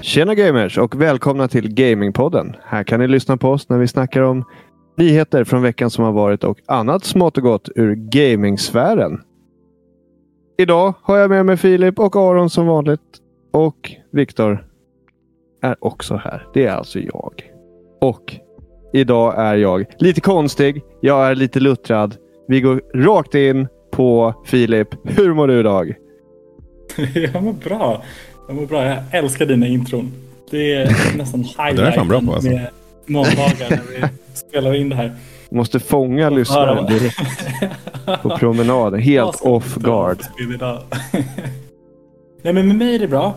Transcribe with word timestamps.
Tjena 0.00 0.34
gamers 0.34 0.78
och 0.78 1.00
välkomna 1.00 1.48
till 1.48 1.74
Gamingpodden. 1.74 2.56
Här 2.64 2.84
kan 2.84 3.00
ni 3.00 3.08
lyssna 3.08 3.36
på 3.36 3.50
oss 3.50 3.68
när 3.68 3.78
vi 3.78 3.88
snackar 3.88 4.22
om 4.22 4.44
nyheter 4.96 5.44
från 5.44 5.62
veckan 5.62 5.90
som 5.90 6.04
har 6.04 6.12
varit 6.12 6.44
och 6.44 6.58
annat 6.66 7.04
smått 7.04 7.36
och 7.36 7.42
gott 7.42 7.68
ur 7.76 7.94
gamingsfären. 7.94 9.20
Idag 10.58 10.94
har 11.02 11.16
jag 11.16 11.30
med 11.30 11.46
mig 11.46 11.56
Filip 11.56 11.98
och 11.98 12.16
Aron 12.16 12.50
som 12.50 12.66
vanligt. 12.66 13.00
Och 13.52 13.92
Viktor 14.12 14.66
är 15.62 15.76
också 15.84 16.16
här. 16.16 16.46
Det 16.54 16.66
är 16.66 16.72
alltså 16.72 16.98
jag. 16.98 17.32
Och 18.00 18.36
idag 18.92 19.34
är 19.38 19.56
jag 19.56 19.84
lite 19.98 20.20
konstig. 20.20 20.82
Jag 21.00 21.26
är 21.26 21.34
lite 21.34 21.60
luttrad. 21.60 22.16
Vi 22.48 22.60
går 22.60 22.82
rakt 22.94 23.34
in 23.34 23.68
på 23.90 24.34
Filip. 24.46 24.88
Hur 25.04 25.34
mår 25.34 25.48
du 25.48 25.60
idag? 25.60 25.94
jag 27.14 27.42
mår 27.42 27.52
bra. 27.52 28.02
Jag 28.48 28.56
mår 28.56 28.66
bra. 28.66 28.84
Jag 28.84 28.98
älskar 29.10 29.46
dina 29.46 29.66
intron. 29.66 30.12
Det 30.50 30.72
är 30.74 31.16
nästan 31.18 31.42
Det 31.76 31.82
är 31.82 31.90
fan 31.92 32.08
bra 32.08 32.20
på, 32.20 32.34
alltså. 32.34 32.50
med 32.50 32.66
måndagar 33.06 33.70
när 33.70 33.82
vi 34.00 34.06
spelar 34.34 34.74
in 34.74 34.88
det 34.88 34.96
här. 34.96 35.12
Måste 35.50 35.80
fånga 35.80 36.30
lyssnaren 36.30 36.76
vad- 36.84 36.88
direkt 36.88 37.20
på 38.22 38.36
promenaden. 38.38 39.00
Helt 39.00 39.40
off 39.40 39.74
guard. 39.76 40.18
Nej 42.42 42.52
men 42.54 42.68
med 42.68 42.76
mig 42.76 42.94
är 42.94 42.98
det 42.98 43.08
bra. 43.08 43.34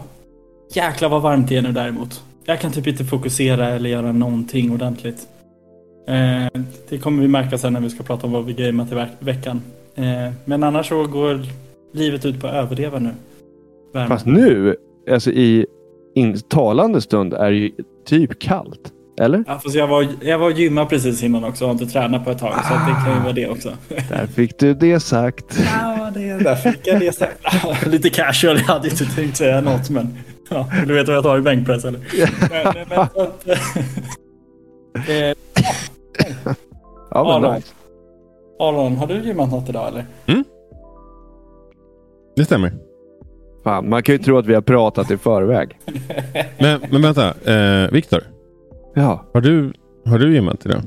Jäklar 0.73 1.09
vad 1.09 1.21
varmt 1.21 1.49
det 1.49 1.57
är 1.57 1.61
nu 1.61 1.71
däremot. 1.71 2.23
Jag 2.45 2.59
kan 2.59 2.71
typ 2.71 2.87
inte 2.87 3.05
fokusera 3.05 3.67
eller 3.69 3.89
göra 3.89 4.11
någonting 4.11 4.71
ordentligt. 4.71 5.27
Eh, 6.07 6.61
det 6.89 6.97
kommer 6.97 7.21
vi 7.21 7.27
märka 7.27 7.57
sen 7.57 7.73
när 7.73 7.79
vi 7.79 7.89
ska 7.89 8.03
prata 8.03 8.27
om 8.27 8.33
vad 8.33 8.45
vi 8.45 8.53
gameat 8.53 8.91
i 8.91 8.95
veck- 8.95 9.15
veckan. 9.19 9.61
Eh, 9.95 10.33
men 10.45 10.63
annars 10.63 10.87
så 10.89 11.03
går 11.07 11.39
livet 11.93 12.25
ut 12.25 12.41
på 12.41 12.47
att 12.47 12.53
överleva 12.53 12.99
nu. 12.99 13.09
Värme. 13.93 14.07
Fast 14.07 14.25
nu, 14.25 14.75
alltså 15.11 15.31
i 15.31 15.65
in, 16.15 16.39
talande 16.39 17.01
stund, 17.01 17.33
är 17.33 17.51
det 17.51 17.57
ju 17.57 17.71
typ 18.05 18.39
kallt. 18.39 18.91
Eller? 19.19 19.43
Ja, 19.47 19.59
fast 19.59 19.75
jag 19.75 19.87
var, 19.87 20.07
jag 20.21 20.39
var 20.39 20.45
och 20.45 20.51
gymmade 20.51 20.87
precis 20.89 21.23
innan 21.23 21.43
också 21.43 21.63
och 21.63 21.67
har 21.69 21.73
inte 21.81 21.93
tränat 21.93 22.25
på 22.25 22.31
ett 22.31 22.39
tag. 22.39 22.53
Så 22.67 22.73
att 22.73 22.87
det 22.87 22.93
kan 23.05 23.15
ju 23.17 23.21
vara 23.21 23.33
det 23.33 23.49
också. 23.49 23.71
Där 24.09 24.27
fick 24.27 24.59
du 24.59 24.73
det 24.73 24.99
sagt. 24.99 25.59
Ja, 25.81 26.11
det 26.13 26.43
där 26.43 26.55
fick 26.55 26.87
jag 26.87 26.99
det 26.99 27.15
sagt. 27.15 27.39
Lite 27.87 28.09
casual, 28.09 28.57
jag 28.57 28.63
hade 28.63 28.89
inte 28.89 29.05
tänkt 29.05 29.37
säga 29.37 29.61
något 29.61 29.89
men... 29.89 30.17
Ja, 30.49 30.69
du 30.87 30.93
vet 30.93 31.07
vad 31.07 31.17
jag 31.17 31.23
tar 31.23 31.37
i 31.37 31.41
bänkpress 31.41 31.85
eller? 31.85 31.99
Men, 32.49 32.73
men, 32.73 32.85
men, 32.89 33.07
så 33.13 33.21
att, 33.21 33.47
eh, 35.09 35.35
Ja, 37.13 37.23
men 37.23 37.45
Aron. 37.45 37.55
nice. 37.55 37.67
Aron, 38.59 38.95
har 38.95 39.07
du 39.07 39.21
gymmat 39.25 39.51
något 39.51 39.69
idag 39.69 39.87
eller? 39.87 40.05
Det 42.35 42.45
stämmer. 42.45 42.71
Fan, 43.63 43.89
man 43.89 44.03
kan 44.03 44.15
ju 44.15 44.19
tro 44.19 44.37
att 44.37 44.45
vi 44.45 44.53
har 44.53 44.61
pratat 44.61 45.11
i 45.11 45.17
förväg. 45.17 45.77
Men, 46.59 46.81
men 46.91 47.01
vänta, 47.01 47.27
eh, 47.27 47.91
Viktor. 47.91 48.23
Ja, 48.95 49.25
Har 49.33 49.41
du, 49.41 49.73
har 50.05 50.19
du 50.19 50.33
gymmat 50.33 50.65
idag? 50.65 50.81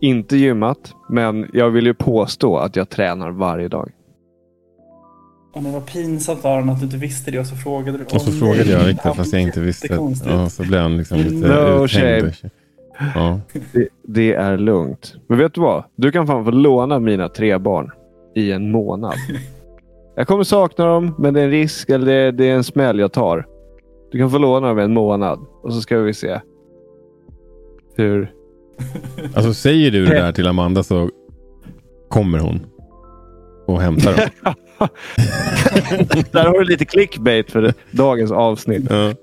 inte 0.00 0.36
gymmat, 0.36 0.92
men 1.08 1.50
jag 1.52 1.70
vill 1.70 1.86
ju 1.86 1.94
påstå 1.94 2.56
att 2.56 2.76
jag 2.76 2.88
tränar 2.88 3.30
varje 3.30 3.68
dag. 3.68 3.90
Ja, 5.54 5.60
men 5.60 5.72
vad 5.72 5.86
pinsamt 5.86 6.44
Aron 6.44 6.70
att 6.70 6.78
du 6.78 6.84
inte 6.84 6.96
visste 6.96 7.30
det 7.30 7.38
och 7.38 7.46
så 7.46 7.56
frågade 7.56 7.98
du. 7.98 8.04
Och 8.04 8.20
så 8.20 8.32
frågade 8.32 8.70
jag 8.70 8.84
Viktor 8.84 9.12
fast 9.14 9.32
jag 9.32 9.42
inte 9.42 9.60
visste. 9.60 9.98
Ja, 10.26 10.48
så 10.48 10.62
blev 10.62 10.80
han 10.80 10.96
liksom 10.96 11.18
lite 11.18 11.48
No 11.48 11.84
uthängd. 11.84 12.32
Ja. 13.14 13.40
Det, 13.72 13.88
det 14.02 14.34
är 14.34 14.58
lugnt. 14.58 15.14
Men 15.28 15.38
vet 15.38 15.54
du 15.54 15.60
vad? 15.60 15.84
Du 15.96 16.12
kan 16.12 16.26
fan 16.26 16.44
få 16.44 16.50
låna 16.50 16.98
mina 16.98 17.28
tre 17.28 17.58
barn 17.58 17.90
i 18.34 18.52
en 18.52 18.70
månad. 18.70 19.14
Jag 20.18 20.26
kommer 20.26 20.44
sakna 20.44 20.86
dem, 20.86 21.14
men 21.18 21.34
det 21.34 21.40
är 21.40 21.44
en 21.44 21.50
risk 21.50 21.90
eller 21.90 22.06
det, 22.06 22.32
det 22.32 22.50
är 22.50 22.54
en 22.54 22.64
smäll 22.64 22.98
jag 22.98 23.12
tar. 23.12 23.46
Du 24.12 24.18
kan 24.18 24.30
få 24.30 24.38
låna 24.38 24.68
dem 24.68 24.78
en 24.78 24.94
månad 24.94 25.46
och 25.62 25.74
så 25.74 25.80
ska 25.80 25.98
vi 25.98 26.14
se 26.14 26.40
hur... 27.96 28.32
Alltså 29.34 29.54
säger 29.54 29.90
du 29.90 30.06
det 30.06 30.14
där 30.14 30.32
till 30.32 30.46
Amanda 30.46 30.82
så 30.82 31.10
kommer 32.08 32.38
hon 32.38 32.60
och 33.66 33.80
hämtar 33.80 34.16
dem. 34.16 34.48
Där 36.32 36.44
har 36.44 36.58
du 36.58 36.64
lite 36.64 36.84
clickbait 36.84 37.50
för 37.50 37.74
dagens 37.90 38.32
avsnitt. 38.32 38.86
Ja. 38.90 39.14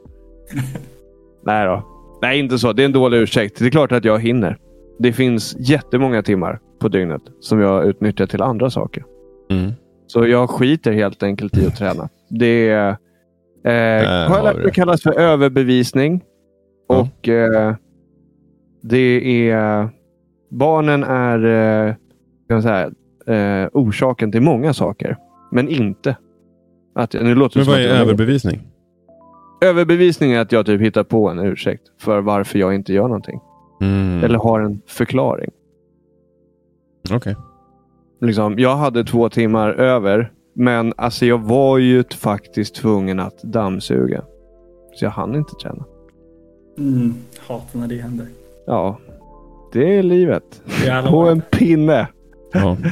Nej 1.45 1.65
då. 1.65 1.83
Nej, 2.21 2.39
inte 2.39 2.59
så. 2.59 2.73
Det 2.73 2.83
är 2.83 2.85
en 2.85 2.91
dålig 2.91 3.17
ursäkt. 3.17 3.59
Det 3.59 3.65
är 3.65 3.69
klart 3.69 3.91
att 3.91 4.05
jag 4.05 4.19
hinner. 4.19 4.57
Det 4.99 5.13
finns 5.13 5.55
jättemånga 5.59 6.23
timmar 6.23 6.59
på 6.79 6.87
dygnet 6.87 7.21
som 7.39 7.59
jag 7.59 7.85
utnyttjar 7.85 8.25
till 8.25 8.41
andra 8.41 8.69
saker. 8.69 9.03
Mm. 9.49 9.71
Så 10.07 10.27
jag 10.27 10.49
skiter 10.49 10.91
helt 10.91 11.23
enkelt 11.23 11.57
i 11.57 11.67
att 11.67 11.75
träna. 11.75 12.09
Det 12.29 12.69
är, 12.69 12.89
eh, 12.89 12.95
Där 13.63 14.27
har 14.27 14.35
jag 14.37 14.43
lärt 14.43 14.63
mig 14.63 14.73
kallas 14.73 15.03
för 15.03 15.19
överbevisning. 15.19 16.23
Ja. 16.87 16.99
Och 16.99 17.29
eh, 17.29 17.75
det 18.81 19.49
är 19.49 19.89
barnen 20.49 21.03
är 21.03 21.45
eh, 21.45 21.95
kan 22.47 22.55
man 22.55 22.61
säga, 22.63 22.91
eh, 23.27 23.69
orsaken 23.73 24.31
till 24.31 24.41
många 24.41 24.73
saker. 24.73 25.17
Men 25.51 25.69
inte 25.69 26.17
att 26.95 27.13
nu 27.13 27.35
låter 27.35 27.59
Men 27.59 27.67
vad 27.67 27.79
är 27.79 27.87
överbevisning? 27.87 28.61
Överbevisning 29.61 30.31
är 30.31 30.39
att 30.39 30.51
jag 30.51 30.65
typ 30.65 30.81
hittar 30.81 31.03
på 31.03 31.29
en 31.29 31.39
ursäkt 31.39 31.81
för 31.99 32.21
varför 32.21 32.59
jag 32.59 32.75
inte 32.75 32.93
gör 32.93 33.07
någonting. 33.07 33.39
Mm. 33.81 34.23
Eller 34.23 34.39
har 34.39 34.59
en 34.59 34.81
förklaring. 34.87 35.51
Okej. 37.11 37.35
Liksom, 38.25 38.59
jag 38.59 38.75
hade 38.75 39.03
två 39.03 39.29
timmar 39.29 39.69
över, 39.69 40.31
men 40.55 40.93
alltså 40.97 41.25
jag 41.25 41.37
var 41.37 41.77
ju 41.77 42.03
faktiskt 42.03 42.75
tvungen 42.75 43.19
att 43.19 43.41
dammsuga. 43.43 44.21
Så 44.93 45.05
jag 45.05 45.11
hann 45.11 45.35
inte 45.35 45.55
träna. 45.55 45.85
Mm, 46.77 47.13
hatar 47.47 47.79
när 47.79 47.87
det 47.87 47.95
händer. 47.95 48.27
Ja, 48.67 48.97
det 49.73 49.97
är 49.97 50.03
livet. 50.03 50.61
Det 50.85 51.05
På 51.09 51.19
en 51.19 51.41
pinne. 51.41 52.07
Ja. 52.53 52.77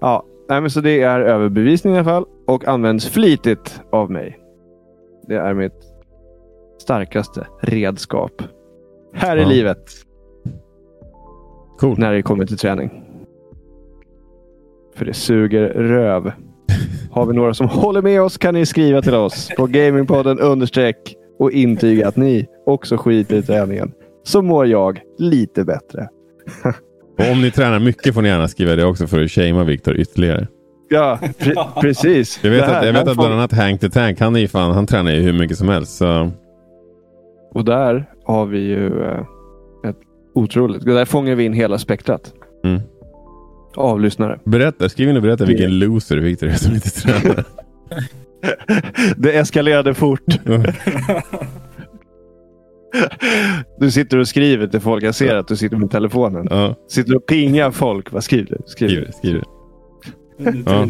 Ja, 0.00 0.24
nej, 0.48 0.60
men 0.60 0.70
så 0.70 0.80
det 0.80 1.02
är 1.02 1.20
överbevisning 1.20 1.94
i 1.94 1.96
alla 1.96 2.04
fall 2.04 2.24
och 2.46 2.68
används 2.68 3.08
flitigt 3.08 3.80
av 3.92 4.10
mig. 4.10 4.38
Det 5.28 5.34
är 5.34 5.54
mitt 5.54 5.72
starkaste 6.78 7.46
redskap. 7.62 8.32
Här 9.14 9.36
i 9.36 9.42
Ja. 9.42 9.48
livet 9.48 9.84
Cool. 11.80 11.98
när 11.98 12.12
det 12.12 12.22
kommer 12.22 12.46
till 12.46 12.58
träning. 12.58 13.04
För 14.98 15.04
det 15.04 15.14
suger 15.14 15.68
röv. 15.68 16.32
Har 17.10 17.26
vi 17.26 17.34
några 17.34 17.54
som 17.54 17.68
håller 17.68 18.02
med 18.02 18.22
oss 18.22 18.38
kan 18.38 18.54
ni 18.54 18.66
skriva 18.66 19.02
till 19.02 19.14
oss 19.14 19.48
på 19.56 19.66
gamingpodden 19.66 20.38
understreck 20.40 21.14
och 21.38 21.52
intyga 21.52 22.08
att 22.08 22.16
ni 22.16 22.46
också 22.66 22.96
skiter 22.96 23.36
i 23.36 23.42
träningen. 23.42 23.92
Så 24.22 24.42
mår 24.42 24.66
jag 24.66 25.00
lite 25.18 25.64
bättre. 25.64 26.08
Och 27.18 27.32
om 27.32 27.40
ni 27.42 27.50
tränar 27.50 27.78
mycket 27.78 28.14
får 28.14 28.22
ni 28.22 28.28
gärna 28.28 28.48
skriva 28.48 28.76
det 28.76 28.84
också 28.84 29.06
för 29.06 29.24
att 29.24 29.30
shamea 29.30 29.64
Viktor 29.64 29.96
ytterligare. 29.96 30.46
Ja, 30.88 31.18
pre- 31.38 31.80
precis. 31.80 32.40
Jag 32.42 32.50
vet 32.50 32.64
här- 32.64 32.78
att, 32.80 32.86
jag 32.86 32.92
vet 32.92 33.08
att 33.08 33.16
bland 33.16 33.34
annat 33.34 33.52
Hank 33.52 33.80
the 33.80 33.90
Tank, 33.90 34.20
han, 34.20 34.36
är 34.36 34.46
fan, 34.46 34.72
han 34.72 34.86
tränar 34.86 35.10
ju 35.12 35.20
hur 35.20 35.32
mycket 35.32 35.58
som 35.58 35.68
helst. 35.68 35.96
Så 35.96 36.30
Och 37.54 37.64
där 37.64 38.04
har 38.24 38.46
vi 38.46 38.58
ju 38.58 39.02
eh, 39.02 39.20
ett 39.88 39.96
otroligt. 40.34 40.84
Där 40.84 41.04
fångar 41.04 41.34
vi 41.34 41.44
in 41.44 41.52
hela 41.52 41.78
spektrat 41.78 42.32
Mm. 42.64 42.80
Av 43.76 44.00
lyssnare. 44.00 44.38
berätta, 44.44 44.88
skriv 44.88 45.08
in 45.08 45.16
och 45.16 45.22
berätta 45.22 45.44
vilken 45.44 45.78
loser 45.78 46.16
Viktor 46.16 46.46
är 46.46 46.52
som 46.54 46.74
inte 46.74 46.90
tränar. 46.90 47.44
Det 49.16 49.32
eskalerade 49.38 49.94
fort. 49.94 50.20
Du 53.78 53.90
sitter 53.90 54.18
och 54.18 54.28
skriver 54.28 54.66
till 54.66 54.80
folk. 54.80 55.04
Jag 55.04 55.14
ser 55.14 55.36
att 55.36 55.48
du 55.48 55.56
sitter 55.56 55.76
med 55.76 55.90
telefonen. 55.90 56.46
Ja, 56.50 56.74
Sitter 56.88 57.16
och 57.16 57.26
pingar 57.26 57.70
folk. 57.70 58.12
Vad 58.12 58.24
skriver 58.24 58.46
du? 58.50 58.56
skriv 58.66 58.88
Skriver. 58.88 59.06
det. 59.06 59.12
Skriv 59.12 59.42
det. 60.64 60.70
Ja. 60.70 60.86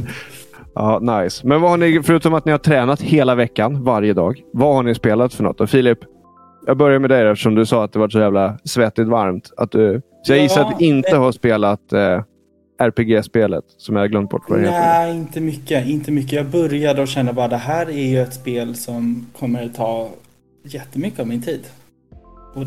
Ja, 0.74 0.98
nice. 1.22 1.46
Men 1.46 1.60
vad 1.60 1.70
har 1.70 1.78
ni, 1.78 2.02
förutom 2.02 2.34
att 2.34 2.44
ni 2.44 2.52
har 2.52 2.58
tränat 2.58 3.02
hela 3.02 3.34
veckan, 3.34 3.84
varje 3.84 4.12
dag. 4.14 4.40
Vad 4.52 4.74
har 4.74 4.82
ni 4.82 4.94
spelat 4.94 5.34
för 5.34 5.44
något? 5.44 5.60
Och 5.60 5.70
Filip, 5.70 5.98
jag 6.66 6.76
börjar 6.76 6.98
med 6.98 7.10
dig 7.10 7.28
eftersom 7.28 7.54
du 7.54 7.66
sa 7.66 7.84
att 7.84 7.92
det 7.92 7.98
var 7.98 8.08
så 8.08 8.18
jävla 8.18 8.58
svettigt 8.64 9.08
varmt. 9.08 9.50
Att 9.56 9.70
du, 9.72 10.00
så 10.22 10.32
jag 10.32 10.38
Ja, 10.38 10.42
gissar 10.42 10.60
att 10.64 10.78
du 10.78 10.84
inte 10.84 11.16
har 11.16 11.32
spelat 11.32 11.92
eh, 11.92 12.22
RPG-spelet 12.78 13.64
som 13.76 13.96
jag 13.96 14.02
har 14.02 14.08
glömt 14.08 14.30
bort 14.30 14.42
vad 14.48 14.58
det 14.58 14.64
heter. 14.64 14.80
Nej, 14.80 15.16
inte 15.16 15.40
mycket. 15.40 15.86
Inte 15.86 16.10
mycket. 16.10 16.32
Jag 16.32 16.46
började 16.46 17.02
och 17.02 17.08
kände 17.08 17.32
bara 17.32 17.48
det 17.48 17.56
här 17.56 17.90
är 17.90 18.08
ju 18.08 18.20
ett 18.22 18.34
spel 18.34 18.74
som 18.74 19.26
kommer 19.38 19.68
ta 19.68 20.10
jättemycket 20.62 21.20
av 21.20 21.26
min 21.26 21.42
tid. 21.42 21.66
Och 22.54 22.64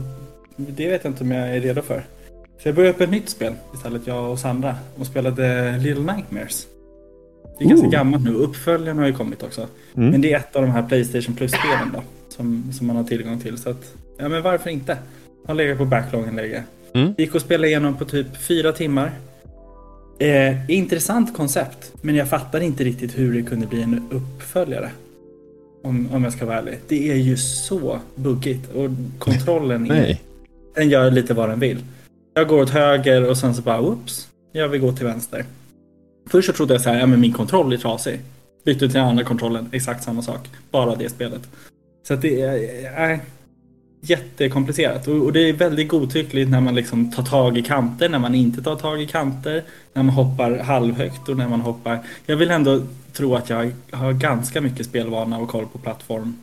det 0.55 0.89
vet 0.89 1.03
jag 1.03 1.11
inte 1.11 1.23
om 1.23 1.31
jag 1.31 1.55
är 1.55 1.61
redo 1.61 1.81
för. 1.81 2.03
Så 2.61 2.67
jag 2.67 2.75
började 2.75 2.95
upp 2.95 3.01
ett 3.01 3.09
nytt 3.09 3.29
spel 3.29 3.53
istället, 3.73 4.07
jag 4.07 4.31
och 4.31 4.39
Sandra. 4.39 4.75
Och 4.97 5.05
spelade 5.05 5.77
Little 5.77 6.13
Nightmares. 6.13 6.67
Det 7.59 7.65
är 7.65 7.69
ganska 7.69 7.87
Ooh. 7.87 7.93
gammalt 7.93 8.23
nu. 8.23 8.33
Uppföljaren 8.33 8.97
har 8.97 9.07
ju 9.07 9.13
kommit 9.13 9.43
också. 9.43 9.67
Mm. 9.95 10.09
Men 10.09 10.21
det 10.21 10.33
är 10.33 10.37
ett 10.37 10.55
av 10.55 10.61
de 10.61 10.71
här 10.71 10.83
Playstation 10.83 11.35
Plus-spelen 11.35 11.91
då. 11.93 12.03
Som, 12.29 12.73
som 12.73 12.87
man 12.87 12.95
har 12.95 13.03
tillgång 13.03 13.39
till. 13.39 13.57
Så 13.57 13.69
att, 13.69 13.93
ja 14.17 14.29
men 14.29 14.43
varför 14.43 14.69
inte? 14.69 14.97
Har 15.47 15.53
legat 15.53 15.77
på 15.77 15.85
backloggen 15.85 16.35
länge. 16.35 16.63
Mm. 16.93 17.13
Gick 17.17 17.35
och 17.35 17.41
spelade 17.41 17.67
igenom 17.67 17.97
på 17.97 18.05
typ 18.05 18.37
fyra 18.37 18.71
timmar. 18.71 19.11
Eh, 20.21 20.55
intressant 20.67 21.33
koncept, 21.33 21.93
men 22.01 22.15
jag 22.15 22.29
fattar 22.29 22.61
inte 22.61 22.83
riktigt 22.83 23.17
hur 23.17 23.33
det 23.33 23.41
kunde 23.41 23.67
bli 23.67 23.81
en 23.81 24.09
uppföljare. 24.11 24.91
Om, 25.83 26.09
om 26.11 26.23
jag 26.23 26.33
ska 26.33 26.45
vara 26.45 26.57
ärlig. 26.57 26.79
Det 26.87 27.11
är 27.11 27.15
ju 27.15 27.37
så 27.37 27.99
buggigt. 28.15 28.71
Och 28.75 28.89
kontrollen 29.19 29.85
är, 29.91 30.01
Nej. 30.01 30.21
den 30.75 30.89
gör 30.89 31.11
lite 31.11 31.33
vad 31.33 31.49
den 31.49 31.59
vill. 31.59 31.83
Jag 32.33 32.47
går 32.47 32.61
åt 32.61 32.69
höger 32.69 33.29
och 33.29 33.37
sen 33.37 33.55
så 33.55 33.61
bara 33.61 33.81
oops. 33.81 34.27
Jag 34.51 34.69
vill 34.69 34.81
gå 34.81 34.91
till 34.91 35.05
vänster. 35.05 35.45
Först 36.29 36.47
så 36.47 36.53
trodde 36.53 36.73
jag 36.73 36.81
så 36.81 36.89
här, 36.89 36.99
ja 36.99 37.05
men 37.05 37.19
min 37.19 37.33
kontroll 37.33 37.73
är 37.73 37.77
trasig. 37.77 38.19
Bytte 38.65 38.79
till 38.79 38.89
den 38.89 39.07
andra 39.07 39.23
kontrollen, 39.23 39.69
exakt 39.71 40.03
samma 40.03 40.21
sak. 40.21 40.49
Bara 40.71 40.95
det 40.95 41.09
spelet. 41.09 41.41
Så 42.07 42.13
att 42.13 42.21
det 42.21 42.41
är 42.41 43.11
äh, 43.11 43.19
jättekomplicerat. 44.01 45.07
Och, 45.07 45.15
och 45.15 45.33
det 45.33 45.49
är 45.49 45.53
väldigt 45.53 45.87
godtyckligt 45.87 46.51
när 46.51 46.61
man 46.61 46.75
liksom 46.75 47.11
tar 47.11 47.23
tag 47.23 47.57
i 47.57 47.61
kanter, 47.61 48.09
när 48.09 48.19
man 48.19 48.35
inte 48.35 48.61
tar 48.61 48.75
tag 48.75 49.01
i 49.01 49.07
kanter. 49.07 49.63
När 49.93 50.03
man 50.03 50.15
hoppar 50.15 50.57
halvhögt 50.57 51.29
och 51.29 51.37
när 51.37 51.49
man 51.49 51.61
hoppar. 51.61 51.99
Jag 52.25 52.37
vill 52.37 52.51
ändå 52.51 52.81
tro 53.13 53.35
att 53.35 53.49
jag 53.49 53.71
har 53.91 54.13
ganska 54.13 54.61
mycket 54.61 54.85
spelvana 54.85 55.39
och 55.39 55.49
koll 55.49 55.65
på 55.65 55.77
plattform. 55.77 56.37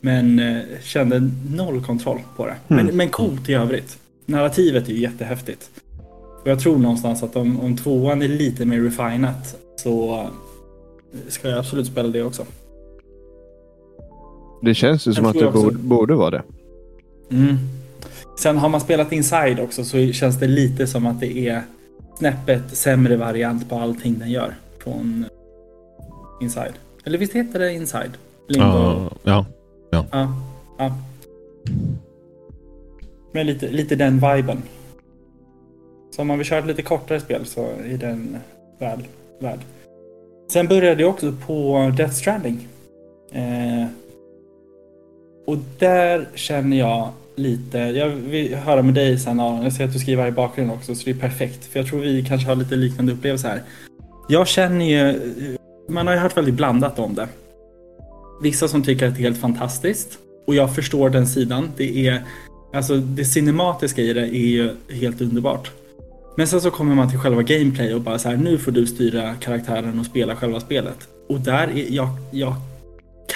Men 0.00 0.38
eh, 0.38 0.62
kände 0.82 1.30
noll 1.50 1.84
kontroll 1.84 2.20
på 2.36 2.46
det. 2.46 2.56
Men, 2.68 2.86
men 2.86 3.08
coolt 3.08 3.48
i 3.48 3.54
övrigt. 3.54 3.98
Narrativet 4.26 4.88
är 4.88 4.92
ju 4.92 5.00
jättehäftigt. 5.00 5.70
Och 6.42 6.50
jag 6.50 6.60
tror 6.60 6.78
någonstans 6.78 7.22
att 7.22 7.36
om, 7.36 7.60
om 7.60 7.76
tvåan 7.76 8.22
är 8.22 8.28
lite 8.28 8.64
mer 8.64 8.80
refinat 8.80 9.56
så 9.76 10.26
ska 11.28 11.48
jag 11.48 11.58
absolut 11.58 11.86
spela 11.86 12.08
det 12.08 12.22
också. 12.22 12.46
Det 14.62 14.74
känns 14.74 15.06
ju 15.06 15.14
som 15.14 15.26
att 15.26 15.38
det 15.38 15.50
borde, 15.50 15.78
borde 15.78 16.14
vara 16.14 16.30
det. 16.30 16.42
Mm. 17.32 17.56
Sen 18.38 18.58
har 18.58 18.68
man 18.68 18.80
spelat 18.80 19.12
Inside 19.12 19.60
också 19.60 19.84
så 19.84 20.12
känns 20.12 20.38
det 20.38 20.46
lite 20.46 20.86
som 20.86 21.06
att 21.06 21.20
det 21.20 21.48
är 21.48 21.62
snäppet 22.18 22.76
sämre 22.76 23.16
variant 23.16 23.68
på 23.68 23.78
allting 23.78 24.18
den 24.18 24.30
gör 24.30 24.54
från 24.78 25.24
Inside. 26.40 26.72
Eller 27.04 27.18
visst 27.18 27.32
heter 27.32 27.58
det 27.58 27.72
Inside? 27.72 28.12
Limbo. 28.48 28.66
Ja, 28.66 29.10
ja. 29.22 29.46
Ja, 29.90 30.32
ja. 30.78 30.94
Men 33.32 33.46
lite, 33.46 33.68
lite 33.68 33.96
den 33.96 34.14
viben. 34.14 34.62
Så 36.10 36.22
om 36.22 36.28
man 36.28 36.38
vill 36.38 36.46
köra 36.46 36.58
ett 36.58 36.66
lite 36.66 36.82
kortare 36.82 37.20
spel 37.20 37.46
så 37.46 37.60
är 37.64 37.98
den 37.98 38.36
väl 38.78 39.06
värd. 39.40 39.58
Sen 40.50 40.68
började 40.68 41.02
jag 41.02 41.10
också 41.10 41.32
på 41.46 41.92
Death 41.96 42.14
Stranding. 42.14 42.68
Eh, 43.32 43.86
och 45.46 45.56
där 45.78 46.28
känner 46.34 46.76
jag 46.76 47.08
lite, 47.36 47.78
jag 47.78 48.08
vill 48.08 48.54
höra 48.54 48.82
med 48.82 48.94
dig 48.94 49.18
sen 49.18 49.40
Aron, 49.40 49.62
jag 49.62 49.72
ser 49.72 49.84
att 49.84 49.92
du 49.92 49.98
skriver 49.98 50.22
här 50.22 50.28
i 50.28 50.32
bakgrunden 50.32 50.76
också 50.76 50.94
så 50.94 51.04
det 51.04 51.10
är 51.10 51.14
perfekt. 51.14 51.64
För 51.64 51.78
jag 51.78 51.88
tror 51.88 52.00
vi 52.00 52.24
kanske 52.24 52.48
har 52.48 52.56
lite 52.56 52.76
liknande 52.76 53.12
upplevelser 53.12 53.48
här. 53.48 53.62
Jag 54.28 54.48
känner 54.48 54.84
ju, 54.84 55.20
man 55.88 56.06
har 56.06 56.14
ju 56.14 56.20
hört 56.20 56.36
väldigt 56.36 56.54
blandat 56.54 56.98
om 56.98 57.14
det. 57.14 57.28
Vissa 58.42 58.68
som 58.68 58.82
tycker 58.82 59.08
att 59.08 59.14
det 59.14 59.20
är 59.20 59.22
helt 59.22 59.40
fantastiskt. 59.40 60.18
Och 60.46 60.54
jag 60.54 60.74
förstår 60.74 61.10
den 61.10 61.26
sidan. 61.26 61.70
Det 61.76 62.06
är 62.08 62.22
Alltså 62.74 62.96
det 62.96 63.24
cinematiska 63.24 64.02
i 64.02 64.12
det 64.12 64.20
är 64.20 64.46
ju 64.46 64.70
helt 64.90 65.20
underbart. 65.20 65.70
Men 66.36 66.46
sen 66.46 66.60
så 66.60 66.70
kommer 66.70 66.94
man 66.94 67.10
till 67.10 67.18
själva 67.18 67.42
gameplay 67.42 67.94
och 67.94 68.00
bara 68.00 68.18
så 68.18 68.28
här, 68.28 68.36
nu 68.36 68.58
får 68.58 68.72
du 68.72 68.86
styra 68.86 69.34
karaktären 69.34 70.00
och 70.00 70.06
spela 70.06 70.36
själva 70.36 70.60
spelet. 70.60 71.08
Och 71.28 71.40
där 71.40 71.68
är 71.68 71.86
jag, 71.94 72.08
jag 72.30 72.54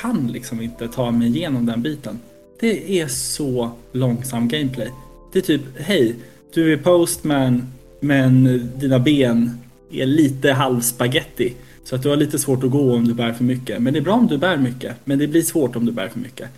kan 0.00 0.26
liksom 0.26 0.60
inte 0.60 0.88
ta 0.88 1.10
mig 1.10 1.28
igenom 1.28 1.66
den 1.66 1.82
biten. 1.82 2.18
Det 2.60 3.00
är 3.00 3.08
så 3.08 3.70
långsam 3.92 4.48
gameplay. 4.48 4.90
Det 5.32 5.38
är 5.38 5.42
typ, 5.42 5.62
hej, 5.78 6.14
du 6.54 6.72
är 6.72 6.76
postman 6.76 7.72
men 8.00 8.60
dina 8.76 8.98
ben 8.98 9.58
är 9.90 10.06
lite 10.06 10.52
halvspaghetti. 10.52 11.54
Så 11.84 11.96
att 11.96 12.02
du 12.02 12.08
har 12.08 12.16
lite 12.16 12.38
svårt 12.38 12.64
att 12.64 12.70
gå 12.70 12.94
om 12.94 13.04
du 13.04 13.14
bär 13.14 13.32
för 13.32 13.44
mycket. 13.44 13.82
Men 13.82 13.92
det 13.92 13.98
är 13.98 14.02
bra 14.02 14.14
om 14.14 14.26
du 14.26 14.38
bär 14.38 14.56
mycket. 14.56 14.96
Men 15.04 15.18
det 15.18 15.26
blir 15.26 15.42
svårt 15.42 15.76
om 15.76 15.86
du 15.86 15.92
bär 15.92 16.08
för 16.08 16.18
mycket. 16.18 16.48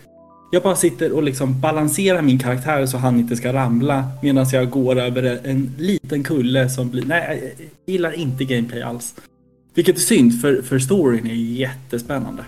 Jag 0.52 0.62
bara 0.62 0.76
sitter 0.76 1.12
och 1.12 1.22
liksom 1.22 1.60
balanserar 1.60 2.22
min 2.22 2.38
karaktär 2.38 2.86
så 2.86 2.98
han 2.98 3.18
inte 3.18 3.36
ska 3.36 3.52
ramla 3.52 4.04
medan 4.22 4.46
jag 4.52 4.70
går 4.70 4.98
över 5.00 5.40
en 5.44 5.74
liten 5.78 6.22
kulle 6.22 6.70
som 6.70 6.90
blir... 6.90 7.04
Nej, 7.04 7.54
jag 7.56 7.94
gillar 7.94 8.12
inte 8.12 8.44
gameplay 8.44 8.82
alls. 8.82 9.14
Vilket 9.74 9.96
är 9.96 10.00
synd, 10.00 10.40
för, 10.40 10.62
för 10.62 10.78
storyn 10.78 11.26
är 11.26 11.34
jättespännande. 11.34 12.44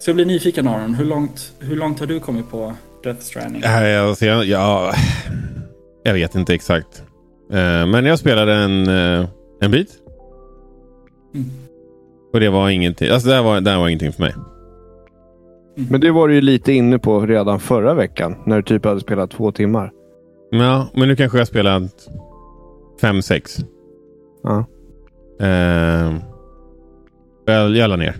Så 0.00 0.10
jag 0.10 0.14
blir 0.16 0.26
nyfiken 0.26 0.68
Aron, 0.68 0.94
hur 0.94 1.04
långt, 1.04 1.52
hur 1.58 1.76
långt 1.76 2.00
har 2.00 2.06
du 2.06 2.20
kommit 2.20 2.50
på 2.50 2.72
Death 3.02 3.20
Stranding? 3.20 3.62
Nej, 3.64 3.98
Alltså, 3.98 4.26
jag, 4.26 4.44
jag, 4.44 4.94
jag 6.02 6.14
vet 6.14 6.34
inte 6.34 6.54
exakt. 6.54 7.02
Eh, 7.52 7.86
men 7.86 8.04
jag 8.04 8.18
spelade 8.18 8.54
en, 8.54 8.88
eh, 8.88 9.28
en 9.60 9.70
bit. 9.70 9.88
Mm. 11.34 11.46
Och 12.32 12.40
det 12.40 12.48
var 12.48 12.70
ingenting. 12.70 13.08
Alltså 13.08 13.28
det 13.28 13.34
här 13.34 13.42
var, 13.42 13.60
det 13.60 13.70
här 13.70 13.78
var 13.78 13.88
ingenting 13.88 14.12
för 14.12 14.22
mig. 14.22 14.34
Men 15.90 16.00
det 16.00 16.10
var 16.10 16.28
du 16.28 16.34
ju 16.34 16.40
lite 16.40 16.72
inne 16.72 16.98
på 16.98 17.20
redan 17.20 17.60
förra 17.60 17.94
veckan. 17.94 18.36
När 18.46 18.56
du 18.56 18.62
typ 18.62 18.84
hade 18.84 19.00
spelat 19.00 19.30
två 19.30 19.52
timmar. 19.52 19.92
Ja, 20.50 20.86
men 20.94 21.08
nu 21.08 21.16
kanske 21.16 21.38
jag 21.38 21.40
har 21.40 21.46
spelat 21.46 22.08
fem, 23.00 23.22
sex. 23.22 23.58
Ja. 24.42 24.64
Eh, 25.40 26.14
jag, 27.46 27.76
jag 27.76 27.90
la 27.90 27.96
ner. 27.96 28.16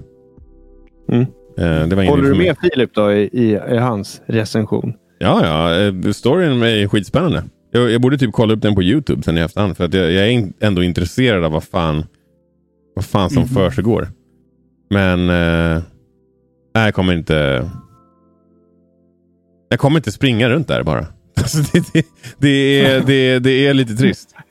Mm. 1.09 1.27
Eh, 1.59 2.09
Håller 2.09 2.23
du 2.31 2.35
med 2.35 2.57
Filip 2.63 2.95
då 2.95 3.13
i, 3.13 3.23
i, 3.33 3.51
i 3.75 3.77
hans 3.79 4.23
recension? 4.27 4.93
Ja, 5.19 5.47
ja. 5.47 5.81
eh, 6.07 6.13
Storyn 6.13 6.63
är 6.63 6.89
skitspännande. 6.89 7.45
Jag, 7.71 7.91
jag 7.91 8.01
borde 8.01 8.19
typ 8.19 8.33
kolla 8.33 8.55
upp 8.55 8.63
den 8.63 8.75
på 8.75 8.83
YouTube 8.83 9.23
sen 9.23 9.39
i 9.39 9.41
efterhand. 9.41 9.77
För 9.77 9.85
att 9.85 9.95
jag, 9.95 10.13
jag 10.13 10.29
är 10.33 10.49
ändå 10.61 10.83
intresserad 10.83 11.45
av 11.45 11.53
vad 11.53 11.65
fan, 11.65 12.05
vad 12.95 13.05
fan 13.05 13.31
som 13.31 13.43
Mhm. 13.43 13.49
försiggår. 13.49 14.09
Men 14.91 15.31
eh, 15.31 15.83
jag 16.73 16.95
kommer 16.95 17.13
inte... 17.13 17.71
Jag 19.69 19.79
kommer 19.79 19.97
inte 19.99 20.13
springa 20.13 20.49
runt 20.49 20.69
där 20.69 20.83
bara. 20.83 21.07
Alltså, 21.37 21.59
det, 21.73 21.85
det, 21.93 22.07
det, 22.39 22.81
är, 22.81 23.01
det, 23.01 23.39
det 23.39 23.67
är 23.67 23.75
lite 23.75 23.97
trist. 23.97 24.35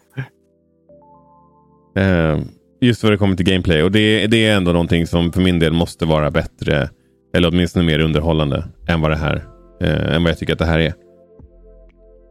Eh, 1.95 2.39
just 2.81 3.03
vad 3.03 3.11
det 3.13 3.17
kommer 3.17 3.35
till 3.35 3.45
gameplay. 3.45 3.83
Och 3.83 3.91
det, 3.91 4.27
det 4.27 4.45
är 4.45 4.55
ändå 4.55 4.71
någonting 4.71 5.07
som 5.07 5.31
för 5.31 5.41
min 5.41 5.59
del 5.59 5.73
måste 5.73 6.05
vara 6.05 6.31
bättre. 6.31 6.89
Eller 7.35 7.47
åtminstone 7.47 7.85
mer 7.85 7.99
underhållande 7.99 8.63
än 8.87 9.01
vad 9.01 9.11
det 9.11 9.17
här 9.17 9.43
eh, 9.81 10.15
än 10.15 10.23
vad 10.23 10.31
jag 10.31 10.37
tycker 10.39 10.53
att 10.53 10.59
det 10.59 10.65
här 10.65 10.79
är. 10.79 10.93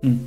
Mm. 0.04 0.18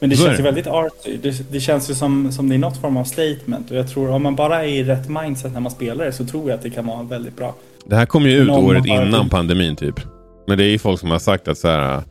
Men 0.00 0.10
det 0.10 0.16
Så 0.16 0.24
känns 0.24 0.34
ju 0.34 0.36
det. 0.36 0.42
väldigt 0.42 0.66
arty. 0.66 1.16
Det, 1.22 1.52
det 1.52 1.60
känns 1.60 1.90
ju 1.90 1.94
som, 1.94 2.32
som 2.32 2.48
det 2.48 2.54
är 2.54 2.58
något 2.58 2.76
form 2.80 2.96
av 2.96 3.04
statement. 3.04 3.70
Och 3.70 3.76
jag 3.76 3.88
tror 3.88 4.10
om 4.10 4.22
man 4.22 4.36
bara 4.36 4.64
är 4.64 4.68
i 4.68 4.84
rätt 4.84 5.08
mindset 5.08 5.52
när 5.52 5.60
man 5.60 5.72
spelar 5.72 6.04
det 6.04 6.12
så 6.12 6.24
tror 6.26 6.50
jag 6.50 6.56
att 6.56 6.62
det 6.62 6.70
kan 6.70 6.86
vara 6.86 7.02
väldigt 7.02 7.36
bra. 7.36 7.54
Det 7.86 7.96
här 7.96 8.06
kom 8.06 8.22
ju 8.26 8.36
ut 8.36 8.50
året 8.50 8.86
innan 8.86 9.28
pandemin 9.28 9.76
typ. 9.76 10.00
Men 10.46 10.58
det 10.58 10.64
är 10.64 10.68
ju 10.68 10.78
folk 10.78 11.00
som 11.00 11.10
har 11.10 11.18
sagt 11.18 11.48
att 11.48 11.58
så 11.58 11.68
här. 11.68 12.02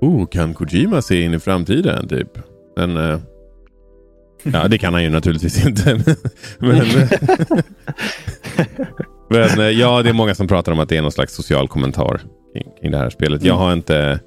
Oh, 0.00 0.26
kan 0.26 0.54
Kojima 0.54 1.02
se 1.02 1.20
in 1.20 1.34
i 1.34 1.38
framtiden 1.38 2.08
typ? 2.08 2.38
Men 2.76 2.96
eh, 2.96 3.18
ja, 4.52 4.68
det 4.68 4.78
kan 4.78 4.94
han 4.94 5.02
ju 5.02 5.10
naturligtvis 5.10 5.66
inte. 5.66 5.94
men, 6.58 6.86
men 9.28 9.60
eh, 9.60 9.70
ja, 9.70 10.02
det 10.02 10.08
är 10.08 10.12
många 10.12 10.34
som 10.34 10.48
pratar 10.48 10.72
om 10.72 10.78
att 10.78 10.88
det 10.88 10.96
är 10.96 11.02
någon 11.02 11.12
slags 11.12 11.34
social 11.34 11.68
kommentar 11.68 12.20
kring, 12.52 12.68
kring 12.80 12.90
det 12.90 12.98
här 12.98 13.10
spelet. 13.10 13.44
Jag 13.44 13.54
har 13.54 13.72
inte. 13.72 14.20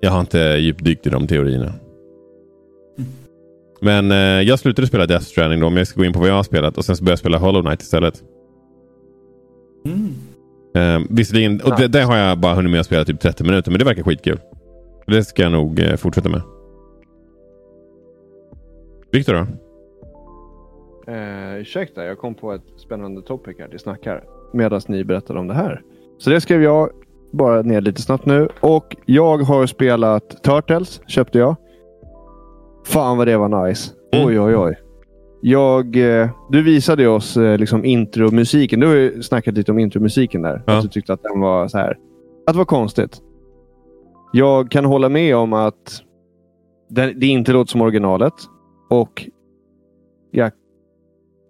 Jag 0.00 0.10
har 0.10 0.20
inte 0.20 0.38
djupdykt 0.38 1.06
i 1.06 1.10
de 1.10 1.26
teorierna. 1.26 1.72
Men 3.80 4.12
eh, 4.12 4.16
jag 4.18 4.58
slutade 4.58 4.88
spela 4.88 5.06
Death 5.06 5.24
Stranding 5.24 5.60
då, 5.60 5.66
om 5.66 5.76
jag 5.76 5.86
ska 5.86 6.00
gå 6.00 6.04
in 6.04 6.12
på 6.12 6.18
vad 6.18 6.28
jag 6.28 6.34
har 6.34 6.42
spelat 6.42 6.78
och 6.78 6.84
sen 6.84 6.96
så 6.96 7.04
började 7.04 7.12
jag 7.12 7.18
spela 7.18 7.38
Hollow 7.38 7.62
Knight 7.62 7.82
istället. 7.82 8.22
Mm. 9.86 10.14
Eh, 10.74 11.06
visserligen, 11.10 11.60
och 11.60 11.76
det, 11.76 11.88
det 11.88 12.02
har 12.02 12.16
jag 12.16 12.38
bara 12.38 12.54
hunnit 12.54 12.72
med 12.72 12.80
att 12.80 12.86
spela 12.86 13.04
typ 13.04 13.20
30 13.20 13.44
minuter, 13.44 13.70
men 13.70 13.78
det 13.78 13.84
verkar 13.84 14.02
skitkul. 14.02 14.38
Det 15.06 15.24
ska 15.24 15.42
jag 15.42 15.52
nog 15.52 15.80
eh, 15.80 15.96
fortsätta 15.96 16.28
med. 16.28 16.42
Viktor 19.12 19.34
då? 19.34 19.46
Eh, 21.12 21.60
ursäkta, 21.60 22.04
jag 22.04 22.18
kom 22.18 22.34
på 22.34 22.52
ett 22.52 22.62
spännande 22.76 23.22
topic 23.22 23.56
här 23.58 23.68
till 23.68 23.78
snackar. 23.78 24.24
Medan 24.52 24.80
ni 24.88 25.04
berättade 25.04 25.38
om 25.38 25.48
det 25.48 25.54
här. 25.54 25.82
Så 26.18 26.30
det 26.30 26.40
skrev 26.40 26.62
jag 26.62 26.90
bara 27.32 27.62
ner 27.62 27.80
lite 27.80 28.02
snabbt 28.02 28.26
nu. 28.26 28.48
Och 28.60 28.96
jag 29.06 29.38
har 29.38 29.66
spelat 29.66 30.42
Turtles, 30.42 31.00
köpte 31.06 31.38
jag. 31.38 31.56
Fan 32.86 33.16
vad 33.16 33.26
det 33.26 33.36
var 33.36 33.66
nice. 33.66 33.92
Mm. 34.12 34.26
Oj, 34.26 34.40
oj, 34.40 34.56
oj. 34.56 34.78
Jag, 35.40 35.96
eh, 35.96 36.28
du 36.50 36.62
visade 36.62 37.08
oss 37.08 37.36
eh, 37.36 37.58
liksom 37.58 37.84
intromusiken. 37.84 38.80
Du 38.80 38.86
har 38.86 38.94
ju 38.94 39.22
snackat 39.22 39.54
lite 39.54 39.72
om 39.72 39.78
intromusiken 39.78 40.42
där. 40.42 40.62
Ja. 40.66 40.76
Att 40.76 40.82
du 40.82 40.88
tyckte 40.88 41.12
att 41.12 41.22
den 41.22 41.40
var 41.40 41.68
så 41.68 41.78
här. 41.78 41.98
Att 42.46 42.54
det 42.54 42.58
var 42.58 42.64
konstigt. 42.64 43.20
Jag 44.32 44.70
kan 44.70 44.84
hålla 44.84 45.08
med 45.08 45.36
om 45.36 45.52
att 45.52 46.02
det 46.90 47.26
inte 47.26 47.52
låter 47.52 47.70
som 47.70 47.80
originalet. 47.80 48.34
Och 48.92 49.28
jag 50.30 50.52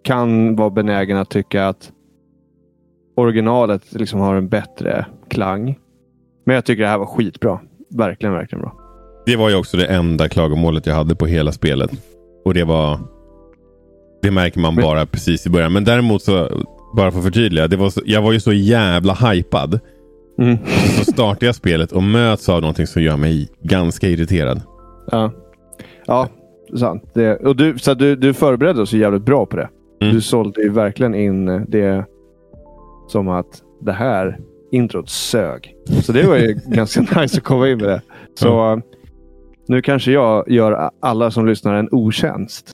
kan 0.03 0.55
vara 0.55 0.69
benägen 0.69 1.17
att 1.17 1.29
tycka 1.29 1.67
att 1.67 1.91
originalet 3.15 3.93
liksom 3.93 4.19
har 4.19 4.35
en 4.35 4.49
bättre 4.49 5.05
klang. 5.29 5.79
Men 6.45 6.55
jag 6.55 6.65
tycker 6.65 6.83
det 6.83 6.89
här 6.89 6.97
var 6.97 7.05
skitbra. 7.05 7.59
Verkligen, 7.89 8.33
verkligen 8.33 8.61
bra. 8.61 8.73
Det 9.25 9.35
var 9.35 9.49
ju 9.49 9.55
också 9.55 9.77
det 9.77 9.85
enda 9.85 10.29
klagomålet 10.29 10.85
jag 10.85 10.95
hade 10.95 11.15
på 11.15 11.25
hela 11.25 11.51
spelet. 11.51 11.91
Och 12.45 12.53
det 12.53 12.63
var 12.63 12.99
Det 14.21 14.31
märker 14.31 14.59
man 14.59 14.75
bara 14.75 15.05
precis 15.05 15.45
i 15.45 15.49
början. 15.49 15.73
Men 15.73 15.83
däremot 15.83 16.21
så, 16.21 16.65
bara 16.95 17.11
för 17.11 17.19
att 17.19 17.25
förtydliga. 17.25 17.67
Det 17.67 17.77
var 17.77 17.89
så, 17.89 18.01
jag 18.05 18.21
var 18.21 18.31
ju 18.31 18.39
så 18.39 18.53
jävla 18.53 19.13
hypad. 19.13 19.79
Mm. 20.39 20.57
Så 20.97 21.11
startar 21.11 21.47
jag 21.47 21.55
spelet 21.55 21.91
och 21.91 22.03
möts 22.03 22.49
av 22.49 22.61
någonting 22.61 22.87
som 22.87 23.01
gör 23.01 23.17
mig 23.17 23.49
ganska 23.61 24.07
irriterad. 24.07 24.61
Ja, 25.11 25.31
ja 26.05 26.29
sant. 26.77 27.03
Det, 27.13 27.35
och 27.35 27.55
du, 27.55 27.77
så 27.77 27.93
du, 27.93 28.15
du 28.15 28.33
förberedde 28.33 28.81
oss 28.81 28.93
jävligt 28.93 29.25
bra 29.25 29.45
på 29.45 29.57
det. 29.57 29.69
Mm. 30.01 30.13
Du 30.13 30.21
sålde 30.21 30.61
ju 30.61 30.69
verkligen 30.69 31.15
in 31.15 31.65
det 31.67 32.05
som 33.07 33.29
att 33.29 33.61
det 33.81 33.91
här 33.91 34.39
introt 34.71 35.09
sög. 35.09 35.75
Så 36.03 36.11
det 36.11 36.27
var 36.27 36.37
ju 36.37 36.53
ganska 36.65 37.01
nice 37.01 37.37
att 37.37 37.43
komma 37.43 37.69
in 37.69 37.77
med 37.77 37.87
det. 37.87 38.01
Så 38.35 38.81
nu 39.67 39.81
kanske 39.81 40.11
jag 40.11 40.49
gör 40.49 40.89
alla 40.99 41.31
som 41.31 41.45
lyssnar 41.45 41.73
en 41.73 41.89
otjänst. 41.91 42.71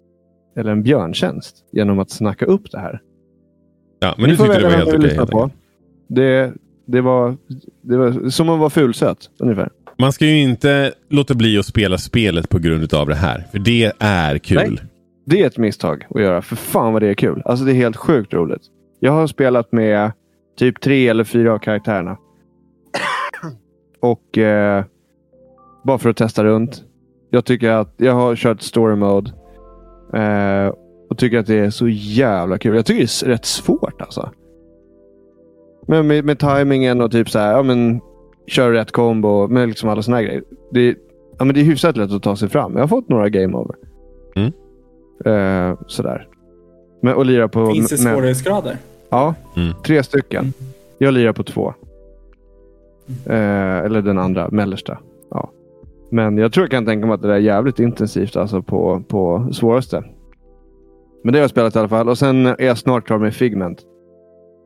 Eller 0.56 0.72
en 0.72 0.84
björntjänst. 0.84 1.56
Genom 1.72 2.00
att 2.00 2.10
snacka 2.10 2.46
upp 2.46 2.72
det 2.72 2.80
här. 2.80 3.02
Ja, 4.00 4.16
men 4.18 4.26
Ni 4.26 4.32
du 4.32 4.38
tyckte 4.38 4.60
det 4.60 4.64
var 4.64 4.72
helt 4.72 5.34
okej. 5.34 5.50
Det, 6.08 6.54
det, 6.86 7.02
var, 7.02 7.38
det 7.82 7.98
var 7.98 8.30
som 8.30 8.50
att 8.50 8.60
vara 8.60 8.70
fulsöt 8.70 9.30
ungefär. 9.40 9.70
Man 10.02 10.14
ska 10.14 10.26
ju 10.26 10.42
inte 10.42 10.94
låta 11.10 11.34
bli 11.34 11.58
att 11.58 11.66
spela 11.66 11.98
spelet 11.98 12.50
på 12.50 12.60
grund 12.60 12.94
av 12.94 13.08
det 13.08 13.16
här. 13.16 13.46
För 13.52 13.60
det 13.60 13.92
är 14.00 14.38
kul. 14.38 14.58
Nej. 14.58 14.78
Det 15.26 15.42
är 15.42 15.48
ett 15.48 15.58
misstag 15.58 16.06
att 16.10 16.22
göra. 16.22 16.42
För 16.42 16.56
fan 16.56 16.94
vad 16.94 17.02
det 17.02 17.08
är 17.08 17.14
kul. 17.14 17.42
Alltså 17.46 17.66
det 17.66 17.72
är 17.72 17.76
helt 17.76 17.98
sjukt 17.98 18.34
roligt. 18.34 18.62
Jag 19.00 19.12
har 19.12 19.28
spelat 19.28 19.72
med 19.72 20.12
typ 20.58 20.82
tre 20.82 21.08
eller 21.08 21.24
fyra 21.24 21.54
av 21.54 21.60
karaktärerna. 21.60 22.18
Och 24.00 24.38
eh, 24.38 24.84
bara 25.84 25.98
för 25.98 26.10
att 26.10 26.18
testa 26.18 26.44
runt. 26.44 26.84
Jag 27.30 27.46
tycker 27.46 27.70
att 27.70 27.94
jag 27.98 28.14
har 28.14 28.36
kört 28.36 28.62
story 28.62 28.96
mode. 28.96 29.32
Eh, 30.14 30.74
och 31.10 31.18
tycker 31.18 31.38
att 31.38 31.48
det 31.48 31.60
är 31.60 31.70
så 31.70 31.88
jävla 31.88 32.58
kul. 32.58 32.76
Jag 32.76 32.86
tycker 32.86 33.00
det 33.00 33.26
är 33.26 33.30
rätt 33.30 33.46
svårt 33.46 34.02
alltså. 34.02 34.32
Men 35.88 36.08
med, 36.08 36.26
med 36.26 36.40
tajmingen 36.40 37.02
och 37.02 37.12
typ 37.12 37.30
så 37.30 37.40
här, 37.40 37.52
ja 37.52 37.64
men 37.64 38.02
kör 38.50 38.72
rätt 38.72 38.92
kombo 38.92 39.48
med 39.48 39.68
liksom 39.68 39.90
alla 39.90 40.02
såna 40.02 40.18
här 40.18 40.24
grejer. 40.24 40.44
Det, 40.72 40.96
ja, 41.38 41.46
men 41.46 41.54
det 41.56 41.60
är 41.62 41.64
hyfsat 41.64 41.98
lätt 41.98 42.12
att 42.12 42.24
ta 42.24 42.36
sig 42.36 42.50
fram. 42.50 42.74
Jag 42.74 42.80
har 42.80 42.88
fått 42.88 43.10
några 43.10 43.30
game 43.30 43.58
over. 43.58 43.76
Mm. 44.36 44.52
Eh, 45.26 45.78
sådär. 45.88 46.28
Men, 47.02 47.14
och 47.14 47.26
lira 47.26 47.48
på... 47.48 47.66
Finns 47.72 47.90
det 47.90 48.04
med- 48.04 48.14
svårighetsgrader? 48.16 48.78
Ja, 49.10 49.36
Mm. 49.56 49.74
tre 49.86 50.04
stycken. 50.04 50.42
Mm. 50.42 50.54
Jag 50.98 51.14
lirar 51.14 51.34
på 51.34 51.44
två. 51.44 51.74
Eh, 53.26 53.78
eller 53.80 54.02
den 54.02 54.18
andra, 54.20 54.50
mellersta. 54.50 54.98
Ja. 55.32 55.50
Men 56.12 56.38
jag 56.38 56.54
tror 56.54 56.64
jag 56.64 56.72
kan 56.72 56.86
tänka 56.86 57.08
mig 57.08 57.14
att 57.14 57.22
det 57.22 57.28
där 57.28 57.36
är 57.36 57.40
jävligt 57.40 57.80
intensivt 57.80 58.36
alltså 58.36 58.62
på, 58.62 59.04
på 59.08 59.48
svåraste. 59.52 60.04
Men 61.24 61.34
det 61.34 61.40
har 61.40 61.44
jag 61.44 61.50
spelat 61.50 61.76
i 61.76 61.80
alla 61.80 61.88
fall. 61.88 62.10
Och 62.10 62.18
sen 62.18 62.46
är 62.46 62.62
jag 62.66 62.78
snart 62.78 63.06
klar 63.08 63.18
med 63.18 63.34
Figment. 63.34 63.82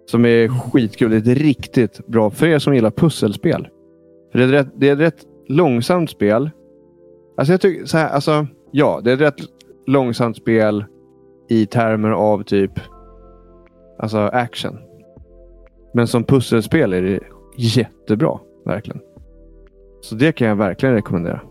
Som 0.05 0.25
är 0.25 0.47
skitkul. 0.47 1.11
Det 1.11 1.15
är 1.15 1.21
ett 1.21 1.41
riktigt 1.41 2.07
bra, 2.07 2.29
för 2.29 2.47
er 2.47 2.59
som 2.59 2.75
gillar 2.75 2.91
pusselspel. 2.91 3.67
För 4.31 4.39
det, 4.39 4.45
är 4.45 4.47
ett 4.47 4.53
rätt, 4.53 4.73
det 4.75 4.89
är 4.89 4.93
ett 4.93 4.99
rätt 4.99 5.25
långsamt 5.47 6.09
spel. 6.09 6.49
Alltså 7.37 7.53
jag 7.53 7.61
tycker 7.61 7.85
så 7.85 7.97
här, 7.97 8.09
alltså 8.09 8.47
ja, 8.71 9.01
det 9.03 9.11
är 9.11 9.15
ett 9.15 9.21
rätt 9.21 9.41
långsamt 9.87 10.37
spel 10.37 10.85
i 11.49 11.65
termer 11.65 12.09
av 12.09 12.43
typ 12.43 12.71
alltså 13.99 14.17
action. 14.17 14.77
Men 15.93 16.07
som 16.07 16.23
pusselspel 16.23 16.93
är 16.93 17.01
det 17.01 17.19
jättebra, 17.57 18.39
verkligen. 18.65 19.01
Så 20.01 20.15
det 20.15 20.31
kan 20.31 20.47
jag 20.47 20.55
verkligen 20.55 20.95
rekommendera. 20.95 21.41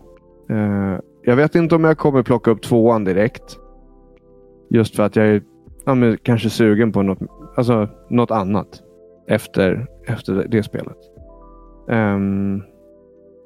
Eh, 0.49 0.99
jag 1.21 1.35
vet 1.35 1.55
inte 1.55 1.75
om 1.75 1.83
jag 1.83 1.97
kommer 1.97 2.23
plocka 2.23 2.51
upp 2.51 2.61
tvåan 2.61 3.03
direkt. 3.03 3.57
Just 4.69 4.95
för 4.95 5.03
att 5.03 5.15
jag 5.15 5.27
är 5.27 5.43
ja, 5.85 5.95
men 5.95 6.17
kanske 6.17 6.49
sugen 6.49 6.91
på 6.91 7.01
något, 7.01 7.19
alltså, 7.55 7.89
något 8.09 8.31
annat 8.31 8.83
efter, 9.27 9.87
efter 10.07 10.45
det, 10.49 10.63
spelet. 10.63 10.97
Um, 11.87 12.63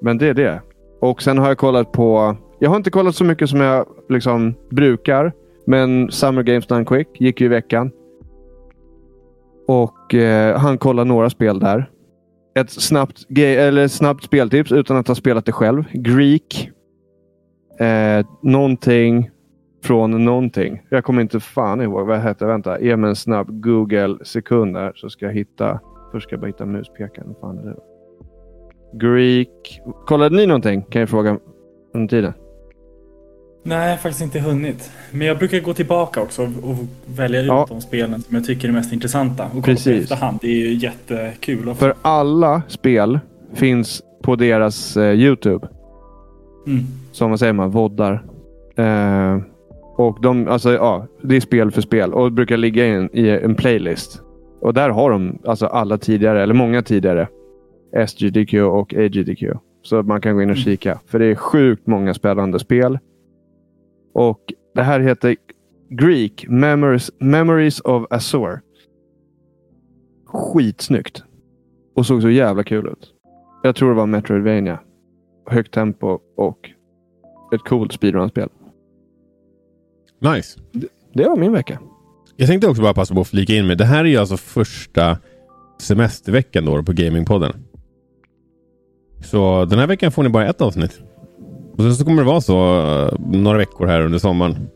men 0.01 0.17
det 0.17 0.27
är 0.27 0.33
det. 0.33 0.61
Och 1.01 1.21
sen 1.21 1.37
har 1.37 1.47
jag 1.47 1.57
kollat 1.57 1.91
på... 1.91 2.37
Jag 2.59 2.69
har 2.69 2.77
inte 2.77 2.91
kollat 2.91 3.15
så 3.15 3.23
mycket 3.23 3.49
som 3.49 3.59
jag 3.59 3.87
liksom 4.09 4.53
brukar. 4.69 5.33
Men 5.65 6.11
Summer 6.11 6.43
Games 6.43 6.67
Done 6.67 6.85
Quick 6.85 7.07
gick 7.21 7.41
ju 7.41 7.45
i 7.45 7.49
veckan. 7.49 7.91
Och 9.67 10.13
eh, 10.13 10.57
han 10.57 10.77
kollar 10.77 11.05
några 11.05 11.29
spel 11.29 11.59
där. 11.59 11.89
Ett 12.55 12.69
snabbt, 12.69 13.25
eller 13.37 13.87
snabbt 13.87 14.23
speltips 14.23 14.71
utan 14.71 14.97
att 14.97 15.07
ha 15.07 15.15
spelat 15.15 15.45
det 15.45 15.51
själv. 15.51 15.83
Greek. 15.93 16.71
Eh, 17.79 18.25
någonting 18.41 19.29
från 19.83 20.25
någonting. 20.25 20.81
Jag 20.89 21.03
kommer 21.03 21.21
inte 21.21 21.39
fan 21.39 21.81
ihåg 21.81 22.07
vad 22.07 22.17
det 22.17 22.21
hette. 22.21 22.45
Vänta, 22.45 22.81
ge 22.81 22.97
mig 22.97 23.09
en 23.09 23.15
snabb 23.15 23.61
Google 23.61 24.17
sekund 24.25 24.75
där 24.75 24.91
så 24.95 25.09
ska 25.09 25.25
jag 25.25 25.33
hitta. 25.33 25.79
Först 26.11 26.23
ska 26.27 26.33
jag 26.33 26.39
bara 26.41 26.47
hitta 26.47 26.65
muspekaren. 26.65 27.27
Vad 27.27 27.37
fan 27.39 27.57
är 27.57 27.63
det? 27.69 27.75
Greek. 28.93 29.81
Kollade 30.05 30.35
ni 30.35 30.45
någonting? 30.45 30.81
Kan 30.81 30.99
jag 30.99 31.09
fråga 31.09 31.37
under 31.93 32.07
tiden. 32.07 32.33
Nej, 33.63 33.83
jag 33.83 33.89
har 33.89 33.97
faktiskt 33.97 34.21
inte 34.21 34.39
hunnit. 34.39 34.91
Men 35.11 35.27
jag 35.27 35.37
brukar 35.37 35.59
gå 35.59 35.73
tillbaka 35.73 36.21
också 36.21 36.41
och 36.43 36.75
välja 37.05 37.41
ut 37.41 37.47
Ja. 37.47 37.65
de 37.69 37.81
spelen 37.81 38.21
som 38.21 38.35
jag 38.35 38.45
tycker 38.45 38.67
är 38.67 38.71
mest 38.73 38.93
intressanta. 38.93 39.45
Och 39.45 39.51
kolla 39.51 39.63
Precis. 39.63 40.03
efterhand. 40.03 40.37
Det 40.41 40.47
är 40.47 40.55
ju 40.67 40.73
jättekul 40.73 41.69
också. 41.69 41.79
För 41.79 41.93
alla 42.01 42.61
spel 42.67 43.19
finns 43.53 44.03
på 44.23 44.35
deras 44.35 44.97
eh, 44.97 45.13
YouTube. 45.13 45.67
Mm. 46.67 46.83
Som 47.11 47.29
vad 47.29 47.39
säger 47.39 47.53
man? 47.53 47.71
Voddar. 47.71 48.23
Eh, 48.75 49.37
och 49.97 50.21
de, 50.21 50.47
alltså, 50.47 50.73
ja, 50.73 51.07
det 51.21 51.35
är 51.35 51.39
spel 51.39 51.71
för 51.71 51.81
spel 51.81 52.13
och 52.13 52.31
brukar 52.31 52.57
ligga 52.57 52.85
i 52.85 52.89
en, 52.89 53.09
i 53.13 53.29
en 53.29 53.55
playlist. 53.55 54.21
Och 54.61 54.73
där 54.73 54.89
har 54.89 55.11
de 55.11 55.39
alltså 55.45 55.65
alla 55.65 55.97
tidigare, 55.97 56.43
eller 56.43 56.53
många 56.53 56.81
tidigare, 56.81 57.27
SGDQ 58.07 58.53
och 58.53 58.93
AGDQ. 58.93 59.43
Så 59.81 60.03
man 60.03 60.21
kan 60.21 60.35
gå 60.35 60.41
in 60.41 60.49
och 60.49 60.57
kika. 60.57 60.99
För 61.05 61.19
det 61.19 61.25
är 61.25 61.35
sjukt 61.35 61.87
många 61.87 62.13
spännande 62.13 62.59
spel. 62.59 62.99
Och 64.13 64.53
det 64.75 64.81
här 64.81 64.99
heter 64.99 65.35
Greek 65.89 66.45
Memories, 66.49 67.11
Memories 67.19 67.79
of 67.79 68.05
Azor. 68.09 68.61
Skitsnyggt. 70.25 71.23
Och 71.95 72.05
såg 72.05 72.21
så 72.21 72.29
jävla 72.29 72.63
kul 72.63 72.87
ut. 72.87 73.13
Jag 73.63 73.75
tror 73.75 73.89
det 73.89 73.95
var 73.95 74.05
Metroidvania. 74.05 74.79
Högt 75.49 75.73
tempo 75.73 76.19
och 76.37 76.69
ett 77.53 77.61
coolt 77.61 77.93
speedrun-spel. 77.93 78.49
Nice. 80.19 80.59
Det 81.13 81.23
var 81.23 81.35
min 81.35 81.51
vecka. 81.51 81.79
Jag 82.35 82.47
tänkte 82.47 82.67
också 82.67 82.81
bara 82.81 82.93
passa 82.93 83.13
på 83.13 83.21
att 83.21 83.27
flika 83.27 83.53
in 83.53 83.67
med. 83.67 83.77
Det 83.77 83.85
här 83.85 83.99
är 83.99 84.09
ju 84.09 84.17
alltså 84.17 84.37
första 84.37 85.17
semesterveckan 85.81 86.65
då 86.65 86.83
på 86.83 86.93
Gamingpodden. 86.93 87.53
Så 89.23 89.65
den 89.65 89.79
här 89.79 89.87
veckan 89.87 90.11
får 90.11 90.23
ni 90.23 90.29
bara 90.29 90.47
ett 90.47 90.61
avsnitt. 90.61 91.01
Och 91.71 91.83
sen 91.83 91.95
så 91.95 92.05
kommer 92.05 92.21
det 92.21 92.27
vara 92.27 92.41
så 92.41 92.79
eh, 92.79 93.19
några 93.31 93.57
veckor 93.57 93.87
här 93.87 94.01
under 94.01 94.19
sommaren. 94.19 94.67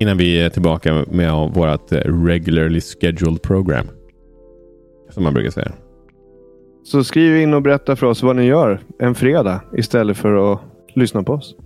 Innan 0.00 0.16
vi 0.16 0.40
är 0.40 0.48
tillbaka 0.48 1.04
med 1.10 1.32
vårt 1.32 1.92
eh, 1.92 1.98
regularly 1.98 2.80
scheduled 2.80 3.42
program. 3.42 3.86
Som 5.10 5.22
man 5.24 5.34
brukar 5.34 5.50
säga. 5.50 5.72
Så 6.84 7.04
skriv 7.04 7.36
in 7.36 7.54
och 7.54 7.62
berätta 7.62 7.96
för 7.96 8.06
oss 8.06 8.22
vad 8.22 8.36
ni 8.36 8.44
gör 8.44 8.80
en 8.98 9.14
fredag 9.14 9.60
istället 9.76 10.16
för 10.16 10.52
att 10.52 10.60
lyssna 10.94 11.22
på 11.22 11.32
oss. 11.32 11.56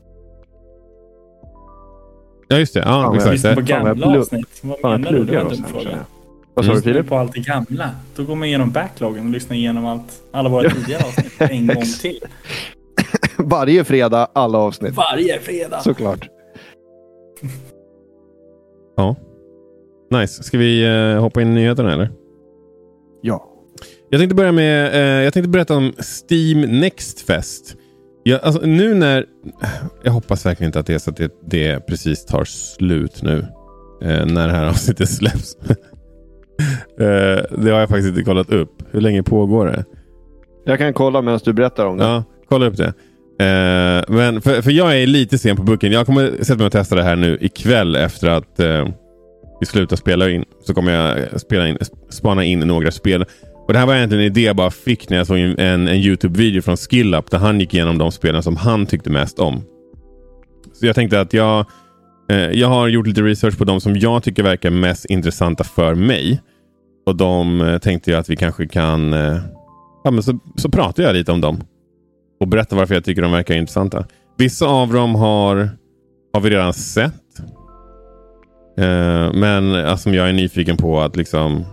Ja 2.48 2.58
just 2.58 2.74
det. 2.74 2.80
Ja, 2.80 2.84
Fan, 2.86 3.14
exakt. 3.14 3.32
Lyssna 3.32 3.50
på 3.54 3.54
Fan, 3.56 3.64
gamla 3.66 3.94
plugg- 3.94 4.18
avsnitt. 4.18 4.48
Vad 4.62 4.78
Fan, 4.80 5.00
menar 5.00 5.18
du? 5.18 5.24
Det 5.24 5.32
var 5.32 5.40
en 5.42 5.48
dum 5.48 5.64
fråga. 5.64 5.98
Vad 6.54 6.64
sa 6.64 6.74
du 6.74 6.82
Filip? 6.82 7.08
på 7.08 7.16
allt 7.16 7.32
det 7.32 7.40
gamla? 7.40 7.90
Då 8.16 8.24
går 8.24 8.34
man 8.34 8.48
igenom 8.48 8.70
backloggen 8.70 9.26
och 9.26 9.32
lyssnar 9.32 9.56
igenom 9.56 9.86
allt, 9.86 10.22
alla 10.32 10.48
våra 10.48 10.70
tidigare 10.70 11.02
avsnitt 11.04 11.32
en 11.40 11.66
gång 11.74 11.82
till. 12.02 12.20
Varje 13.38 13.84
fredag, 13.84 14.28
alla 14.32 14.58
avsnitt. 14.58 14.94
Varje 14.94 15.40
fredag! 15.40 15.80
Såklart. 15.80 16.28
Ja. 18.96 19.16
Nice. 20.10 20.42
Ska 20.42 20.58
vi 20.58 20.84
eh, 20.84 21.20
hoppa 21.20 21.42
in 21.42 21.48
i 21.48 21.54
nyheterna 21.54 21.92
eller? 21.92 22.10
Ja. 23.22 23.52
Jag 24.10 24.20
tänkte 24.20 24.34
börja 24.34 24.52
med, 24.52 24.94
eh, 24.94 25.24
jag 25.24 25.32
tänkte 25.32 25.48
berätta 25.48 25.76
om 25.76 25.92
Steam 25.98 26.60
Next 26.60 27.20
Fest. 27.20 27.76
Jag, 28.28 28.40
alltså, 28.42 28.66
nu 28.66 28.94
när, 28.94 29.24
jag 30.02 30.12
hoppas 30.12 30.46
verkligen 30.46 30.68
inte 30.68 30.78
att 30.78 30.86
det 30.86 30.94
är 30.94 30.98
så 30.98 31.10
att 31.10 31.16
det, 31.16 31.32
det 31.46 31.86
precis 31.86 32.24
tar 32.24 32.44
slut 32.44 33.22
nu. 33.22 33.46
Eh, 34.02 34.26
när 34.26 34.46
det 34.46 34.52
här 34.52 34.66
avsnittet 34.68 35.08
släpps. 35.08 35.56
eh, 37.00 37.58
det 37.58 37.70
har 37.70 37.80
jag 37.80 37.88
faktiskt 37.88 38.08
inte 38.08 38.22
kollat 38.22 38.50
upp. 38.50 38.82
Hur 38.90 39.00
länge 39.00 39.22
pågår 39.22 39.66
det? 39.66 39.84
Jag 40.64 40.78
kan 40.78 40.92
kolla 40.92 41.22
medan 41.22 41.40
du 41.44 41.52
berättar 41.52 41.86
om 41.86 41.96
det. 41.96 42.04
Ja, 42.04 42.24
kolla 42.48 42.66
upp 42.66 42.76
det. 42.76 42.86
Eh, 43.44 44.14
men 44.14 44.40
för, 44.40 44.62
för 44.62 44.70
jag 44.70 45.02
är 45.02 45.06
lite 45.06 45.38
sen 45.38 45.56
på 45.56 45.62
bucken. 45.62 45.92
Jag 45.92 46.06
kommer 46.06 46.30
sätta 46.40 46.56
mig 46.56 46.66
och 46.66 46.72
testa 46.72 46.94
det 46.94 47.02
här 47.02 47.16
nu 47.16 47.38
ikväll 47.40 47.96
efter 47.96 48.28
att 48.28 48.60
eh, 48.60 48.88
vi 49.60 49.66
slutar 49.66 49.96
spela 49.96 50.30
in. 50.30 50.44
Så 50.64 50.74
kommer 50.74 50.92
jag 50.92 51.40
spela 51.40 51.68
in, 51.68 51.78
spana 52.08 52.44
in 52.44 52.58
några 52.58 52.90
spel. 52.90 53.24
Och 53.66 53.72
Det 53.72 53.78
här 53.78 53.86
var 53.86 53.94
egentligen 53.94 54.24
en 54.24 54.30
idé 54.30 54.40
jag 54.40 54.56
bara 54.56 54.70
fick 54.70 55.10
när 55.10 55.16
jag 55.16 55.26
såg 55.26 55.38
en, 55.38 55.58
en, 55.58 55.88
YouTube-video 55.88 56.62
från 56.62 56.76
SkillUp 56.76 57.30
där 57.30 57.38
han 57.38 57.60
gick 57.60 57.74
igenom 57.74 57.98
de 57.98 58.12
spelen 58.12 58.42
som 58.42 58.56
han 58.56 58.86
tyckte 58.86 59.10
mest 59.10 59.38
om. 59.38 59.62
Så 60.72 60.86
jag 60.86 60.94
tänkte 60.94 61.20
att 61.20 61.32
jag, 61.32 61.66
Eh, 62.28 62.50
jag 62.50 62.68
har 62.68 62.88
gjort 62.88 63.06
lite 63.06 63.22
research 63.22 63.58
på 63.58 63.64
de 63.64 63.80
som 63.80 63.96
jag 63.96 64.22
tycker 64.22 64.42
verkar 64.42 64.70
mest 64.70 65.04
intressanta 65.04 65.64
för 65.64 65.94
mig. 65.94 66.42
Och 67.06 67.16
de 67.16 67.60
eh, 67.60 67.78
tänkte 67.78 68.10
jag 68.10 68.20
att 68.20 68.30
vi 68.30 68.36
kanske 68.36 68.68
kan... 68.68 69.12
Eh, 69.12 69.38
ja, 70.04 70.10
men 70.10 70.22
så, 70.22 70.38
så 70.56 70.70
pratar 70.70 71.02
jag 71.02 71.14
lite 71.14 71.32
om 71.32 71.40
dem. 71.40 71.60
Och 72.40 72.48
berättar 72.48 72.76
varför 72.76 72.94
jag 72.94 73.04
tycker 73.04 73.22
de 73.22 73.32
verkar 73.32 73.54
intressanta. 73.54 74.04
Vissa 74.38 74.66
av 74.66 74.92
dem 74.92 75.14
har, 75.14 75.70
har 76.32 76.40
vi 76.40 76.50
redan 76.50 76.72
sett. 76.72 77.38
Eh, 78.78 79.32
men 79.32 79.74
alltså, 79.74 80.10
jag 80.10 80.28
är 80.28 80.32
nyfiken 80.32 80.76
på 80.76 81.00
att 81.00 81.16
liksom 81.16 81.64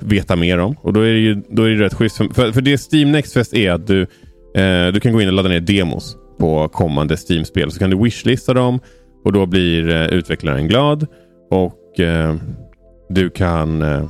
veta 0.00 0.36
mer 0.36 0.58
om. 0.58 0.76
Och 0.82 0.92
då 0.92 1.00
är 1.00 1.12
det 1.12 1.18
ju 1.18 1.42
då 1.48 1.62
är 1.62 1.70
det 1.70 1.84
rätt 1.84 1.94
schysst. 1.94 2.16
För, 2.16 2.52
för 2.52 2.60
det 2.60 2.92
Steam 2.92 3.12
Next 3.12 3.32
Fest 3.32 3.54
är 3.54 3.72
att 3.72 3.86
du, 3.86 4.02
eh, 4.54 4.86
du 4.92 5.00
kan 5.00 5.12
gå 5.12 5.20
in 5.20 5.28
och 5.28 5.34
ladda 5.34 5.48
ner 5.48 5.60
demos 5.60 6.16
på 6.38 6.68
kommande 6.68 7.16
Steam-spel. 7.16 7.70
Så 7.70 7.78
kan 7.78 7.90
du 7.90 8.02
wishlista 8.02 8.54
dem 8.54 8.80
och 9.24 9.32
då 9.32 9.46
blir 9.46 9.88
eh, 9.90 10.06
utvecklaren 10.06 10.68
glad. 10.68 11.06
Och 11.50 12.00
eh, 12.00 12.34
du 13.08 13.30
kan 13.30 13.82
eh, 13.82 14.04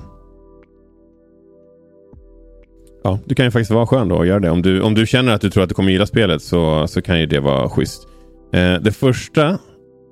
Ja, 3.05 3.19
du 3.25 3.35
kan 3.35 3.45
ju 3.45 3.51
faktiskt 3.51 3.71
vara 3.71 3.87
skön 3.87 4.09
då 4.09 4.17
och 4.17 4.27
göra 4.27 4.41
det. 4.41 4.51
Om 4.51 4.63
du, 4.63 4.81
om 4.81 4.95
du 4.95 5.07
känner 5.07 5.33
att 5.33 5.41
du 5.41 5.51
tror 5.51 5.63
att 5.63 5.69
du 5.69 5.75
kommer 5.75 5.91
gilla 5.93 6.07
spelet 6.07 6.43
så, 6.43 6.87
så 6.87 7.03
kan 7.03 7.21
ju 7.21 7.27
det 7.27 7.41
vara 7.41 7.69
schysst. 7.69 8.09
Eh, 8.53 8.75
det 8.75 8.93
första 8.93 9.59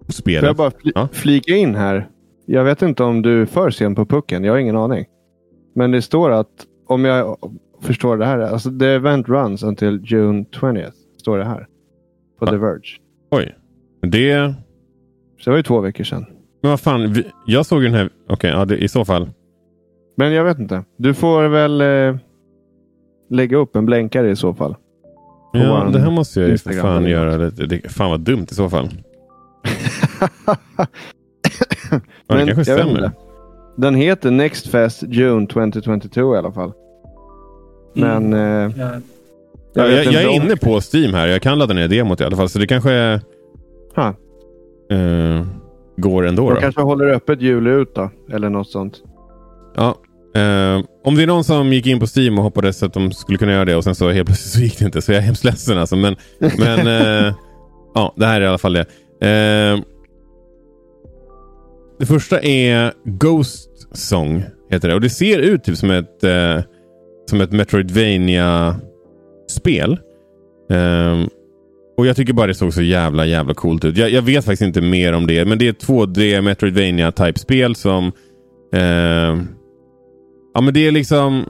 spelet... 0.08 0.40
Får 0.40 0.48
jag 0.48 0.56
bara 0.56 0.70
fli 0.70 0.92
Ja. 0.94 1.08
flika 1.12 1.56
in 1.56 1.74
här? 1.74 2.08
Jag 2.46 2.64
vet 2.64 2.82
inte 2.82 3.02
om 3.02 3.22
du 3.22 3.42
är 3.42 3.46
för 3.46 3.70
sen 3.70 3.94
på 3.94 4.06
pucken. 4.06 4.44
Jag 4.44 4.52
har 4.52 4.58
ingen 4.58 4.76
aning. 4.76 5.04
Men 5.74 5.90
det 5.90 6.02
står 6.02 6.30
att, 6.30 6.66
om 6.86 7.04
jag 7.04 7.36
förstår 7.80 8.16
det 8.16 8.26
här, 8.26 8.38
alltså 8.38 8.78
the 8.78 8.86
event 8.86 9.28
runs 9.28 9.62
until 9.62 10.00
June 10.04 10.44
20th. 10.52 10.92
Står 11.20 11.38
det 11.38 11.44
här. 11.44 11.66
På 12.38 12.44
Va? 12.44 12.50
The 12.50 12.56
Verge. 12.56 12.98
Oj. 13.30 13.54
Det... 14.02 14.54
Så 15.38 15.44
det 15.44 15.50
var 15.50 15.56
ju 15.56 15.62
två 15.62 15.80
veckor 15.80 16.04
sedan. 16.04 16.26
Men 16.62 16.70
vad 16.70 16.80
fan, 16.80 17.12
vi, 17.12 17.24
jag 17.46 17.66
såg 17.66 17.82
den 17.82 17.94
här... 17.94 18.10
Okej, 18.28 18.50
ja, 18.50 18.64
det, 18.64 18.76
i 18.76 18.88
så 18.88 19.04
fall. 19.04 19.30
Men 20.16 20.32
jag 20.32 20.44
vet 20.44 20.58
inte. 20.58 20.84
Du 20.96 21.14
får 21.14 21.44
väl 21.44 21.80
eh, 21.80 22.16
lägga 23.30 23.56
upp 23.56 23.76
en 23.76 23.86
blänkare 23.86 24.30
i 24.30 24.36
så 24.36 24.54
fall. 24.54 24.76
Ja, 25.52 25.90
det 25.92 26.00
här 26.00 26.10
måste 26.10 26.40
jag 26.40 26.50
ju 26.50 26.58
för 26.58 26.72
fan 26.72 27.04
göra. 27.04 27.36
Det, 27.36 27.66
det, 27.66 27.88
fan 27.92 28.10
vad 28.10 28.20
dumt 28.20 28.46
i 28.50 28.54
så 28.54 28.70
fall. 28.70 28.88
Ja, 32.26 32.34
det 32.34 32.46
kanske 32.54 32.72
jag 32.72 32.76
vet 32.76 32.86
stämmer. 32.86 33.10
Den 33.76 33.94
heter 33.94 34.30
Next 34.30 34.66
Fest 34.66 35.02
June 35.08 35.46
2022 35.46 36.34
i 36.34 36.38
alla 36.38 36.52
fall. 36.52 36.72
Men 37.94 38.32
eh, 38.32 38.72
Ja, 38.78 38.90
Ja, 39.76 39.88
jag 39.88 40.04
jag, 40.04 40.12
jag 40.12 40.22
är 40.22 40.28
inne 40.28 40.56
på 40.56 40.80
Steam 40.94 41.14
här. 41.14 41.26
Jag 41.26 41.42
kan 41.42 41.58
ladda 41.58 41.74
ner 41.74 41.88
demot 41.88 42.20
i 42.20 42.24
alla 42.24 42.36
fall. 42.36 42.48
Så 42.48 42.58
det 42.58 42.66
kanske 42.66 42.90
är, 42.92 43.20
Ha, 43.96 44.08
eh, 44.96 45.46
går 45.96 46.26
ändå. 46.26 46.48
de 46.48 46.54
Då. 46.54 46.60
kanske 46.60 46.80
håller 46.80 47.06
öppet 47.06 47.42
jul 47.42 47.66
ut 47.66 47.94
då. 47.94 48.10
Eller 48.32 48.48
något 48.48 48.68
sånt. 48.70 49.02
Ja. 49.76 49.88
Eh, 50.40 50.80
om 51.04 51.14
det 51.14 51.22
är 51.22 51.26
någon 51.26 51.44
som 51.44 51.72
gick 51.72 51.86
in 51.86 52.00
på 52.00 52.06
Steam 52.16 52.38
och 52.38 52.44
hoppades 52.44 52.82
att 52.82 52.92
de 52.94 53.12
skulle 53.12 53.38
kunna 53.38 53.52
göra 53.52 53.64
det 53.64 53.76
och 53.76 53.84
sen 53.84 53.94
så 53.94 54.10
helt 54.10 54.26
plötsligt 54.26 54.52
så 54.52 54.60
gick 54.60 54.78
det 54.78 54.84
inte. 54.84 55.02
Så 55.02 55.12
jag 55.12 55.18
är 55.18 55.22
hemskt 55.22 55.44
ledsen 55.44 55.78
alltså. 55.78 55.96
Men, 55.96 56.16
men 56.58 56.78
eh, 57.26 57.34
ja, 57.94 58.14
det 58.16 58.26
här 58.26 58.40
är 58.40 58.44
i 58.44 58.48
alla 58.48 58.58
fall 58.58 58.72
det. 58.72 58.86
Det 61.98 62.06
första 62.06 62.42
är 62.42 62.92
Ghost 63.04 63.96
Song. 63.96 64.44
Heter 64.70 64.88
det. 64.88 64.94
Och 64.94 65.00
det 65.00 65.10
ser 65.10 65.38
ut 65.38 65.64
typ 65.64 65.76
som 65.76 65.90
ett, 65.90 66.24
eh, 66.24 66.60
som 67.30 67.40
ett 67.40 67.52
Metroidvania-spel. 67.52 69.98
um, 70.70 71.28
och 71.96 72.06
jag 72.06 72.16
tycker 72.16 72.32
bara 72.32 72.46
det 72.46 72.54
såg 72.54 72.74
så 72.74 72.82
jävla 72.82 73.26
jävla 73.26 73.54
coolt 73.54 73.84
ut. 73.84 73.96
Jag, 73.96 74.10
jag 74.10 74.22
vet 74.22 74.44
faktiskt 74.44 74.62
inte 74.62 74.80
mer 74.80 75.12
om 75.12 75.26
det. 75.26 75.44
Men 75.44 75.58
det 75.58 75.66
är 75.66 75.70
ett 75.70 75.86
2D 75.86 76.40
Metroidvania 76.40 77.12
type 77.12 77.38
spel 77.38 77.74
som... 77.74 78.12
Eh, 78.72 79.36
ja 80.54 80.60
men 80.62 80.74
det 80.74 80.86
är 80.86 80.92
liksom... 80.92 81.44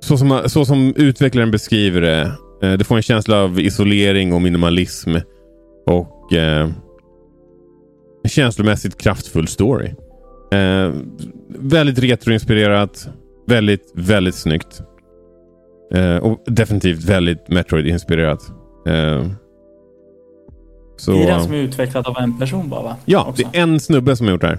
Så 0.00 0.18
som, 0.18 0.42
så 0.46 0.64
som 0.64 0.94
utvecklaren 0.96 1.50
beskriver 1.50 2.00
det. 2.00 2.32
Eh, 2.62 2.72
du 2.72 2.84
får 2.84 2.96
en 2.96 3.02
känsla 3.02 3.42
av 3.42 3.60
isolering 3.60 4.32
och 4.32 4.42
minimalism. 4.42 5.16
Och 5.86 6.32
eh, 6.32 6.68
känslomässigt 8.28 8.98
kraftfull 8.98 9.48
story. 9.48 9.90
Eh, 10.52 10.92
väldigt 11.48 11.98
retroinspirerat. 11.98 13.08
Väldigt, 13.46 13.92
väldigt 13.94 14.34
snyggt. 14.34 14.82
Eh, 15.94 16.16
och 16.16 16.42
definitivt 16.46 17.04
väldigt 17.04 17.48
Metroid-inspirerat. 17.48 18.52
Eh, 18.86 19.26
så, 20.96 21.12
Det 21.12 21.22
är 21.22 21.26
den 21.26 21.42
som 21.44 21.52
är 21.52 21.58
utvecklad 21.58 22.06
av 22.06 22.16
en 22.18 22.38
person 22.38 22.68
bara 22.68 22.82
va? 22.82 22.96
ja, 23.04 23.26
Också. 23.28 23.42
det 23.52 23.58
är 23.58 23.62
en 23.62 23.80
snubbe 23.80 24.16
som 24.16 24.26
har 24.26 24.32
gjort 24.32 24.40
det 24.40 24.46
här. 24.46 24.58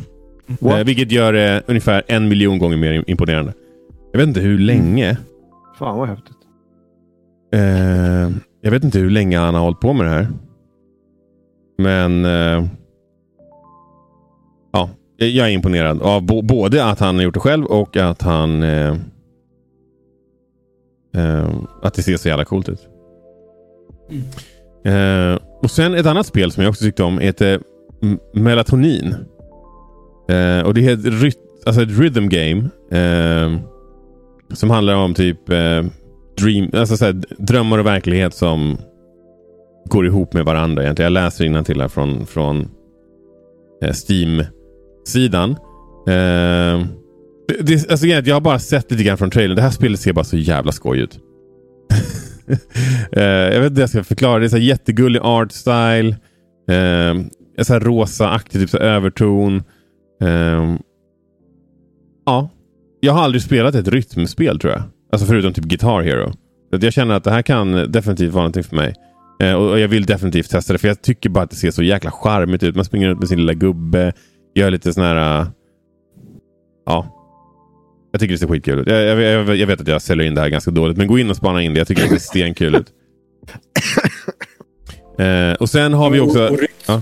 What? 0.59 0.73
Eh, 0.79 0.83
vilket 0.85 1.11
gör 1.11 1.33
det 1.33 1.63
ungefär 1.67 2.03
en 2.07 2.27
miljon 2.29 2.59
gånger 2.59 2.77
mer 2.77 3.03
imponerande. 3.07 3.53
Jag 4.11 4.19
vet 4.19 4.27
inte 4.27 4.39
hur 4.39 4.59
länge. 4.59 5.17
Fan 5.79 5.97
vad 5.97 6.07
häftigt. 6.09 6.35
Eh, 7.53 8.29
jag 8.61 8.71
vet 8.71 8.83
inte 8.83 8.99
hur 8.99 9.09
länge 9.09 9.37
han 9.37 9.53
har 9.55 9.61
hållit 9.61 9.79
på 9.79 9.93
med 9.93 10.05
det 10.05 10.09
här. 10.09 10.27
Men 11.77 12.25
eh, 12.25 12.65
jag 15.19 15.47
är 15.47 15.51
imponerad 15.51 16.01
av 16.01 16.21
både 16.43 16.85
att 16.85 16.99
han 16.99 17.15
har 17.15 17.23
gjort 17.23 17.33
det 17.33 17.39
själv 17.39 17.65
och 17.65 17.97
att 17.97 18.21
han 18.21 18.63
eh, 18.63 18.95
eh, 21.15 21.49
att 21.81 21.93
det 21.93 22.03
ser 22.03 22.17
så 22.17 22.27
jävla 22.27 22.45
coolt 22.45 22.69
ut. 22.69 22.87
Eh, 24.85 25.37
och 25.61 25.71
sen 25.71 25.93
ett 25.93 26.05
annat 26.05 26.25
spel 26.25 26.51
som 26.51 26.63
jag 26.63 26.69
också 26.69 26.83
tyckte 26.83 27.03
om 27.03 27.19
heter 27.19 27.61
M- 28.01 28.19
Melatonin. 28.33 29.15
Eh, 30.29 30.61
och 30.65 30.73
det 30.73 30.85
är 30.87 30.93
ett, 30.93 31.05
ryt- 31.05 31.63
alltså 31.65 31.81
ett 31.81 31.99
rhythm 31.99 32.29
game. 32.29 32.69
Eh, 32.91 33.59
som 34.53 34.69
handlar 34.69 34.95
om 34.95 35.13
typ 35.13 35.49
eh, 35.49 35.83
dream, 36.37 36.69
alltså 36.73 36.97
så 36.97 37.05
här, 37.05 37.21
drömmar 37.37 37.77
och 37.77 37.85
verklighet 37.85 38.33
som 38.33 38.77
går 39.85 40.05
ihop 40.05 40.33
med 40.33 40.45
varandra. 40.45 40.83
Egentligen. 40.83 41.13
Jag 41.13 41.23
läser 41.23 41.63
till 41.63 41.81
här 41.81 41.87
från, 41.87 42.25
från 42.25 42.69
eh, 43.83 43.91
Sidan. 45.05 45.51
Eh, 46.07 46.85
det, 47.59 47.91
alltså, 47.91 48.07
jag 48.07 48.35
har 48.35 48.41
bara 48.41 48.59
sett 48.59 48.91
lite 48.91 49.03
grann 49.03 49.17
från 49.17 49.31
trailern. 49.31 49.55
Det 49.55 49.61
här 49.61 49.69
spelet 49.69 49.99
ser 49.99 50.13
bara 50.13 50.25
så 50.25 50.37
jävla 50.37 50.71
skoj 50.71 50.99
ut. 50.99 51.19
eh, 53.11 53.23
jag 53.23 53.61
vet 53.61 53.69
inte 53.69 53.75
hur 53.75 53.81
jag 53.81 53.89
ska 53.89 54.03
förklara. 54.03 54.39
Det 54.39 54.45
är 54.45 54.49
så 54.49 54.55
här 54.55 54.63
jättegullig 54.63 55.19
art 55.23 55.51
style. 55.51 56.09
Eh, 56.69 57.63
så 57.63 57.73
här 57.73 57.79
rosa-aktig 57.79 58.61
typ 58.61 58.69
så 58.69 58.77
här 58.77 58.85
överton. 58.85 59.63
Eh, 60.21 60.75
ja, 62.25 62.49
jag 62.99 63.13
har 63.13 63.23
aldrig 63.23 63.41
spelat 63.41 63.75
ett 63.75 63.87
rytmspel 63.87 64.59
tror 64.59 64.73
jag. 64.73 64.83
Alltså 65.11 65.27
förutom 65.27 65.53
typ 65.53 65.65
Guitar 65.65 66.01
Hero. 66.01 66.31
Så 66.73 66.85
jag 66.85 66.93
känner 66.93 67.15
att 67.15 67.23
det 67.23 67.31
här 67.31 67.41
kan 67.41 67.91
definitivt 67.91 68.33
vara 68.33 68.43
någonting 68.43 68.63
för 68.63 68.75
mig. 68.75 68.95
Eh, 69.41 69.53
och, 69.53 69.69
och 69.69 69.79
jag 69.79 69.87
vill 69.87 70.05
definitivt 70.05 70.49
testa 70.49 70.73
det 70.73 70.79
för 70.79 70.87
jag 70.87 71.01
tycker 71.01 71.29
bara 71.29 71.43
att 71.43 71.49
det 71.49 71.55
ser 71.55 71.71
så 71.71 71.83
jäkla 71.83 72.11
charmigt 72.11 72.63
ut. 72.63 72.75
Man 72.75 72.85
springer 72.85 73.07
runt 73.07 73.19
med 73.19 73.29
sin 73.29 73.39
lilla 73.39 73.53
gubbe. 73.53 74.13
Gör 74.59 74.71
lite 74.71 74.93
sån 74.93 75.03
här... 75.03 75.41
Uh, 75.41 75.47
ja. 76.85 77.15
Jag 78.11 78.21
tycker 78.21 78.33
det 78.33 78.37
ser 78.37 78.47
skitkul 78.47 78.79
ut. 78.79 78.87
Jag, 78.87 79.01
jag, 79.01 79.21
jag, 79.21 79.55
jag 79.55 79.67
vet 79.67 79.81
att 79.81 79.87
jag 79.87 80.01
säljer 80.01 80.27
in 80.27 80.35
det 80.35 80.41
här 80.41 80.49
ganska 80.49 80.71
dåligt. 80.71 80.97
Men 80.97 81.07
gå 81.07 81.19
in 81.19 81.29
och 81.29 81.35
spana 81.35 81.61
in 81.61 81.73
det. 81.73 81.77
Jag 81.77 81.87
tycker 81.87 82.03
det 82.03 82.09
ser 82.09 82.17
stenkul 82.17 82.75
ut. 82.75 82.87
Eh, 85.19 85.53
och 85.53 85.69
sen 85.69 85.93
har 85.93 86.09
vi 86.09 86.19
också... 86.19 86.45
Och, 86.45 86.51
och 86.51 86.59
rytm. 86.59 86.71
Ja, 86.87 87.01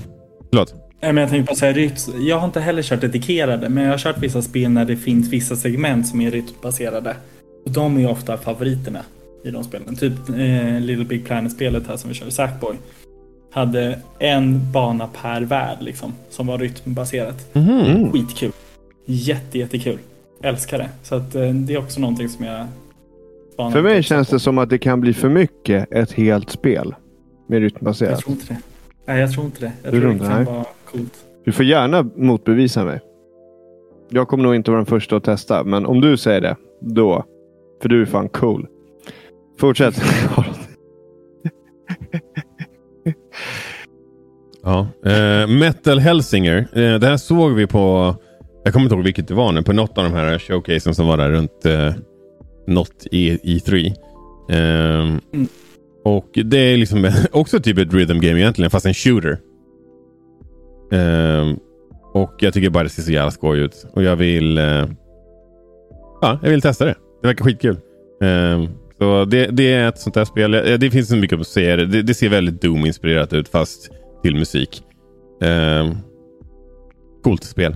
förlåt. 0.50 0.74
Nej, 1.02 1.14
men 1.14 1.22
jag 1.22 1.30
tänkte 1.30 1.52
bara 1.52 1.56
säga 1.56 1.74
rytm. 1.74 1.96
Jag 2.20 2.40
har 2.40 2.46
inte 2.46 2.60
heller 2.60 2.82
kört 2.82 3.02
dedikerade, 3.02 3.70
men 3.70 3.84
jag 3.84 3.92
har 3.92 3.98
kört 3.98 4.18
vissa 4.18 4.42
spel 4.42 4.72
när 4.72 4.86
det 4.86 4.96
finns 4.96 5.30
vissa 5.30 5.56
segment 5.56 6.08
som 6.08 6.22
är 6.22 6.32
rytmbaserade. 6.32 7.16
Och 7.66 7.72
de 7.72 7.98
är 7.98 8.02
ju 8.02 8.08
ofta 8.08 8.38
favoriterna 8.38 9.00
i 9.44 9.52
de 9.52 9.64
spelen. 9.64 9.96
Typ 9.96 10.30
eh, 10.30 10.80
Little 10.80 11.06
Big 11.06 11.26
Planet-spelet 11.26 11.88
här 11.88 11.98
som 11.98 12.10
vi 12.10 12.16
kör, 12.16 12.30
Sackboy. 12.30 12.76
Hade 13.52 14.00
en 14.20 14.72
bana 14.72 15.08
per 15.22 15.42
värld 15.42 15.78
liksom, 15.82 16.14
som 16.30 16.48
var 16.48 16.58
rytmbaserat. 16.58 17.56
Mhm. 17.56 18.12
Skitkul. 18.12 18.52
Jätte, 19.06 19.58
jättekul. 19.60 19.98
Älskar 20.44 20.78
det. 20.78 20.90
Så 21.04 21.16
att, 21.16 21.36
eh, 21.36 21.50
det 21.54 21.74
är 21.74 21.78
också 21.78 22.00
någonting 22.00 22.30
som 22.30 22.46
jag 22.46 22.68
För 23.72 23.82
mig 23.82 24.04
känns 24.04 24.28
det 24.30 24.40
som 24.40 24.58
att 24.58 24.70
det 24.70 24.78
kan 24.78 25.02
bli 25.02 25.14
för 25.14 25.30
mycket 25.30 25.92
ett 25.92 26.12
helt 26.12 26.50
spel. 26.50 26.96
Med 27.48 27.56
Jag 27.56 27.64
rytmbaserat. 27.66 28.20
tror 28.20 28.32
inte 28.32 28.54
det. 28.54 28.60
Nej, 29.06 29.20
jag 29.22 29.32
tror 29.32 29.46
inte 29.46 29.60
det. 29.62 29.72
Jag 29.84 29.94
Du 29.94 30.02
tror 30.02 30.14
det 30.14 30.20
kan 30.20 30.46
vara 30.46 30.66
coolt. 30.92 31.14
Du 31.46 31.52
får 31.52 31.66
gärna 31.66 32.04
motbevisa 32.16 32.86
mig. 32.86 33.00
Jag 34.10 34.28
kommer 34.28 34.44
nog 34.44 34.56
inte 34.56 34.72
vara 34.72 34.80
den 34.80 34.86
första 34.86 35.16
att 35.18 35.24
testa, 35.24 35.64
men 35.64 35.86
om 35.86 36.02
du 36.02 36.18
säger 36.18 36.42
det, 36.42 36.56
då. 36.82 37.26
För 37.82 37.90
du 37.90 38.02
är 38.02 38.06
fan 38.06 38.30
cool. 38.30 38.68
Fortsätt. 39.60 40.02
Ja. 44.64 44.88
Eh, 45.06 45.48
Metal 45.48 46.00
Helsinger. 46.00 46.58
Eh, 46.74 47.00
det 47.00 47.08
här 47.08 47.18
såg 47.18 47.52
vi 47.52 47.68
på... 47.68 48.16
Jag 48.64 48.74
kommer 48.74 48.84
inte 48.84 48.96
ihåg 48.96 49.04
vilket 49.04 49.28
det 49.28 49.34
var 49.34 49.52
nu. 49.52 49.64
På 49.64 49.74
något 49.74 49.98
av 49.98 50.04
de 50.04 50.14
här 50.14 50.40
showcasen 50.40 50.96
som 50.96 51.08
var 51.08 51.18
där 51.18 51.30
runt 51.30 51.66
eh, 51.66 51.94
något 52.68 53.08
i 53.12 53.38
E3. 53.38 53.94
Mm. 54.50 55.20
Ehm, 55.34 55.48
och 56.06 56.30
det 56.46 56.58
är 56.58 56.78
liksom 56.78 57.12
också 57.32 57.60
typ 57.60 57.78
ett 57.78 57.94
rhythm 57.94 58.20
game 58.20 58.40
egentligen, 58.40 58.72
fast 58.72 58.86
en 58.86 58.94
shooter. 58.94 59.40
Ehm, 60.92 61.58
och 62.14 62.34
jag 62.40 62.54
tycker 62.54 62.70
bara 62.70 62.84
det 62.84 62.90
ser 62.90 63.02
så 63.02 63.12
jävla 63.12 63.32
skoj 63.32 63.60
ut. 63.60 63.86
Och 63.94 64.04
jag 64.04 64.16
vill... 64.16 64.58
eh, 64.58 64.86
ja, 66.22 66.40
jag 66.44 66.50
vill 66.50 66.62
testa 66.62 66.86
det. 66.86 66.96
Det 67.22 67.28
verkar 67.28 67.46
skitkul. 67.46 67.78
Ehm, 68.22 68.68
så 69.00 69.26
det, 69.26 69.46
det 69.48 69.74
är 69.74 69.88
ett 69.90 70.00
sånt 70.00 70.14
där 70.16 70.26
spel. 70.26 70.52
Det 70.52 70.92
finns 70.92 71.10
så 71.10 71.16
mycket 71.16 71.40
att 71.40 71.48
säga. 71.48 71.76
Det, 71.76 72.02
det 72.02 72.14
ser 72.14 72.30
väldigt 72.30 72.62
Doom-inspirerat 72.62 73.34
ut 73.34 73.50
fast 73.50 73.90
till 74.24 74.36
musik. 74.36 74.84
Eh, 75.42 75.92
coolt 77.24 77.44
spel. 77.44 77.76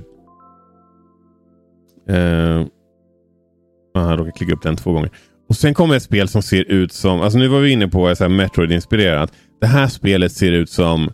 Eh, 2.10 2.65
jag 3.93 4.12
råkade 4.13 4.31
klicka 4.31 4.53
upp 4.53 4.62
den 4.63 4.75
två 4.75 4.91
gånger. 4.91 5.10
Och 5.49 5.55
Sen 5.55 5.73
kommer 5.73 5.95
ett 5.95 6.03
spel 6.03 6.27
som 6.27 6.41
ser 6.41 6.63
ut 6.71 6.93
som, 6.93 7.21
alltså 7.21 7.39
nu 7.39 7.47
var 7.47 7.60
vi 7.60 7.71
inne 7.71 7.88
på 7.88 8.15
så 8.15 8.23
här 8.23 8.29
Metroid-inspirerat. 8.29 9.34
Det 9.62 9.67
här 9.67 9.88
spelet 9.88 10.31
ser 10.31 10.51
ut 10.51 10.69
som 10.69 11.10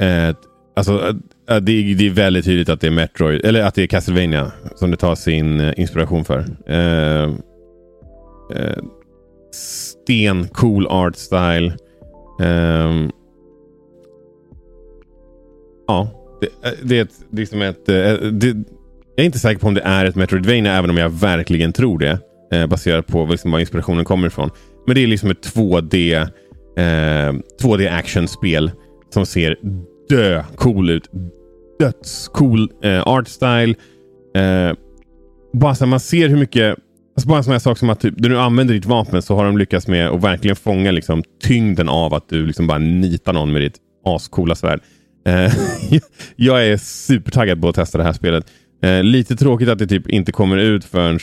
ett, 0.00 0.36
alltså 0.76 0.92
eh, 1.48 1.56
eh, 1.56 1.60
det, 1.62 1.72
är- 1.72 1.94
det 1.94 2.06
är 2.06 2.10
väldigt 2.10 2.44
tydligt 2.44 2.68
att 2.68 2.80
det 2.80 2.86
är 2.86 2.90
Metroid, 2.90 3.44
eller 3.44 3.62
att 3.62 3.74
det 3.74 3.82
är 3.82 3.86
Castlevania 3.86 4.52
som 4.74 4.90
det 4.90 4.96
tar 4.96 5.14
sin 5.14 5.60
eh, 5.60 5.72
inspiration 5.80 6.24
för. 6.24 6.38
Ehm, 6.66 7.36
eh, 8.54 8.62
eh, 8.62 8.76
sten, 9.52 10.48
cool 10.48 10.86
art 10.86 11.16
style. 11.16 11.76
Um, 12.40 13.10
ja, 15.86 16.10
det, 16.40 16.46
eh, 16.68 16.72
det 16.82 16.98
är 16.98 17.02
ett, 17.02 17.14
det 17.30 17.52
är 17.52 17.70
ett, 17.70 17.88
eh, 17.88 18.28
det, 18.28 18.46
jag 19.16 19.22
är 19.22 19.26
inte 19.26 19.38
säker 19.38 19.60
på 19.60 19.66
om 19.66 19.74
det 19.74 19.80
är 19.80 20.04
ett 20.04 20.16
Metroidvania 20.16 20.76
även 20.76 20.90
om 20.90 20.96
jag 20.96 21.10
verkligen 21.10 21.72
tror 21.72 21.98
det. 21.98 22.18
Eh, 22.52 22.66
baserat 22.66 23.06
på 23.06 23.26
liksom 23.26 23.50
var 23.50 23.58
inspirationen 23.58 24.04
kommer 24.04 24.26
ifrån. 24.26 24.50
Men 24.86 24.94
det 24.94 25.02
är 25.02 25.06
liksom 25.06 25.30
ett 25.30 25.54
2D, 25.54 26.14
eh, 26.76 27.32
2D 27.62 27.98
actionspel 27.98 28.70
som 29.14 29.26
ser 29.26 29.56
dö 30.08 30.44
cool 30.56 30.90
ut. 30.90 31.10
Dödscool 31.78 32.70
eh, 32.82 33.02
art 33.02 33.28
style. 33.28 33.74
Eh, 34.36 34.76
bara 35.52 35.74
så 35.74 35.84
här, 35.84 35.90
man 35.90 36.00
ser 36.00 36.28
hur 36.28 36.36
mycket 36.36 36.78
Alltså 37.18 37.28
bara 37.28 37.38
en 37.38 37.44
sån 37.44 37.52
här 37.52 37.58
sak 37.58 37.78
som 37.78 37.90
att 37.90 38.00
typ, 38.00 38.14
när 38.18 38.28
du 38.28 38.38
använder 38.38 38.74
ditt 38.74 38.86
vapen 38.86 39.22
så 39.22 39.36
har 39.36 39.44
de 39.44 39.58
lyckats 39.58 39.88
med 39.88 40.08
att 40.08 40.22
verkligen 40.22 40.56
fånga 40.56 40.90
liksom, 40.90 41.22
tyngden 41.42 41.88
av 41.88 42.14
att 42.14 42.28
du 42.28 42.46
liksom 42.46 42.66
bara 42.66 42.78
nitar 42.78 43.32
någon 43.32 43.52
med 43.52 43.62
ditt 43.62 43.76
ascoola 44.04 44.54
svärd. 44.54 44.80
Eh, 45.26 45.52
jag 46.36 46.66
är 46.66 46.76
supertaggad 46.76 47.60
på 47.60 47.68
att 47.68 47.74
testa 47.74 47.98
det 47.98 48.04
här 48.04 48.12
spelet. 48.12 48.46
Eh, 48.82 49.02
lite 49.02 49.36
tråkigt 49.36 49.68
att 49.68 49.78
det 49.78 49.86
typ 49.86 50.08
inte 50.08 50.32
kommer 50.32 50.56
ut 50.56 50.84
förrän... 50.84 51.18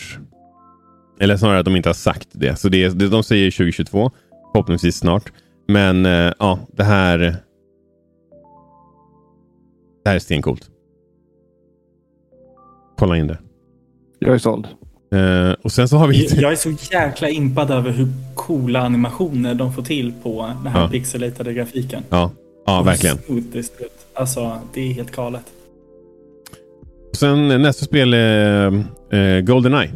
Eller 1.19 1.37
snarare 1.37 1.59
att 1.59 1.65
de 1.65 1.75
inte 1.75 1.89
har 1.89 1.93
sagt 1.93 2.27
det. 2.31 2.55
Så 2.59 2.69
det 2.69 2.83
är, 2.83 2.89
det- 2.89 3.09
de 3.09 3.23
säger 3.23 3.51
2022. 3.51 4.11
Förhoppningsvis 4.53 4.95
snart. 4.97 5.31
Men 5.67 6.05
eh, 6.05 6.33
ja, 6.39 6.59
det 6.73 6.83
här... 6.83 7.17
Det 10.03 10.09
här 10.09 10.15
är 10.15 10.19
stencoolt. 10.19 10.69
Kolla 12.97 13.17
in 13.17 13.27
det. 13.27 13.37
Jag 14.19 14.33
är 14.33 14.37
såld. 14.37 14.67
Eh, 15.15 15.55
och 15.61 15.71
sen 15.71 15.87
så 15.89 15.97
har 15.97 16.07
vi... 16.07 16.27
Jag 16.41 16.51
är 16.51 16.55
så 16.55 16.73
jäkla 16.91 17.29
impad 17.29 17.71
över 17.71 17.91
hur 17.91 18.07
coola 18.35 18.79
animationer 18.79 19.55
de 19.55 19.73
får 19.73 19.81
till 19.83 20.13
på 20.23 20.51
den 20.63 20.67
här 20.73 20.81
Ja. 20.81 20.89
pixelatade 20.89 21.53
grafiken. 21.53 22.03
Ja, 22.09 22.31
ja 22.65 22.79
Och 22.79 22.87
verkligen. 22.87 23.17
det. 23.27 23.71
Alltså, 24.13 24.59
det 24.73 24.81
är 24.89 24.93
helt 24.93 25.11
galet. 25.15 25.43
Och 27.09 27.15
sen 27.15 27.47
nästa 27.61 27.85
spel 27.85 28.13
är 28.13 28.67
eh, 29.11 29.41
Goldeneye. 29.41 29.91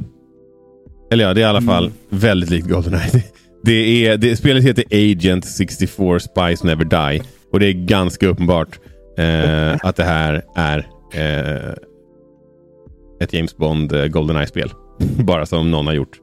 Eller 1.12 1.24
ja, 1.24 1.34
det 1.34 1.42
är 1.42 1.46
i 1.46 1.50
alla 1.50 1.62
fall 1.62 1.84
Mm. 1.86 1.96
väldigt 2.10 2.50
likt 2.50 2.68
Goldeneye. 2.68 3.10
Det, 3.12 3.24
det 3.64 4.06
är, 4.08 4.18
det, 4.18 4.36
spelet 4.36 4.64
heter 4.64 4.84
Agent 4.92 5.46
64 5.46 6.20
Spies 6.20 6.64
Never 6.64 6.86
Die. 7.12 7.22
Och 7.52 7.60
det 7.60 7.66
är 7.68 7.74
ganska 7.74 8.28
uppenbart 8.28 8.80
eh, 9.18 9.76
att 9.84 9.96
det 9.96 10.04
här 10.04 10.42
är 10.56 10.88
eh, 11.14 11.74
ett 13.22 13.34
James 13.34 13.58
Bond 13.58 13.92
eh, 13.94 14.06
Goldeneye-spel. 14.06 14.72
Bara 15.26 15.46
som 15.46 15.72
någon 15.72 15.88
har 15.88 15.94
gjort. 15.94 16.20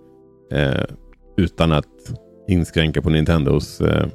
Eh, 0.53 0.85
utan 1.37 1.73
att 1.73 1.87
inskränka 2.49 3.03
på 3.03 3.11
Nintendos 3.11 3.81
eh, 3.81 4.07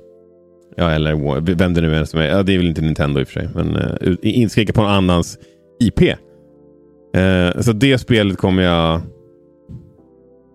Ja, 0.78 0.92
eller 0.92 1.42
vem 1.56 1.74
det 1.74 1.82
nu 1.82 1.96
är 1.96 2.04
som 2.06 2.20
är. 2.20 2.26
Ja, 2.26 2.44
det 2.44 2.54
är 2.54 2.58
väl 2.58 2.68
inte 2.68 2.82
Nintendo 2.82 3.20
i 3.20 3.24
och 3.24 3.28
för 3.28 3.40
sig. 3.40 3.50
Men 3.56 3.76
eh, 3.76 4.16
inskränka 4.22 4.74
på 4.74 4.82
någon 4.82 4.92
annans 4.92 5.40
IP. 5.80 6.02
Eh, 6.02 7.62
så 7.62 7.72
det 7.72 7.98
spelet 7.98 8.38
kommer 8.38 8.64
jag 8.64 9.02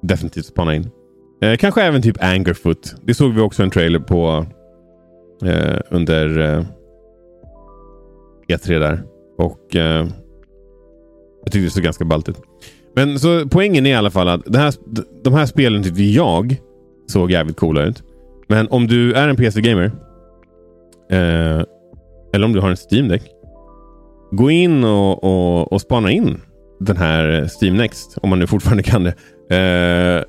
definitivt 0.02 0.46
spana 0.46 0.74
in. 0.74 0.90
Eh, 1.42 1.56
kanske 1.56 1.82
även 1.82 2.02
typ 2.02 2.22
Angerfoot. 2.22 2.94
Det 3.02 3.14
såg 3.14 3.34
vi 3.34 3.40
också 3.40 3.62
en 3.62 3.70
trailer 3.70 3.98
på 3.98 4.46
eh, 5.44 5.80
under 5.90 6.38
eh, 6.38 6.64
E3 8.48 8.78
där. 8.78 9.02
Och 9.38 9.76
eh, 9.76 10.06
jag 11.44 11.52
tyckte 11.52 11.66
det 11.66 11.70
såg 11.70 11.82
ganska 11.84 12.04
ballt 12.04 12.28
ut. 12.28 12.40
Men 12.96 13.18
så 13.18 13.48
poängen 13.48 13.86
är 13.86 13.90
i 13.90 13.94
alla 13.94 14.10
fall 14.10 14.28
att 14.28 14.42
det 14.46 14.58
här, 14.58 14.74
de 15.24 15.34
här 15.34 15.46
spelen 15.46 15.82
tyckte 15.82 16.02
jag 16.02 16.56
såg 17.06 17.30
jävligt 17.30 17.56
coola 17.56 17.84
ut. 17.84 18.02
Men 18.48 18.68
om 18.68 18.86
du 18.86 19.12
är 19.12 19.28
en 19.28 19.36
PC-gamer 19.36 19.84
eh, 21.10 21.64
eller 22.34 22.44
om 22.44 22.52
du 22.52 22.60
har 22.60 22.70
en 22.70 22.76
Steam 22.90 23.08
Deck 23.08 23.22
Gå 24.30 24.50
in 24.50 24.84
och, 24.84 25.24
och, 25.24 25.72
och 25.72 25.80
spana 25.80 26.10
in 26.10 26.40
den 26.80 26.96
här 26.96 27.48
Steam 27.62 27.76
Next, 27.76 28.18
om 28.22 28.30
man 28.30 28.38
nu 28.38 28.46
fortfarande 28.46 28.82
kan 28.82 29.04
det. 29.04 29.14
Eh, 29.56 30.24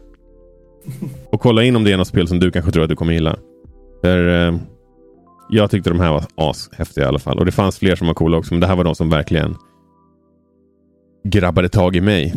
och 1.31 1.41
kolla 1.41 1.63
in 1.63 1.75
om 1.75 1.83
det 1.83 1.91
är 1.91 1.97
något 1.97 2.07
spel 2.07 2.27
som 2.27 2.39
du 2.39 2.51
kanske 2.51 2.71
tror 2.71 2.83
att 2.83 2.89
du 2.89 2.95
kommer 2.95 3.13
gilla. 3.13 3.37
För, 4.01 4.47
eh, 4.47 4.55
jag 5.49 5.71
tyckte 5.71 5.89
de 5.89 5.99
här 5.99 6.11
var 6.11 6.23
ashäftiga 6.35 7.05
i 7.05 7.07
alla 7.07 7.19
fall. 7.19 7.39
Och 7.39 7.45
det 7.45 7.51
fanns 7.51 7.79
fler 7.79 7.95
som 7.95 8.07
var 8.07 8.13
coola 8.13 8.37
också, 8.37 8.53
men 8.53 8.61
det 8.61 8.67
här 8.67 8.75
var 8.75 8.83
de 8.83 8.95
som 8.95 9.09
verkligen 9.09 9.55
grabbade 11.23 11.69
tag 11.69 11.95
i 11.95 12.01
mig. 12.01 12.33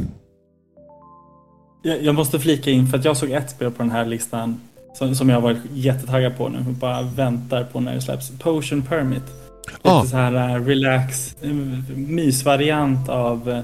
Jag, 1.83 2.03
jag 2.03 2.15
måste 2.15 2.39
flika 2.39 2.71
in 2.71 2.87
för 2.87 2.99
att 2.99 3.05
jag 3.05 3.17
såg 3.17 3.31
ett 3.31 3.51
spel 3.51 3.71
på 3.71 3.83
den 3.83 3.93
här 3.93 4.05
listan 4.07 4.61
som, 4.95 5.15
som 5.15 5.29
jag 5.29 5.41
varit 5.41 5.59
jättetaggad 5.75 6.37
på 6.37 6.49
nu 6.49 6.59
och 6.59 6.65
bara 6.65 7.03
väntar 7.03 7.65
på 7.65 7.81
när 7.81 7.95
det 7.95 8.01
släpps. 8.01 8.31
Potion 8.39 8.83
Permit. 8.83 9.23
Lite 9.67 9.79
Ah. 9.83 10.05
så 10.05 10.17
här 10.17 10.59
uh, 10.59 10.67
relax, 10.67 11.37
uh, 11.45 11.53
mysvariant 11.97 13.09
av 13.09 13.49
uh, 13.49 13.61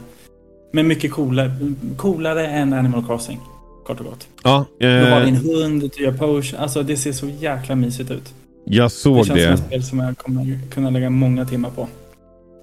men 0.72 0.86
mycket 0.88 1.12
coolare, 1.12 1.50
coolare 1.96 2.46
än 2.46 2.72
Animal 2.72 3.06
Crossing. 3.06 3.40
Kort 3.86 4.00
och 4.00 4.06
gott. 4.06 4.28
Ja, 4.44 4.64
Du 4.78 4.86
har 5.10 5.20
eh, 5.20 5.24
din 5.24 5.36
hund, 5.36 5.90
du 5.96 6.04
gör 6.04 6.12
potion. 6.12 6.60
Alltså 6.60 6.82
det 6.82 6.96
ser 6.96 7.12
så 7.12 7.26
jäkla 7.28 7.74
mysigt 7.74 8.10
ut. 8.10 8.34
jag 8.64 8.84
Det 8.86 8.90
såg 8.90 9.26
känns 9.26 9.28
som 9.28 9.36
det. 9.36 9.44
ett 9.52 9.60
spel 9.66 9.82
som 9.84 9.98
jag 9.98 10.18
kommer 10.18 10.60
kunna 10.70 10.90
lägga 10.90 11.10
många 11.10 11.44
timmar 11.44 11.70
på. 11.70 11.88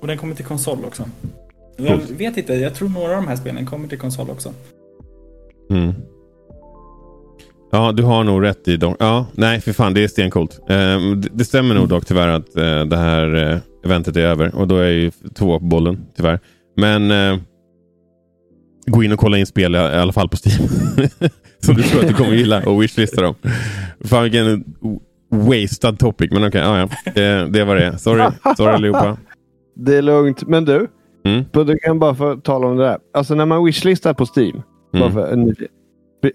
Och 0.02 0.08
den 0.08 0.18
kommer 0.18 0.36
till 0.36 0.46
konsol 0.46 0.78
också. 0.88 1.04
Jag 1.78 1.98
vet 1.98 2.38
inte, 2.38 2.54
jag 2.54 2.76
tror 2.76 2.90
några 2.90 3.10
av 3.18 3.24
de 3.24 3.28
här 3.28 3.36
spelen 3.36 3.66
kommer 3.66 3.88
till 3.88 4.00
konsol 4.00 4.30
också. 4.30 4.54
Mm. 5.70 5.94
Ja, 7.72 7.92
du 7.92 8.04
har 8.04 8.24
nog 8.24 8.44
rätt 8.44 8.68
i 8.68 8.78
dem. 8.78 8.96
Ja, 9.00 9.26
nej, 9.34 9.62
för 9.62 9.74
fan, 9.74 9.94
det 9.94 10.04
är 10.04 10.08
stencoolt. 10.08 10.60
Eh, 10.70 11.00
det, 11.32 11.46
stämmer 11.46 11.76
nog 11.76 11.88
dock 11.90 12.06
tyvärr 12.06 12.28
att 12.28 12.56
eh, 12.56 12.86
det 12.86 12.98
här 12.98 13.52
eh, 13.52 13.58
eventet 13.86 14.16
är 14.16 14.22
över. 14.22 14.56
Och 14.56 14.68
då 14.68 14.78
är 14.78 14.84
jag 14.84 14.94
ju 14.94 15.12
två 15.34 15.60
på 15.60 15.66
bollen, 15.66 16.06
tyvärr. 16.18 16.40
Men 16.78 17.12
eh, 17.12 17.38
gå 18.86 19.04
in 19.04 19.12
och 19.12 19.20
kolla 19.20 19.38
in 19.38 19.46
spel 19.46 19.76
i, 19.76 19.78
alla 19.78 20.14
fall 20.14 20.30
på 20.30 20.38
Steam. 20.38 20.68
Som 21.60 21.76
du 21.76 21.84
tror 21.84 22.02
att 22.02 22.08
du 22.08 22.14
kommer 22.14 22.34
gilla 22.34 22.64
och 22.66 22.82
wishlista 22.84 23.22
dem. 23.22 23.36
Fan 24.04 24.24
vilken 24.24 24.64
wasted 25.32 26.00
topic. 26.00 26.32
Men 26.32 26.48
okej, 26.48 26.62
ja, 26.62 26.80
ja. 26.80 27.12
Det, 27.16 27.48
det 27.50 27.64
var 27.64 27.76
det. 27.76 27.98
Sorry, 27.98 28.32
sorry 28.58 28.74
allihopa. 28.74 29.18
Det 29.76 29.96
är 29.96 30.02
lugnt. 30.02 30.48
Men 30.48 30.66
du, 30.66 30.88
Mm. 31.26 31.46
du 31.54 31.78
kan 31.78 32.00
bara 32.00 32.16
få 32.16 32.36
tala 32.36 32.68
om 32.68 32.78
det 32.78 32.84
där. 32.84 32.98
Alltså 33.14 33.36
när 33.36 33.46
man 33.46 33.66
wishlistar 33.66 34.14
på 34.14 34.26
Steam. 34.36 34.62
Mm. 34.94 35.56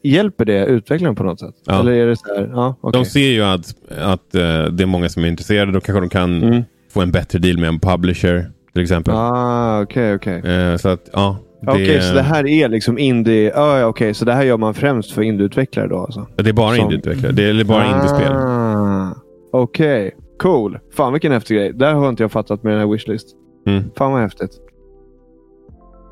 hjälper 0.02 0.44
det 0.44 0.66
utvecklaren 0.66 1.14
på 1.16 1.22
något 1.24 1.40
sätt? 1.40 1.54
Ja. 1.66 1.80
Eller 1.80 1.92
är 1.92 2.06
det 2.06 2.16
så 2.16 2.34
här? 2.34 2.50
Ja, 2.52 2.76
okej. 2.80 3.02
De 3.02 3.04
ser 3.08 3.30
ju 3.30 3.42
att, 3.44 3.74
att 3.98 4.34
eh, 4.34 4.64
det 4.64 4.82
är 4.82 4.86
många 4.86 5.08
som 5.08 5.24
är 5.24 5.28
intresserade. 5.28 5.72
Då 5.72 5.80
kanske 5.80 6.00
de 6.00 6.08
kan 6.08 6.42
Mm. 6.42 6.62
få 6.92 7.00
en 7.00 7.12
bättre 7.12 7.38
deal 7.38 7.58
med 7.58 7.68
en 7.68 7.80
publisher 7.80 8.50
till 8.72 8.82
exempel. 8.82 9.14
Ah, 9.14 9.80
okej, 9.82 10.14
okej. 10.14 10.38
Eh, 10.40 10.76
så 10.76 10.88
att, 10.88 11.08
ja. 11.12 11.36
Det, 11.62 11.70
Okej, 11.72 12.02
så 12.02 12.14
det 12.14 12.22
här 12.22 12.46
är 12.46 12.68
liksom 12.68 12.98
indie... 12.98 13.52
Ah, 13.56 13.78
ja, 13.78 13.86
okej, 13.86 14.14
så 14.14 14.24
det 14.24 14.32
här 14.32 14.42
gör 14.42 14.56
man 14.56 14.74
främst 14.74 15.12
för 15.12 15.22
indieutvecklare 15.22 15.88
då 15.88 15.98
alltså? 15.98 16.26
det 16.36 16.48
är 16.48 16.52
bara 16.52 16.74
som- 16.76 16.84
indieutvecklare. 16.84 17.32
Det 17.32 17.42
är 17.44 17.64
bara 17.64 17.86
indiespel. 17.86 18.32
Ah, 18.32 19.14
Okej, 19.52 20.10
cool. 20.38 20.78
Fan 20.96 21.12
vilken 21.12 21.32
häftig 21.32 21.56
grej. 21.56 21.72
Där 21.72 21.94
har 21.94 22.08
inte 22.08 22.22
jag 22.22 22.32
fattat 22.32 22.62
med 22.62 22.72
den 22.72 22.80
här 22.80 22.88
wishlist. 22.92 23.28
Mm. 23.66 23.84
Fan 23.96 24.12
vad 24.12 24.20
häftigt. 24.20 24.50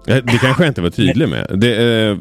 Det 0.07 0.39
kanske 0.41 0.63
jag 0.63 0.71
inte 0.71 0.83
var 0.83 0.91
tydlig 0.91 1.29
med. 1.29 1.47
Det, 1.55 2.07
eh, 2.09 2.17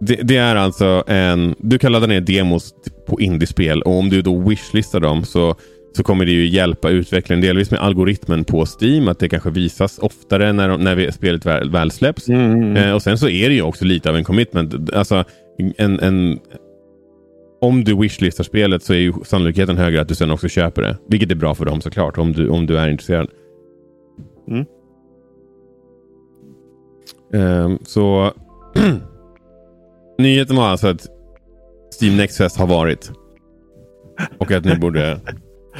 det, 0.00 0.14
det 0.22 0.36
är 0.36 0.56
alltså 0.56 1.04
en... 1.06 1.54
Du 1.58 1.78
kan 1.78 1.92
ladda 1.92 2.06
ner 2.06 2.20
demos 2.20 2.74
på 3.08 3.20
indiespel 3.20 3.82
och 3.82 3.98
om 3.98 4.08
du 4.08 4.22
då 4.22 4.38
wishlistar 4.48 5.00
dem 5.00 5.24
så, 5.24 5.54
så 5.96 6.02
kommer 6.02 6.24
det 6.24 6.32
ju 6.32 6.46
hjälpa 6.46 6.90
utvecklaren. 6.90 7.40
Delvis 7.40 7.70
med 7.70 7.80
algoritmen 7.80 8.44
på 8.44 8.64
Steam. 8.80 9.08
Att 9.08 9.18
det 9.18 9.28
kanske 9.28 9.50
visas 9.50 9.98
oftare 9.98 10.52
när, 10.52 10.68
de- 10.68 10.80
när 10.80 10.94
vi, 10.94 11.12
spelet 11.12 11.46
väl, 11.46 11.70
väl 11.70 11.90
släpps. 11.90 12.28
Mm, 12.28 12.40
mm, 12.52 12.62
mm. 12.62 12.76
Eh, 12.76 12.94
och 12.94 13.02
sen 13.02 13.18
så 13.18 13.28
är 13.28 13.48
det 13.48 13.54
ju 13.54 13.62
också 13.62 13.84
lite 13.84 14.10
av 14.10 14.16
en 14.16 14.24
commitment. 14.24 14.92
Alltså, 14.94 15.24
en, 15.78 16.00
en, 16.00 16.38
om 17.60 17.84
du 17.84 17.96
wishlistar 18.00 18.44
spelet 18.44 18.82
så 18.82 18.92
är 18.92 18.98
ju 18.98 19.12
sannolikheten 19.24 19.76
högre 19.78 20.00
att 20.00 20.08
du 20.08 20.14
sen 20.14 20.30
också 20.30 20.48
köper 20.48 20.82
det. 20.82 20.96
Vilket 21.08 21.30
är 21.30 21.34
bra 21.34 21.54
för 21.54 21.64
dem 21.64 21.80
såklart, 21.80 22.18
om 22.18 22.32
du, 22.32 22.48
om 22.48 22.66
du 22.66 22.78
är 22.78 22.88
intresserad. 22.88 23.28
Mm. 24.50 24.64
Ehm, 27.34 27.78
så 27.82 28.30
nyheten 30.18 30.56
var 30.56 30.68
alltså 30.68 30.88
att 30.88 31.06
Steam 32.00 32.16
Next 32.16 32.36
Fest 32.38 32.58
har 32.58 32.66
varit. 32.66 33.10
Och 34.38 34.52
att 34.52 34.64
ni 34.64 34.76
borde, 34.76 35.20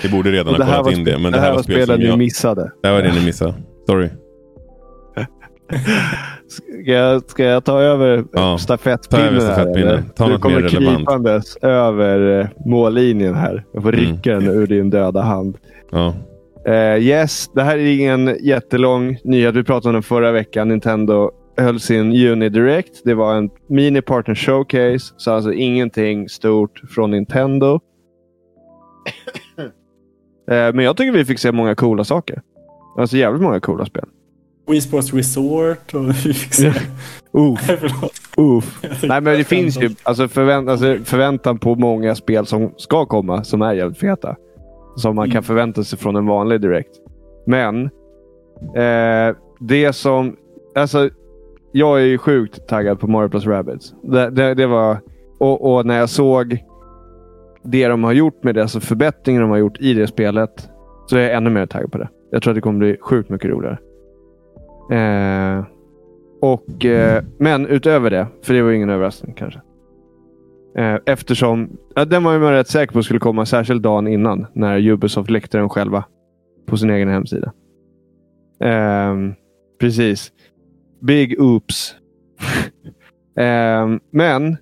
ni 0.05 0.11
borde 0.11 0.31
redan 0.33 0.55
ha 0.55 0.83
kollat 0.83 0.99
in 0.99 1.05
det. 1.05 1.19
Men 1.19 1.33
det 1.33 1.41
här 1.41 1.53
var 1.55 1.63
spelen 1.63 1.87
som 1.87 1.99
ni 1.99 2.07
jag, 2.07 2.19
missade. 2.19 2.73
det 2.83 2.89
här 2.89 2.95
var 2.95 3.03
det 3.03 3.13
ni 3.15 3.25
missade. 3.27 3.55
Sorry. 3.87 4.09
Ska 6.49 6.93
jag, 6.93 7.31
ska 7.31 7.45
jag 7.45 7.65
ta 7.65 7.81
över 7.81 8.25
Ja, 8.33 8.59
stafettpinnen? 8.59 9.25
ta 9.27 9.31
över 9.31 9.41
stafettpinnen. 9.41 10.05
Ta 10.17 10.29
du 10.29 10.39
kommer 10.39 10.69
krypandes 10.69 11.57
över 11.57 12.41
eh, 12.41 12.47
mållinjen 12.67 13.35
här. 13.35 13.65
Jag 13.73 13.83
får 13.83 13.95
Mm. 13.95 14.07
rycka 14.07 14.33
den 14.35 14.49
ur 14.49 14.67
din 14.67 14.91
döda 14.91 15.21
hand. 15.23 15.59
Ja. 15.91 16.15
Eh, 16.67 16.99
yes, 16.99 17.51
det 17.55 17.63
här 17.63 17.79
är 17.79 17.87
ingen 17.87 18.39
jättelång 18.41 19.19
nyhet. 19.25 19.55
Vi 19.55 19.65
pratade 19.65 19.89
om 19.89 19.93
den 19.93 20.03
förra 20.03 20.33
veckan. 20.33 20.69
Nintendo 20.69 21.31
höll 21.57 21.81
sin 21.81 22.13
Juni 22.13 22.49
Direct. 22.49 23.01
Det 23.05 23.15
var 23.15 23.35
en 23.35 23.51
mini 23.69 24.03
partner 24.03 24.35
showcase. 24.35 25.15
Så 25.17 25.33
alltså 25.33 25.53
ingenting 25.53 26.29
stort 26.29 26.83
från 26.91 27.11
Nintendo. 27.11 27.75
eh, 30.51 30.75
men 30.75 30.79
jag 30.79 30.97
tycker 30.97 31.13
vi 31.13 31.25
fick 31.25 31.39
se 31.39 31.53
många 31.53 31.75
coola 31.75 32.05
saker. 32.05 32.43
Alltså 32.99 33.17
jävligt 33.17 33.43
många 33.43 33.61
coola 33.61 33.87
spel. 33.87 34.05
Wii 34.69 34.81
Sports 34.81 35.15
Resort 35.15 35.95
och 35.95 36.09
vi 36.27 36.35
fick 36.35 36.55
se... 36.55 36.73
Uff, 38.37 38.83
Nej, 39.03 39.21
men 39.21 39.25
det 39.25 39.45
finns 39.45 39.83
ju 39.83 39.91
alltså 40.03 40.29
förvänt 40.29 40.69
alltså 40.69 40.99
förväntan 41.05 41.59
på 41.59 41.75
många 41.75 42.15
spel 42.15 42.47
som 42.47 42.73
ska 42.77 43.07
komma 43.07 43.45
som 43.45 43.63
är 43.63 43.75
jävligt 43.75 43.99
feta. 43.99 44.37
Som 44.97 45.17
man 45.17 45.25
kan 45.27 45.33
Mm. 45.33 45.43
förvänta 45.43 45.85
sig 45.85 45.99
från 45.99 46.17
en 46.17 46.27
vanlig 46.27 46.61
direkt. 46.61 46.91
Men 47.47 47.85
eh, 48.77 49.37
det 49.61 49.93
som... 49.93 50.37
Alltså, 50.75 51.11
jag 51.73 52.01
är 52.01 52.05
ju 52.05 52.19
sjukt 52.19 52.69
taggad 52.69 53.01
på 53.01 53.07
Mario 53.07 53.29
Plus 53.29 53.47
Rabbids. 53.47 53.95
Det, 54.03 54.31
det, 54.31 54.55
det 54.55 54.67
var... 54.67 54.97
Och, 55.39 55.75
och 55.75 55.87
när 55.87 55.99
jag 55.99 56.09
såg 56.09 56.65
det 57.63 57.89
de 57.89 58.05
har 58.05 58.13
gjort 58.13 58.45
med 58.45 58.55
det, 58.55 58.63
alltså 58.63 58.81
förbättringen 58.81 59.43
de 59.43 59.51
har 59.51 59.59
gjort 59.59 59.81
i 59.81 59.95
det 59.95 60.07
spelet, 60.07 60.69
så 61.07 61.17
är 61.17 61.21
jag 61.21 61.33
ännu 61.35 61.51
mer 61.51 61.67
taggad 61.67 61.93
på 61.93 61.99
det. 61.99 62.09
Jag 62.31 62.43
tror 62.43 62.51
att 62.51 62.55
det 62.55 62.61
kommer 62.61 62.79
bli 62.79 62.97
sjukt 63.01 63.31
mycket 63.31 63.51
roligare. 63.51 63.79
Eh, 64.91 65.65
och, 66.41 66.85
eh, 66.85 67.23
men 67.39 67.67
utöver 67.67 68.11
det, 68.11 68.27
för 68.43 68.55
det 68.55 68.63
var 68.63 68.71
ingen 68.71 68.91
överraskning 68.91 69.35
kanske. 69.35 69.61
Eh, 70.79 70.97
eftersom, 71.07 71.77
ja, 71.95 72.05
den 72.05 72.25
var 72.25 72.39
man 72.39 72.53
rätt 72.53 72.69
säker 72.69 72.93
på 72.93 73.03
skulle 73.03 73.21
komma, 73.21 73.47
särskilt 73.47 73.83
dagen 73.83 74.07
innan, 74.09 74.47
när 74.53 74.89
Ubisoft 74.91 75.31
läckte 75.31 75.59
den 75.59 75.69
själva 75.69 76.05
på 76.67 76.77
sin 76.77 76.91
egen 76.91 77.09
hemsida. 77.09 77.53
Ehm, 78.61 79.35
precis. 79.81 80.33
Big 81.01 81.41
oops. 81.41 81.95
Ehm, 83.39 84.01
men 84.11 84.57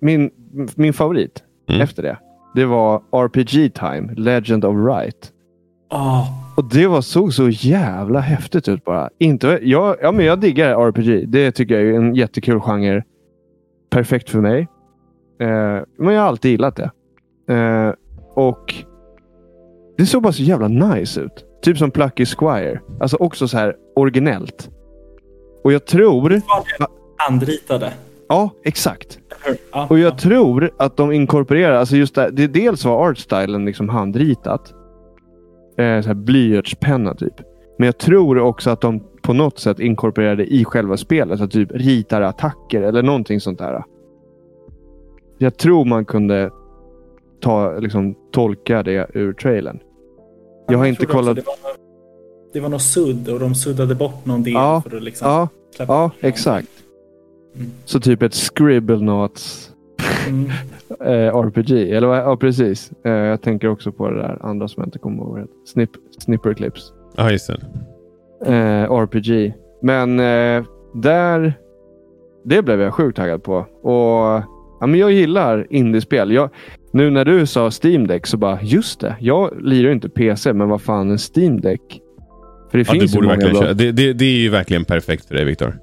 min, 0.00 0.30
min 0.76 0.92
favorit 0.92 1.40
Mm. 1.68 1.80
efter 1.80 2.02
det, 2.02 2.18
det 2.54 2.64
var 2.64 3.02
RPG 3.12 3.74
Time, 3.74 4.14
Legend 4.16 4.64
of 4.64 4.76
Right. 4.88 5.32
Ah, 5.90 6.22
Och 6.56 6.64
det 6.70 6.86
var, 6.86 7.00
såg 7.00 7.32
så 7.34 7.48
jävla 7.48 8.20
häftigt 8.20 8.68
ut 8.68 8.84
bara. 8.84 9.10
Inte, 9.18 9.58
jag, 9.62 9.96
ja, 10.02 10.12
men 10.12 10.24
jag 10.26 10.40
diggar 10.40 10.80
RPG. 10.88 11.28
Det 11.28 11.52
tycker 11.52 11.74
jag 11.80 11.84
är 11.94 11.98
en 11.98 12.14
jättekul 12.14 12.60
genre. 12.60 13.02
Perfekt 13.90 14.30
för 14.30 14.40
mig. 14.40 14.68
Eh, 15.40 15.82
men 15.98 16.14
jag 16.14 16.20
har 16.20 16.28
alltid 16.28 16.50
gillat 16.50 16.76
det. 16.76 16.90
Eh, 17.54 17.92
och 18.34 18.74
Det 19.96 20.06
såg 20.06 20.22
bara 20.22 20.32
så 20.32 20.42
jävla 20.42 20.68
nice 20.68 21.20
ut. 21.20 21.44
Typ 21.62 21.78
som 21.78 21.90
Plucky 21.90 22.26
Squire. 22.26 22.80
Alltså 23.00 23.16
också 23.16 23.48
så 23.48 23.58
här 23.58 23.76
originellt. 23.96 24.70
Och 25.64 25.72
jag 25.72 25.84
tror... 25.86 26.40
handritade. 27.16 27.92
Ja, 28.28 28.50
exakt. 28.64 29.18
Ja, 29.72 29.86
Och 29.90 29.98
jag 29.98 30.12
ja. 30.12 30.16
tror 30.18 30.70
att 30.78 30.96
de 30.96 31.12
inkorporerar, 31.12 31.74
alltså 31.74 31.96
just 31.96 32.14
det, 32.14 32.30
det 32.32 32.46
dels 32.46 32.84
var 32.84 33.10
artstylen 33.10 33.64
liksom 33.64 33.88
handritat. 33.88 34.74
Eh, 35.78 36.00
så 36.00 36.06
här 36.08 36.14
blyertspenna 36.14 37.14
typ. 37.14 37.34
Men 37.78 37.86
jag 37.86 37.98
tror 37.98 38.38
också 38.38 38.70
att 38.70 38.80
de 38.80 39.02
på 39.22 39.32
något 39.32 39.58
sätt 39.58 39.80
inkorporerade 39.80 40.54
i 40.54 40.64
själva 40.64 40.96
spelet. 40.96 41.40
Att 41.40 41.50
typ 41.50 41.70
ritar 41.72 42.22
attacker 42.22 42.82
eller 42.82 43.02
någonting 43.02 43.40
sånt 43.40 43.58
där. 43.58 43.84
Jag 45.38 45.56
tror 45.56 45.84
man 45.84 46.04
kunde 46.04 46.50
ta, 47.40 47.78
liksom, 47.78 48.14
tolka 48.32 48.82
det 48.82 49.06
ur 49.14 49.32
trailern. 49.32 49.78
Jag 50.68 50.78
har 50.78 50.86
inte 50.86 51.06
kollat. 51.06 51.36
Det 51.36 51.46
var, 51.46 51.56
det 52.52 52.60
var 52.60 52.68
något 52.68 52.82
sudd 52.82 53.28
och 53.28 53.40
de 53.40 53.54
suddade 53.54 53.94
bort 53.94 54.26
någon 54.26 54.42
del 54.42 54.52
Ja, 54.52 54.82
för 54.88 54.96
att 54.96 55.02
liksom 55.02 55.28
Ja, 55.28 55.48
släppa 55.76 55.92
ja, 55.92 56.10
exakt. 56.20 56.68
Mm. 57.54 57.70
Så 57.84 58.00
typ 58.00 58.22
ett 58.22 58.34
Scribblenauts 58.34 59.74
Mm. 60.28 60.50
eh, 61.00 61.36
RPG. 61.36 61.70
Eller 61.92 62.06
vad? 62.06 62.18
Ja, 62.18 62.36
precis. 62.36 62.90
Eh, 63.04 63.12
jag 63.12 63.42
tänker 63.42 63.68
också 63.68 63.92
på 63.92 64.10
det 64.10 64.16
där 64.16 64.38
andra 64.40 64.68
som 64.68 64.80
jag 64.80 64.86
inte 64.86 64.98
kommer 64.98 65.22
ihåg. 65.22 65.48
Snip, 65.66 65.90
snipper 66.18 66.54
Clips. 66.54 66.92
Ja, 67.16 67.30
just 67.30 67.46
det. 67.46 67.60
Eh, 68.46 68.92
RPG. 68.92 69.54
Men 69.82 70.20
eh, 70.20 70.64
där... 70.94 71.54
Det 72.46 72.62
blev 72.62 72.80
jag 72.80 72.94
sjukt 72.94 73.16
taggad 73.16 73.42
på. 73.42 73.56
Och 73.82 74.42
ja, 74.84 74.86
men 74.86 75.00
Jag 75.00 75.12
gillar 75.12 75.66
indiespel. 75.70 76.32
Jag, 76.32 76.50
nu 76.92 77.10
när 77.10 77.24
du 77.24 77.46
sa 77.46 77.70
Steam 77.84 78.06
Deck 78.06 78.26
så 78.26 78.36
bara, 78.36 78.62
just 78.62 79.00
det. 79.00 79.16
Jag 79.20 79.62
lirar 79.62 79.92
inte 79.92 80.08
PC, 80.08 80.52
men 80.52 80.68
vad 80.68 80.82
fan 80.82 81.10
en 81.10 81.18
Steam 81.34 81.60
Deck? 81.60 81.80
För 82.70 82.78
det 82.78 82.84
Ja, 82.88 82.92
du 82.94 83.00
finns 83.00 83.12
ju 83.14 83.16
borde 83.16 83.28
verkligen 83.28 83.54
köra. 83.56 83.72
Det, 83.74 83.92
det, 83.92 84.12
det 84.12 84.24
är 84.24 84.38
ju 84.38 84.48
verkligen 84.48 84.84
perfekt 84.84 85.24
för 85.28 85.34
dig 85.34 85.44
Viktor. 85.44 85.78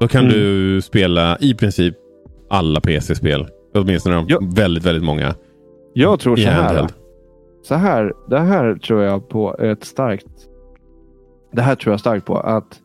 Då 0.00 0.08
kan 0.08 0.24
Mm. 0.24 0.32
du 0.34 0.80
spela 0.82 1.36
i 1.40 1.54
princip 1.54 1.94
alla 2.50 2.80
PC-spel. 2.80 3.46
Åtminstone 3.74 4.14
de 4.16 4.26
Ja. 4.28 4.38
väldigt, 4.56 4.84
väldigt 4.86 5.04
många. 5.04 5.34
Jag 5.94 6.20
tror 6.20 6.36
så 6.36 6.48
här. 6.48 6.86
Så 7.62 7.74
här. 7.74 8.12
Det 8.30 8.40
här 8.40 8.74
tror 8.74 9.02
jag 9.02 9.28
på 9.28 9.56
ett 9.58 9.84
starkt... 9.84 10.26
Det 11.52 11.62
här 11.62 11.74
tror 11.74 11.92
jag 11.92 12.00
starkt 12.00 12.26
på. 12.26 12.36
Att 12.38 12.80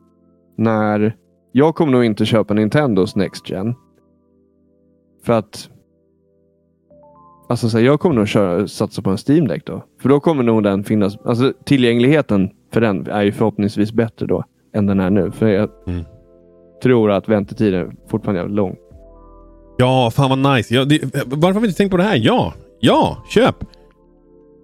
när... 0.57 1.15
Jag 1.51 1.75
kommer 1.75 1.91
nog 1.91 2.05
inte 2.05 2.25
köpa 2.25 2.53
Nintendos 2.53 3.15
Next 3.15 3.49
Gen. 3.49 3.75
För 5.25 5.33
att... 5.33 5.69
Alltså 7.49 7.69
så 7.69 7.77
här, 7.77 7.85
jag 7.85 7.99
kommer 7.99 8.15
nog 8.15 8.27
köra, 8.27 8.67
satsa 8.67 9.01
på 9.01 9.09
en 9.09 9.17
Steam 9.27 9.47
Deck 9.47 9.65
då. 9.65 9.83
För 10.01 10.09
då 10.09 10.19
kommer 10.19 10.43
nog 10.43 10.63
den 10.63 10.83
finnas... 10.83 11.17
Alltså 11.25 11.53
tillgängligheten 11.65 12.49
för 12.73 12.81
den 12.81 13.07
är 13.07 13.23
ju 13.23 13.31
förhoppningsvis 13.31 13.91
bättre 13.91 14.25
då. 14.25 14.43
Än 14.75 14.85
den 14.85 14.99
är 14.99 15.09
nu. 15.09 15.31
För 15.31 15.47
jag 15.47 15.69
Mm. 15.87 16.03
tror 16.83 17.11
att 17.11 17.29
väntetiden 17.29 17.95
fortfarande 18.09 18.41
är 18.41 18.47
lång. 18.47 18.75
Ja, 19.77 20.11
fan 20.13 20.29
vad 20.41 20.55
nice. 20.55 20.75
Ja, 20.75 20.85
det, 20.85 20.99
varför 21.25 21.53
har 21.53 21.61
vi 21.61 21.67
inte 21.67 21.77
tänkt 21.77 21.91
på 21.91 21.97
det 21.97 22.03
här? 22.03 22.15
Ja, 22.23 22.53
ja, 22.79 23.17
köp! 23.29 23.55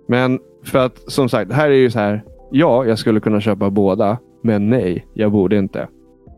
Men 0.07 0.39
för 0.65 0.79
att 0.79 1.11
som 1.11 1.29
sagt, 1.29 1.51
här 1.53 1.69
är 1.69 1.75
ju 1.75 1.91
så 1.91 1.99
här. 1.99 2.23
Ja, 2.51 2.85
jag 2.85 2.99
skulle 2.99 3.19
kunna 3.19 3.41
köpa 3.41 3.69
båda. 3.69 4.17
Men 4.43 4.69
nej, 4.69 5.07
jag 5.13 5.31
borde 5.31 5.57
inte. 5.57 5.87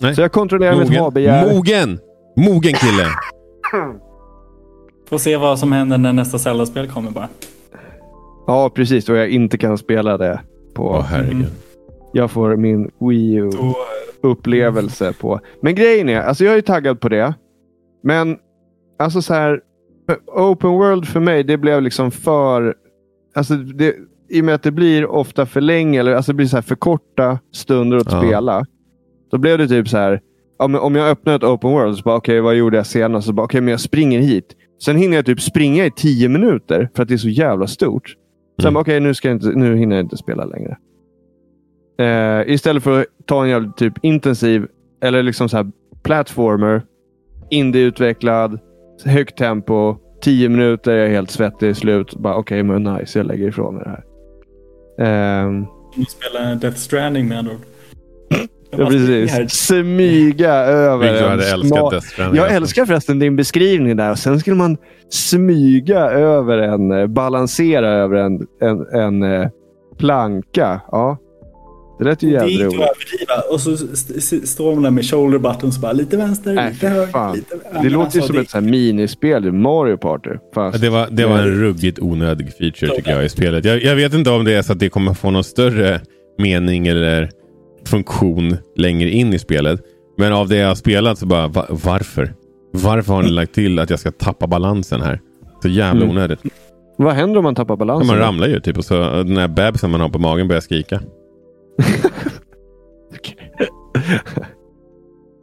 Nej. 0.02 0.16
Så 0.16 0.22
jag 0.22 0.32
kontrollerar 0.32 0.76
mitt 0.80 0.98
ha-begär. 0.98 1.54
Mogen! 1.56 2.00
Mogen 2.38 2.74
kille! 2.74 3.06
Får 5.10 5.18
se 5.18 5.38
vad 5.38 5.60
som 5.60 5.72
händer 5.72 5.98
när 5.98 6.14
nästa 6.14 6.40
Zelda-spel 6.40 6.88
kommer 6.88 7.12
bara. 7.12 7.30
Ja, 8.48 8.70
precis. 8.70 9.10
Och 9.10 9.16
jag 9.18 9.30
inte 9.30 9.58
kan 9.58 9.78
spela 9.78 10.18
det 10.18 10.40
på... 10.74 10.84
Åh 10.90 11.02
herregud. 11.02 11.34
Mm. 11.34 11.48
Jag 12.14 12.32
får 12.32 12.56
min 12.56 12.92
Wii 13.00 13.36
U-upplevelse 13.36 15.14
på. 15.14 15.40
Men 15.62 15.76
grejen 15.76 16.10
är, 16.10 16.22
alltså 16.22 16.46
jag 16.46 16.58
är 16.58 16.62
taggad 16.62 17.00
på 17.00 17.10
det. 17.10 17.34
Men 18.04 18.38
alltså 19.00 19.22
så 19.22 19.34
här. 19.34 19.60
Open 20.36 20.70
World 20.70 21.08
för 21.08 21.20
mig, 21.20 21.44
det 21.44 21.58
blev 21.58 21.82
liksom 21.82 22.12
för... 22.12 22.76
Alltså 23.36 23.56
det, 23.56 23.96
I 24.30 24.42
och 24.42 24.46
med 24.46 24.56
att 24.56 24.64
det 24.64 24.72
blir 24.72 25.06
ofta 25.06 25.46
för 25.46 25.62
länge, 25.62 26.00
eller 26.00 26.14
alltså 26.16 26.32
det 26.32 26.36
blir 26.36 26.48
så 26.48 26.58
här 26.58 26.62
för 26.62 26.76
korta 26.76 27.40
stunder 27.54 27.98
att 27.98 28.12
Ja. 28.12 28.22
spela. 28.22 28.66
Då 29.32 29.38
blev 29.38 29.58
det 29.58 29.68
typ 29.68 29.88
så 29.90 29.98
här. 29.98 30.22
Om 30.58 30.96
jag 30.96 31.10
öppnar 31.10 31.36
ett 31.36 31.44
Open 31.44 31.72
World, 31.72 31.98
så 31.98 32.04
bara 32.04 32.16
okej, 32.16 32.42
vad 32.42 32.56
gjorde 32.56 32.78
jag 32.78 32.86
senast? 32.86 33.28
Så 33.28 33.34
bara 33.34 33.44
okej, 33.44 33.62
men 33.62 33.72
jag 33.72 33.80
springer 33.80 34.20
hit. 34.20 34.56
Sen 34.84 34.98
hinner 34.98 35.16
jag 35.16 35.26
typ 35.26 35.42
springa 35.42 35.86
i 35.86 35.92
tio 35.92 36.30
minuter 36.30 36.90
för 36.96 37.04
att 37.04 37.10
det 37.10 37.16
är 37.16 37.18
så 37.18 37.30
jävla 37.30 37.68
stort. 37.68 38.16
Sen 38.62 38.68
Mm. 38.70 38.82
okej, 38.82 39.00
nu, 39.00 39.14
ska 39.14 39.28
jag 39.28 39.36
inte, 39.36 39.48
nu 39.50 39.76
hinner 39.78 39.96
jag 39.96 40.06
inte 40.06 40.18
spela 40.18 40.46
längre. 40.46 40.78
Eh, 42.00 42.54
istället 42.54 42.84
för 42.84 43.02
att 43.02 43.08
ta 43.26 43.44
en 43.44 43.50
jävligt 43.50 43.78
typ 43.78 43.94
intensiv, 44.02 44.68
eller 45.02 45.24
liksom 45.24 45.50
så 45.50 45.58
här 45.58 45.72
platformer, 46.04 46.82
indieutvecklad, 47.50 48.60
högt 49.06 49.38
tempo, 49.38 49.98
tio 50.22 50.50
minuter, 50.50 50.96
jag 50.96 51.06
är 51.08 51.12
helt 51.12 51.32
svettig 51.32 51.70
i 51.70 51.74
slut. 51.74 52.16
Bara 52.16 52.36
okej, 52.36 52.64
men 52.64 52.84
nice, 52.84 53.20
jag 53.20 53.26
lägger 53.26 53.48
ifrån 53.48 53.76
mig 53.76 53.84
det 53.84 53.90
här. 53.90 54.04
Ehm, 55.08 55.66
de 55.96 56.06
spelar 56.06 56.56
Death 56.56 56.78
Stranding 56.78 57.28
med 57.28 57.40
andra 57.40 57.54
ord. 57.54 57.62
Jag 58.78 58.86
ja, 58.86 58.90
precis. 58.90 59.52
Smyga 59.52 60.54
över 60.56 61.14
en 61.14 61.30
hade 61.30 61.52
älskat. 61.52 62.04
Jag 62.34 62.52
älskar 62.54 62.86
förresten 62.86 63.20
din 63.20 63.36
beskrivning 63.36 63.96
där. 63.98 64.12
Och 64.12 64.20
sen 64.20 64.40
skulle 64.40 64.56
man 64.56 64.78
smyga 65.10 66.00
över 66.10 66.58
en, 66.58 66.92
eh, 66.92 67.08
balansera 67.08 67.90
över 67.90 68.16
en, 68.18 68.40
en, 68.62 68.88
en 69.02 69.24
eh, 69.42 69.48
planka. 69.98 70.82
Ja. 70.92 71.18
Det 72.00 72.06
lät 72.06 72.24
ju 72.24 72.30
Det 72.30 72.36
är 72.36 72.40
jävligt 72.40 72.54
inte 72.62 72.66
att 72.68 72.74
roligt. 72.74 72.82
överdriva. 72.82 73.42
Och 73.54 73.62
så 73.62 73.74
st- 73.94 74.18
st- 74.18 74.48
står 74.48 74.74
man 74.74 74.84
där 74.84 74.92
med 74.92 75.06
shoulder 75.10 75.38
buttons 75.40 75.78
bara 75.82 75.92
lite 75.92 76.18
vänster, 76.18 76.54
Nej, 76.54 76.74
lite 76.74 76.88
höger, 76.88 77.34
lite... 77.36 77.56
Det 77.84 77.90
låter 77.90 77.90
ju 77.90 78.02
alltså, 78.02 78.22
som 78.22 78.36
det- 78.36 78.42
ett 78.42 78.50
så 78.50 78.58
här 78.58 78.66
minispel 78.66 79.46
i 79.48 79.52
Mario 79.52 79.98
Party. 79.98 80.30
Fast 80.56 80.82
Det 80.82 80.90
var, 80.90 81.08
det 81.12 81.26
var 81.26 81.40
en 81.40 81.52
ruggigt 81.62 82.00
onödig 82.00 82.54
feature 82.58 82.96
tycker 82.96 83.12
jag 83.12 83.26
i 83.26 83.30
spelet. 83.30 83.66
Jag, 83.66 83.84
jag 83.84 83.96
vet 83.96 84.14
inte 84.14 84.30
om 84.30 84.44
det 84.46 84.54
är 84.54 84.62
så 84.62 84.72
att 84.74 84.80
det 84.80 84.90
kommer 84.90 85.14
få 85.14 85.32
någon 85.32 85.44
större 85.44 86.02
mening 86.38 86.88
eller 86.88 87.30
funktion 87.88 88.58
längre 88.76 89.10
in 89.10 89.34
i 89.34 89.40
spelet. 89.40 89.80
Men 90.18 90.34
av 90.34 90.48
det 90.48 90.58
jag 90.58 90.68
har 90.68 90.76
spelat 90.76 91.18
så 91.20 91.26
bara, 91.26 91.48
va, 91.48 91.66
varför? 91.70 92.34
Varför 92.72 93.14
har 93.14 93.24
ni 93.24 93.30
lagt 93.30 93.54
till 93.54 93.80
att 93.80 93.90
jag 93.90 94.00
ska 94.00 94.12
tappa 94.12 94.48
balansen 94.48 95.02
här? 95.02 95.20
Så 95.62 95.68
jävla 95.68 96.02
Mm. 96.04 96.10
onödigt. 96.18 96.40
Vad 96.98 97.14
händer 97.14 97.38
om 97.38 97.44
man 97.44 97.56
tappar 97.56 97.74
Ja, 97.74 97.78
balansen? 97.78 98.08
man 98.08 98.18
ramlar 98.18 98.48
ju 98.48 98.60
typ 98.60 98.78
och 98.78 98.86
så 98.86 98.96
den 99.24 99.38
här 99.38 99.48
bebisen 99.48 99.92
man 99.92 100.02
har 100.02 100.10
på 100.10 100.20
magen 100.20 100.48
börjar 100.48 100.62
skrika. 100.62 101.02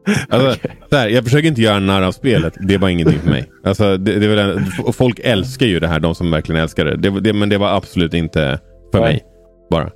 Alltså, 0.29 0.69
så 0.91 0.97
här, 0.97 1.09
jag 1.09 1.25
försöker 1.25 1.49
inte 1.49 1.61
göra 1.63 1.79
narr 1.81 2.03
av 2.03 2.13
spelet. 2.13 2.55
Det 2.61 2.75
är 2.75 2.79
bara 2.79 2.91
ingenting 2.91 3.19
för 3.19 3.31
mig. 3.31 3.51
Alltså, 3.65 3.97
det, 3.97 4.19
det 4.19 4.43
en, 4.43 4.93
folk 4.93 5.21
älskar 5.25 5.67
ju 5.67 5.81
det 5.81 5.89
här, 5.89 6.01
de 6.01 6.15
som 6.15 6.31
verkligen 6.31 6.63
älskar 6.63 6.85
det. 6.85 6.97
det, 6.97 7.21
det 7.21 7.33
men 7.33 7.49
det 7.49 7.59
var 7.59 7.77
absolut 7.77 8.15
inte 8.15 8.59
för 8.93 9.01
Nej. 9.01 9.13
mig. 9.13 9.23
Bara. 9.71 9.91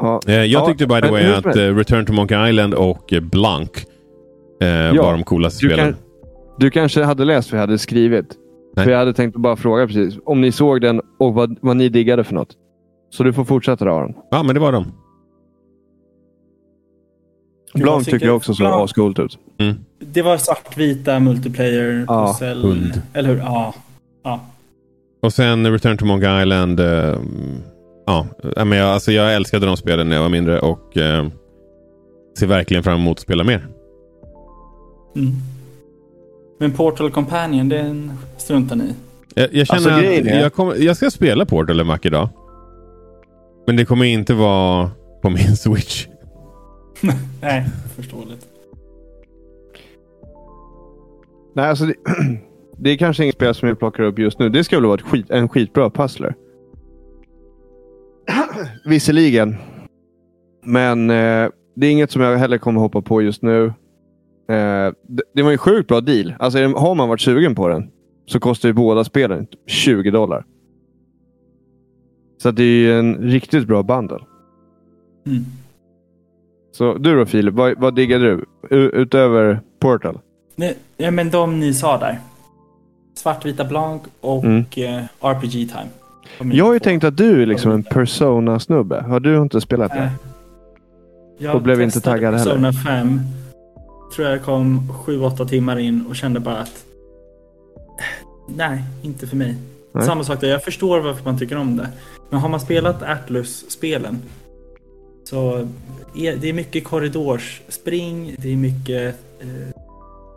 Ja. 0.00 0.20
Eh, 0.26 0.34
jag 0.34 0.46
Ja, 0.46 0.66
tyckte 0.66 0.86
by 0.86 1.00
the 1.00 1.10
way 1.10 1.24
att 1.32 1.46
eh, 1.56 1.74
Return 1.76 2.06
to 2.06 2.12
Monkey 2.12 2.48
Island 2.50 2.74
och 2.74 3.14
Blank 3.22 3.70
eh, 4.60 5.02
var 5.02 5.12
de 5.12 5.24
coolaste 5.24 5.66
Du, 5.66 5.70
spelen. 5.72 5.92
kan, 5.92 6.02
du 6.58 6.70
kanske 6.70 7.02
hade 7.02 7.24
läst 7.24 7.52
vad 7.52 7.56
jag 7.58 7.66
hade 7.66 7.78
skrivit. 7.78 8.34
Nej. 8.76 8.84
För 8.84 8.92
jag 8.92 8.98
hade 8.98 9.14
tänkt 9.14 9.36
bara 9.36 9.56
fråga 9.56 9.86
precis 9.86 10.18
om 10.24 10.40
ni 10.40 10.52
såg 10.52 10.80
den 10.80 11.00
och 11.18 11.34
vad, 11.34 11.56
vad 11.60 11.76
ni 11.76 11.88
diggade 11.88 12.24
för 12.24 12.34
något. 12.34 12.48
Så 13.10 13.22
du 13.22 13.32
får 13.32 13.44
fortsätta 13.44 13.84
då 13.84 13.90
Aron. 13.92 14.14
Ja, 14.30 14.42
men 14.42 14.54
det 14.54 14.60
var 14.60 14.72
de. 14.72 14.92
Blanc 17.74 18.04
tycker 18.06 18.26
jag 18.26 18.36
också 18.36 18.54
såg 18.54 18.66
ascoolt 18.66 19.18
ut. 19.18 19.38
Det 19.98 20.22
var 20.22 20.36
svartvita 20.36 21.20
multiplayer, 21.20 22.04
Ja, 22.08 22.26
pussel... 22.26 22.62
hund. 22.62 23.02
Eller 23.14 23.28
hur? 23.28 23.36
Ja. 23.38 23.74
ja. 24.24 24.40
Och 25.22 25.32
sen 25.32 25.72
Return 25.72 25.98
to 25.98 26.04
Monkey 26.04 26.42
Island. 26.42 26.80
Eh, 26.80 27.18
ja, 28.06 28.26
eh, 28.56 28.64
men 28.64 28.78
jag, 28.78 28.88
alltså 28.88 29.12
jag 29.12 29.34
älskade 29.34 29.66
de 29.66 29.76
spelen 29.76 30.08
när 30.08 30.16
jag 30.16 30.22
var 30.22 30.28
mindre 30.30 30.60
och 30.60 30.96
eh, 30.96 31.26
ser 32.38 32.46
verkligen 32.46 32.82
fram 32.82 33.00
emot 33.00 33.16
att 33.18 33.22
spela 33.22 33.44
mer. 33.44 33.66
Mm. 35.16 35.32
Men 36.58 36.72
Portal 36.72 37.10
Companion, 37.10 37.68
den 37.68 38.12
struntar 38.36 38.76
ni 38.76 38.84
i. 38.84 38.94
Jag, 39.34 39.54
jag 39.54 39.66
känner 39.66 39.90
Alltså, 39.92 40.30
att 40.30 40.40
jag, 40.40 40.52
kommer, 40.52 40.74
jag 40.74 40.96
ska 40.96 41.10
spela 41.10 41.46
Portal 41.46 41.80
en 41.80 41.86
vacker 41.86 42.10
dag. 42.10 42.28
Men 43.66 43.76
det 43.76 43.84
kommer 43.84 44.04
inte 44.04 44.34
vara 44.34 44.90
på 45.22 45.30
min 45.30 45.56
Switch. 45.56 46.06
Nej, 47.40 47.64
förståeligt. 47.96 48.46
Nej, 51.54 51.68
alltså 51.68 51.84
det, 51.86 51.94
det 52.78 52.90
är 52.90 52.96
kanske 52.96 53.22
inget 53.22 53.34
spel 53.34 53.54
som 53.54 53.68
jag 53.68 53.78
plockar 53.78 54.02
upp 54.02 54.18
just 54.18 54.38
nu. 54.38 54.48
Det 54.48 54.64
ska 54.64 54.76
väl 54.76 54.86
vara 54.86 54.94
ett 54.94 55.06
skit, 55.06 55.30
en 55.30 55.48
skitbra 55.48 55.90
puzzler. 55.90 56.34
Visserligen. 58.84 59.56
Men 60.64 61.10
eh, 61.10 61.48
det 61.76 61.86
är 61.86 61.90
inget 61.90 62.10
som 62.10 62.22
jag 62.22 62.38
heller 62.38 62.58
kommer 62.58 62.80
hoppa 62.80 63.02
på 63.02 63.22
just 63.22 63.42
nu. 63.42 63.64
Eh, 64.48 64.92
det, 65.08 65.22
det 65.34 65.42
var 65.42 65.52
en 65.52 65.58
sjukt 65.58 65.88
bra 65.88 66.00
deal. 66.00 66.34
Alltså, 66.38 66.58
har 66.58 66.94
man 66.94 67.08
varit 67.08 67.20
sugen 67.20 67.54
på 67.54 67.68
den 67.68 67.90
så 68.26 68.40
kostar 68.40 68.68
ju 68.68 68.72
båda 68.72 69.04
spelen 69.04 69.46
20 69.66 70.10
dollar. 70.10 70.44
Så 72.42 72.50
det 72.50 72.62
är 72.62 72.66
ju 72.66 72.98
en 72.98 73.14
riktigt 73.16 73.66
bra 73.66 73.82
bundle. 73.82 74.18
Mm. 75.26 75.44
Så 76.72 76.94
du 76.94 77.16
då 77.16 77.26
Filip, 77.26 77.54
vad, 77.54 77.78
vad 77.80 77.94
diggar 77.94 78.18
du? 78.18 78.44
U- 78.70 78.90
utöver 78.94 79.60
Portal? 79.80 80.18
Ja, 80.96 81.10
men 81.10 81.30
de 81.30 81.60
ni 81.60 81.74
sa 81.74 81.98
där. 81.98 82.18
Svartvita 83.14 83.64
Blanc 83.64 84.02
och 84.20 84.44
Mm. 84.44 84.64
eh, 84.76 85.02
RPG 85.20 85.50
Time. 85.52 85.88
Jag 86.52 86.64
har 86.64 86.72
ju 86.72 86.78
tänkt 86.78 87.04
att 87.04 87.16
du 87.16 87.42
är 87.42 87.46
liksom 87.46 87.72
en 87.72 87.82
Persona-snubbe. 87.82 89.00
Har 89.02 89.20
du 89.20 89.36
inte 89.42 89.60
spelat 89.60 89.92
det? 89.92 90.10
Jag 91.38 91.54
Och 91.54 91.62
blev 91.62 91.80
inte 91.82 92.00
taggad 92.00 92.34
heller. 92.34 92.50
Persona 92.50 92.72
5. 92.72 93.20
Tror 94.16 94.28
jag 94.28 94.42
kom 94.42 94.92
7-8 95.06 95.48
timmar 95.48 95.78
in 95.78 96.06
och 96.08 96.16
kände 96.16 96.40
bara 96.40 96.56
att 96.58 96.84
Nej, 98.48 98.82
inte 99.02 99.26
för 99.26 99.36
mig. 99.36 99.54
Nej. 99.92 100.04
Samma 100.06 100.24
sak 100.24 100.40
där, 100.40 100.48
jag 100.48 100.64
förstår 100.64 101.00
varför 101.00 101.24
man 101.24 101.38
tycker 101.38 101.56
om 101.56 101.76
det. 101.76 101.88
Men 102.30 102.40
har 102.40 102.48
man 102.48 102.60
spelat 102.60 103.02
Atlus-spelen 103.02 104.18
så 105.24 105.68
är 106.16 106.36
det 106.36 106.48
är 106.48 106.52
mycket 106.52 106.84
korridorsspring, 106.84 108.36
det 108.38 108.52
är 108.52 108.56
mycket... 108.56 109.14
Eh, 109.40 109.48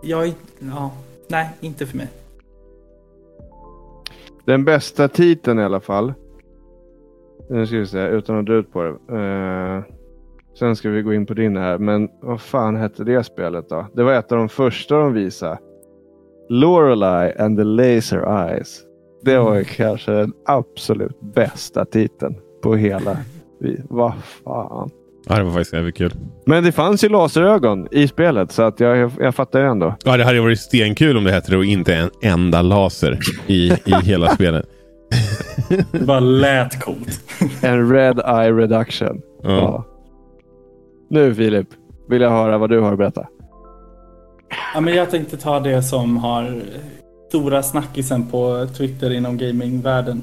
jag, 0.04 0.28
är- 0.28 0.34
ja, 0.60 0.92
nej, 1.28 1.50
inte 1.62 1.86
för 1.86 1.98
mig. 1.98 2.08
Den 4.50 4.66
bästa 4.66 5.08
titeln 5.08 5.60
i 5.60 5.64
alla 5.64 5.80
fall. 5.80 6.14
Nu 7.50 7.66
ska 7.66 7.78
vi 7.78 7.86
se, 7.86 8.08
utan 8.08 8.40
att 8.40 8.46
dra 8.46 8.54
ut 8.54 8.72
på 8.72 8.84
det. 8.84 9.16
Uh, 9.16 9.84
sen 10.60 10.76
ska 10.76 10.90
vi 10.90 11.02
gå 11.02 11.14
in 11.14 11.26
på 11.26 11.34
din 11.34 11.58
här. 11.58 11.78
Men 11.78 12.10
vad 12.22 12.42
fan 12.42 12.76
hette 12.76 13.04
det 13.04 13.24
spelet 13.24 13.70
då? 13.70 13.86
Det 13.94 14.04
var 14.04 14.14
ett 14.14 14.32
av 14.32 14.38
de 14.38 14.50
första 14.50 14.98
de 14.98 15.14
visade. 15.14 15.58
Lorelei 16.50 17.34
and 17.38 17.58
the 17.58 17.64
Laser 17.64 18.50
Eyes. 18.50 18.82
Det 19.22 19.38
var 19.38 19.52
mm. 19.52 19.66
kanske 19.66 20.12
den 20.12 20.34
absolut 20.46 21.22
bästa 21.22 21.86
titeln 21.86 22.36
på 22.62 22.76
hela. 22.76 23.18
Vad 23.90 24.14
fan. 24.24 24.90
Ja, 25.28 25.36
det 25.36 25.44
var 25.44 25.52
faktiskt 25.52 25.74
jävligt 25.74 25.98
kul. 25.98 26.14
Men 26.46 26.64
det 26.64 26.72
fanns 26.72 27.04
ju 27.04 27.10
laserögon 27.10 27.88
i 27.92 28.08
spelet 28.08 28.52
så 28.52 28.64
att 28.64 28.80
jag, 28.80 28.98
jag, 28.98 29.12
jag 29.20 29.36
fattar 29.36 29.60
ju 29.60 29.66
ändå. 29.66 29.96
Ja, 30.06 30.18
det 30.18 30.24
hade 30.24 30.42
varit 30.42 30.60
stenkul 30.60 31.18
om 31.18 31.24
det 31.24 31.32
hette 31.32 31.52
det 31.52 31.58
och 31.58 31.66
inte 31.66 31.96
en 31.96 32.10
enda 32.22 32.62
laser 32.62 33.20
i, 33.48 33.72
i 33.86 33.94
hela 34.04 34.36
spelet. 34.36 34.66
Det 35.92 36.00
bara 36.00 36.20
lät 36.20 36.80
coolt. 36.82 37.22
En 37.62 37.92
red 37.92 38.20
eye 38.20 38.52
reduction. 38.52 39.22
Ja. 39.44 39.50
Ja. 39.50 39.86
Nu 41.10 41.36
Filip, 41.36 41.68
vill 42.10 42.22
jag 42.22 42.30
höra 42.30 42.58
vad 42.58 42.70
du 42.70 42.80
har 42.80 42.92
att 42.92 42.98
berätta. 42.98 43.28
Ja, 44.74 44.82
men 44.82 44.96
jag 44.96 45.12
tänkte 45.12 45.38
ta 45.38 45.60
det 45.60 45.84
som 45.84 46.18
har 46.18 46.62
stora 47.30 47.64
snackisen 47.64 48.28
på 48.28 48.68
Twitter 48.78 49.12
inom 49.12 49.38
gamingvärlden. 49.38 50.22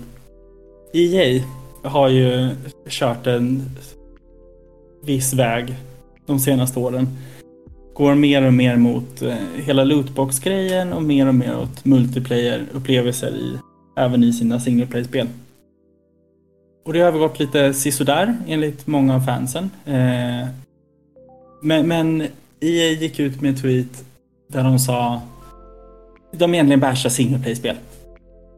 EA 0.93 1.43
har 1.83 2.09
ju 2.09 2.49
kört 2.89 3.27
en 3.27 3.63
viss 5.07 5.35
väg 5.35 5.75
de 6.27 6.39
senaste 6.39 6.79
åren. 6.79 7.09
Går 7.95 8.15
mer 8.15 8.47
och 8.47 8.55
mer 8.55 8.77
mot 8.77 9.23
eh, 9.23 9.35
hela 9.57 9.85
lootbox-grejen 9.85 10.93
och 10.93 11.03
mer 11.03 11.27
och 11.27 11.35
mer 11.35 11.59
åt 11.59 11.85
multiplayer-upplevelser 11.85 13.31
i, 13.31 13.59
även 13.97 14.25
i 14.25 14.33
sina 14.33 14.61
single 14.61 14.87
play-spel. 14.87 15.29
Och 16.85 16.93
det 16.93 17.01
har 17.01 17.09
övergått 17.09 17.39
lite 17.39 17.75
sisådär 17.75 18.37
enligt 18.47 18.87
många 18.87 19.15
av 19.15 19.21
fansen. 19.21 19.71
Eh, 19.87 20.49
men, 21.63 21.89
men 21.89 22.23
EA 22.61 22.91
gick 22.91 23.19
ut 23.21 23.41
med 23.41 23.49
en 23.49 23.57
tweet 23.57 24.05
där 24.49 24.65
de 24.65 24.79
sa 24.79 25.21
de 26.33 26.55
egentligen 26.55 26.81
bashar 26.81 27.11
single 27.11 27.39
play-spel. 27.39 27.77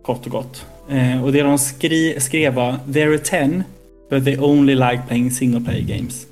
Kort 0.02 0.26
och 0.26 0.32
gott. 0.32 0.66
Eh, 0.90 1.24
och 1.24 1.32
det 1.32 1.42
de 1.42 1.58
skri- 1.58 2.20
skrev 2.20 2.54
var 2.54 2.76
There 2.92 3.08
are 3.11 3.18
10 3.18 3.62
but 4.11 4.24
they 4.24 4.38
only 4.38 4.74
like 4.74 5.02
playing 5.08 5.30
single 5.30 5.61
play 5.61 5.82
games. 5.82 6.27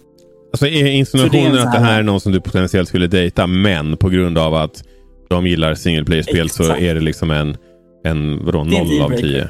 Alltså 0.57 0.67
är 0.67 0.73
Så 0.73 0.83
det 0.83 0.91
är 0.91 0.93
insinuationen 0.93 1.59
att 1.59 1.73
det 1.73 1.79
här- 1.79 1.99
är 1.99 2.03
någon 2.03 2.21
som 2.21 2.33
du 2.33 2.41
potentiellt 2.41 2.89
skulle 2.89 3.07
dejta, 3.07 3.47
men 3.47 3.97
på 3.97 4.09
grund 4.09 4.39
av 4.39 4.55
att 4.55 4.85
de 5.29 5.47
gillar 5.47 5.75
single 5.75 6.05
player-spel 6.05 6.51
så 6.51 6.77
är 6.77 6.95
det 6.95 7.01
liksom 7.01 7.31
en, 7.31 7.57
en 8.05 8.45
vadå, 8.45 8.65
noll 8.65 9.01
av 9.03 9.11
tio. 9.17 9.49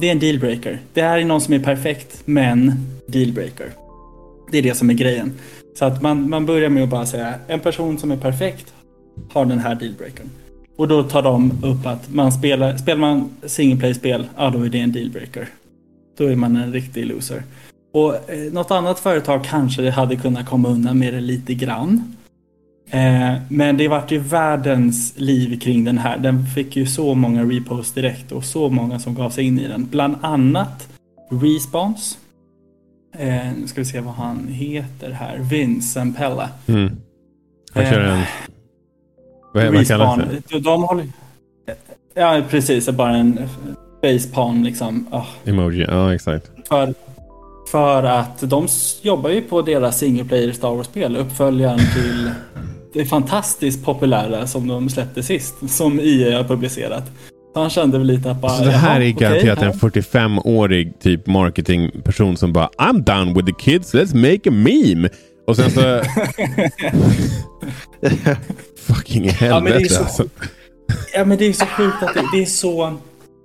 Det 0.00 0.06
är 0.08 0.12
en 0.12 0.18
dealbreaker. 0.18 0.78
Det 0.92 1.02
här 1.02 1.18
är 1.18 1.24
någon 1.24 1.40
som 1.40 1.54
är 1.54 1.58
perfekt, 1.58 2.22
men 2.24 2.72
dealbreaker. 3.06 3.66
Det 4.52 4.58
är 4.58 4.62
det 4.62 4.74
som 4.74 4.90
är 4.90 4.94
grejen. 4.94 5.32
Så 5.78 5.84
att 5.84 6.02
man, 6.02 6.30
man 6.30 6.46
börjar 6.46 6.68
med 6.68 6.82
att 6.82 6.88
bara 6.88 7.06
säga 7.06 7.34
en 7.48 7.60
person 7.60 7.98
som 7.98 8.10
är 8.10 8.16
perfekt 8.16 8.74
har 9.32 9.44
den 9.44 9.58
här 9.58 9.74
dealbreakern. 9.74 10.30
Och 10.76 10.88
då 10.88 11.02
tar 11.02 11.22
de 11.22 11.52
upp 11.62 11.86
att 11.86 12.12
man 12.12 12.32
spelar, 12.32 12.76
spelar 12.76 13.00
man 13.00 13.30
single 13.46 13.80
play-spel, 13.80 14.26
ja 14.36 14.50
då 14.50 14.62
är 14.62 14.68
det 14.68 14.80
en 14.80 14.92
dealbreaker. 14.92 15.48
Då 16.18 16.26
är 16.26 16.36
man 16.36 16.56
en 16.56 16.72
riktig 16.72 17.06
loser. 17.06 17.42
Och 17.94 18.30
eh, 18.30 18.52
något 18.52 18.70
annat 18.70 18.98
företag 18.98 19.44
kanske 19.44 19.90
hade 19.90 20.16
kunnat 20.16 20.46
komma 20.46 20.68
undan 20.68 20.98
med 20.98 21.14
det 21.14 21.20
lite 21.20 21.54
grann. 21.54 22.16
Eh, 22.90 23.34
men 23.48 23.76
det 23.76 23.88
vart 23.88 24.10
ju 24.12 24.18
världens 24.18 25.14
liv 25.16 25.60
kring 25.60 25.84
den 25.84 25.98
här. 25.98 26.18
Den 26.18 26.46
fick 26.46 26.76
ju 26.76 26.86
så 26.86 27.14
många 27.14 27.42
reposts 27.44 27.92
direkt 27.94 28.32
och 28.32 28.44
så 28.44 28.68
många 28.68 28.98
som 28.98 29.14
gav 29.14 29.30
sig 29.30 29.44
in 29.44 29.58
i 29.58 29.68
den. 29.68 29.86
Bland 29.90 30.16
annat 30.22 30.88
Respons. 31.30 32.18
Eh, 33.18 33.52
nu 33.60 33.66
ska 33.66 33.80
vi 33.80 33.84
se 33.84 34.00
vad 34.00 34.14
han 34.14 34.48
heter 34.48 35.10
här. 35.10 35.38
Vince 35.38 35.88
Zampella. 35.92 36.48
Mm. 36.66 36.96
Han 37.74 37.82
Eh, 37.82 37.90
kör 37.90 38.00
en... 38.00 38.22
Vad, 39.54 39.74
vad 39.74 39.86
kallas 39.88 40.20
det? 40.48 40.58
De, 40.58 40.82
håller... 40.82 41.06
Ja, 42.14 42.42
precis. 42.50 42.88
Bara 42.90 43.16
en 43.16 43.38
facepalm 44.02 44.64
liksom. 44.64 45.06
Ah, 45.10 45.26
Emoji? 45.44 45.84
Ja, 45.88 46.14
exakt. 46.14 46.50
för, 46.68 46.94
För 47.74 48.02
att 48.02 48.50
de 48.50 48.68
jobbar 49.02 49.30
ju 49.30 49.42
på 49.42 49.62
deras 49.62 49.98
single 49.98 50.24
player 50.24 50.52
Star 50.52 50.74
Wars-spel, 50.74 51.16
uppföljaren 51.16 51.78
till 51.78 52.30
det 52.92 53.04
fantastiskt 53.04 53.84
populära 53.84 54.46
som 54.46 54.68
de 54.68 54.88
släppte 54.88 55.22
sist, 55.22 55.54
som 55.68 56.00
EA 56.00 56.36
har 56.36 56.44
publicerat. 56.44 57.04
Så 57.54 57.60
han 57.60 57.70
kände 57.70 57.98
väl 57.98 58.06
lite 58.06 58.30
att 58.30 58.40
bara... 58.40 58.52
Så 58.52 58.64
det 58.64 58.70
här 58.70 59.00
är 59.00 59.10
garanterat 59.10 59.58
okay, 59.58 59.70
en 59.70 59.74
45-årig 59.74 61.00
typ 61.00 61.26
marketingperson 61.26 62.36
som 62.36 62.52
bara 62.52 62.68
I'm 62.78 63.02
down 63.02 63.34
with 63.34 63.46
the 63.46 63.52
kids, 63.70 63.94
let's 63.94 64.14
make 64.16 64.50
a 64.50 64.52
meme. 64.52 65.08
Och 65.46 65.56
sen 65.56 65.70
så... 65.70 65.80
Fucking 68.76 69.28
helvete 69.28 69.78
ja, 69.80 69.88
så... 69.88 70.02
alltså. 70.02 70.24
Ja 71.14 71.24
men 71.24 71.38
det 71.38 71.46
är 71.46 71.52
så 71.52 71.66
sjukt 71.66 72.02
att 72.02 72.14
det, 72.14 72.22
det 72.32 72.42
är 72.42 72.46
så 72.46 72.96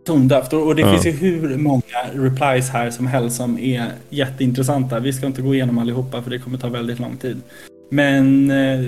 tondövt. 0.06 0.54
Och 0.54 0.76
det 0.76 0.82
ja. 0.82 0.91
finns 0.91 1.06
ju 1.06 1.12
hur 1.12 1.58
många 1.58 1.82
replies 2.14 2.70
här 2.70 2.89
som 2.89 3.08
helst 3.08 3.38
som 3.38 3.60
är 3.60 3.86
jätteintressanta. 4.10 5.00
Vi 5.00 5.14
ska 5.14 5.26
inte 5.26 5.41
gå 5.41 5.56
igenom 5.56 5.78
allihopa 5.78 6.22
för 6.22 6.30
det 6.30 6.39
kommer 6.39 6.58
ta 6.58 6.70
väldigt 6.70 7.00
lång 7.00 7.18
tid. 7.18 7.41
Men 7.91 8.52
eh, 8.52 8.80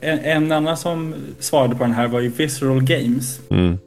en, 0.00 0.18
en, 0.18 0.52
annan 0.52 0.76
som 0.76 1.14
svarade 1.38 1.74
på 1.74 1.84
den 1.84 1.92
här 1.92 2.08
var 2.08 2.20
ju 2.20 2.28
Visceral 2.28 2.82
Games. 2.82 3.40
Mm. 3.50 3.78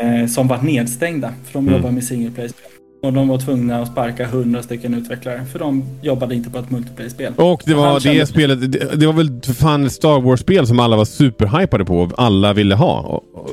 Eh, 0.00 0.26
som 0.26 0.48
var 0.48 0.62
nedstängda 0.62 1.32
för 1.44 1.52
de 1.52 1.68
mm. 1.68 1.74
jobbar 1.74 1.90
med 1.90 2.04
single 2.04 2.30
play-spel. 2.30 2.70
Och 3.02 3.12
de 3.12 3.28
var 3.28 3.38
tvungna 3.38 3.82
att 3.82 3.88
sparka 3.88 4.26
hundra 4.26 4.62
stycken 4.62 4.94
utvecklare 4.94 5.44
för 5.44 5.58
de 5.58 5.84
jobbade 6.02 6.34
inte 6.34 6.50
på 6.50 6.58
ett 6.58 6.70
multiplayer-spel. 6.70 7.32
Och 7.36 7.62
det 7.66 7.74
var 7.74 8.00
det 8.00 8.26
spelet, 8.26 8.72
det, 8.72 9.00
det, 9.00 9.06
var 9.06 9.12
väl 9.12 9.40
för 9.44 9.52
fan 9.52 9.86
ett 9.86 9.92
Star 9.92 10.20
Wars-spel 10.20 10.66
som 10.66 10.80
alla 10.80 10.96
var 10.96 11.04
superhypade 11.04 11.84
på 11.84 12.10
alla 12.16 12.52
ville 12.52 12.74
ha. 12.74 13.00
Och, 13.00 13.24
och, 13.34 13.50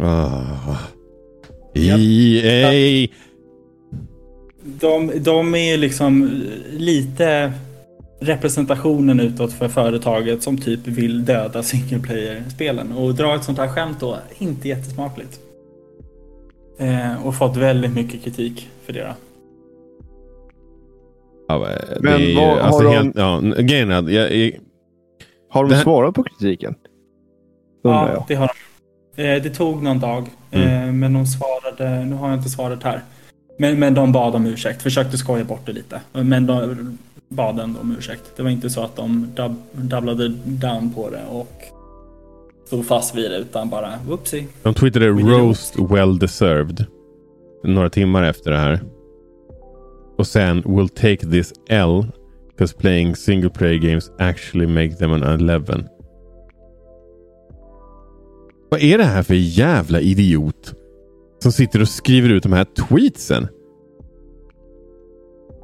uh. 0.00 0.95
EA! 1.76 3.08
De, 4.64 5.12
de 5.16 5.54
är 5.54 5.76
liksom 5.76 6.42
lite 6.70 7.52
representationen 8.20 9.20
utåt 9.20 9.52
för 9.52 9.68
företaget 9.68 10.42
som 10.42 10.58
typ 10.58 10.86
vill 10.86 11.24
döda 11.24 11.62
single 11.62 11.98
player-spelen. 11.98 12.92
Och 12.92 13.14
dra 13.14 13.34
ett 13.34 13.44
sånt 13.44 13.58
här 13.58 13.68
skämt 13.68 14.00
då, 14.00 14.18
inte 14.38 14.68
jättesmakligt. 14.68 15.40
Eh, 16.78 17.26
och 17.26 17.34
fått 17.34 17.56
väldigt 17.56 17.94
mycket 17.94 18.24
kritik 18.24 18.68
för 18.86 18.92
det. 18.92 19.14
Ja, 21.48 21.68
men 22.00 22.20
det 22.20 22.34
vad, 22.34 22.58
alltså 22.58 22.84
har 22.84 22.94
helt, 22.94 23.14
de... 23.14 23.54
Ja, 23.56 23.62
grejen 23.62 23.90
jag, 23.90 24.10
jag, 24.10 24.60
Har 25.50 25.64
de 25.64 25.74
här... 25.74 25.82
svarat 25.82 26.14
på 26.14 26.24
kritiken? 26.24 26.74
Undrar 27.84 28.08
ja, 28.08 28.12
jag. 28.12 28.24
det 28.28 28.34
har 28.34 28.46
de. 28.46 28.52
Eh, 29.16 29.42
det 29.42 29.50
tog 29.50 29.82
någon 29.82 30.00
dag. 30.00 30.28
Mm. 30.50 30.88
Eh, 30.88 30.92
men 30.92 31.12
de 31.12 31.26
svarade, 31.26 32.04
nu 32.04 32.14
har 32.16 32.28
jag 32.28 32.38
inte 32.38 32.48
svaret 32.48 32.82
här. 32.82 33.00
Men, 33.58 33.78
men 33.78 33.94
de 33.94 34.12
bad 34.12 34.34
om 34.34 34.46
ursäkt, 34.46 34.82
försökte 34.82 35.18
skoja 35.18 35.44
bort 35.44 35.66
det 35.66 35.72
lite. 35.72 36.00
Men 36.12 36.46
de 36.46 36.98
bad 37.28 37.58
ändå 37.60 37.80
om 37.80 37.96
ursäkt. 37.98 38.22
Det 38.36 38.42
var 38.42 38.50
inte 38.50 38.70
så 38.70 38.82
att 38.82 38.96
de 38.96 39.32
dub, 39.34 39.56
doublade 39.72 40.28
down 40.44 40.94
på 40.94 41.10
det 41.10 41.22
och 41.30 41.62
stod 42.66 42.86
fast 42.86 43.14
vid 43.14 43.30
det 43.30 43.36
utan 43.36 43.70
bara 43.70 43.92
whoopsie. 44.06 44.46
De 44.62 44.74
tweetade 44.74 45.08
roast 45.08 45.74
well 45.78 46.18
deserved. 46.18 46.84
Några 47.64 47.90
timmar 47.90 48.22
efter 48.22 48.50
det 48.50 48.58
här. 48.58 48.80
Och 50.18 50.26
sen 50.26 50.62
will 50.66 50.88
take 50.88 51.16
this 51.16 51.52
L 51.68 52.06
because 52.48 52.76
playing 52.76 53.16
single 53.16 53.50
player 53.50 53.78
games 53.78 54.10
actually 54.18 54.66
make 54.66 54.96
them 54.96 55.12
an 55.12 55.22
11. 55.22 55.84
Vad 58.68 58.80
är 58.80 58.98
det 58.98 59.04
här 59.04 59.22
för 59.22 59.34
jävla 59.34 60.00
idiot? 60.00 60.74
Som 61.42 61.52
sitter 61.52 61.80
och 61.80 61.88
skriver 61.88 62.28
ut 62.28 62.42
de 62.42 62.52
här 62.52 62.64
tweetsen. 62.64 63.48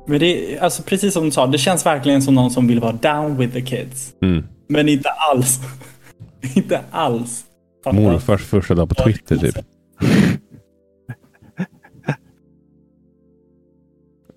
Men 0.07 0.21
det 0.21 0.55
är 0.55 0.61
alltså 0.61 0.83
precis 0.83 1.15
som 1.15 1.25
du 1.25 1.31
sa, 1.31 1.47
det 1.47 1.59
känns 1.59 1.87
verkligen 1.87 2.23
som 2.23 2.35
någon 2.35 2.51
som 2.51 2.69
vill 2.69 2.81
vara 2.81 2.93
down 2.93 3.37
with 3.37 3.53
the 3.53 3.63
kids. 3.63 4.15
Mm. 4.23 4.45
Men 4.69 4.89
inte 4.89 5.09
alls. 5.09 5.61
inte 6.57 6.81
alls. 6.91 7.45
Morfars 7.93 8.45
första 8.45 8.75
dag 8.75 8.89
på 8.89 8.95
Twitter 8.95 9.37
typ. 9.37 9.57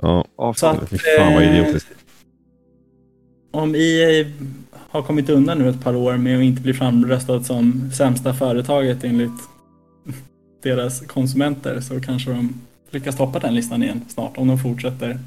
ja, 0.01 0.53
så 0.55 0.67
att, 0.67 0.89
fy 0.89 0.97
fan 0.97 1.33
vad 1.33 1.43
eh, 1.43 1.59
idiotiskt. 1.59 1.89
Om 3.51 3.75
EA 3.75 4.25
har 4.95 5.03
kommit 5.03 5.29
undan 5.29 5.57
nu 5.57 5.69
ett 5.69 5.83
par 5.83 5.95
år 5.95 6.17
med 6.17 6.37
att 6.37 6.43
inte 6.43 6.61
bli 6.61 6.73
framröstat 6.73 7.45
som 7.45 7.91
sämsta 7.93 8.33
företaget 8.33 9.03
enligt 9.03 9.31
deras 10.63 11.01
konsumenter 11.01 11.81
så 11.81 12.01
kanske 12.01 12.31
de 12.31 12.53
lyckas 12.89 13.17
toppa 13.17 13.39
den 13.39 13.55
listan 13.55 13.83
igen 13.83 14.01
snart 14.07 14.37
om 14.37 14.47
de 14.47 14.57
fortsätter 14.57 15.19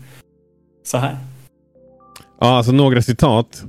så 0.84 0.98
här. 0.98 1.16
Ja, 2.40 2.56
alltså 2.56 2.72
några 2.72 3.02
citat. 3.02 3.64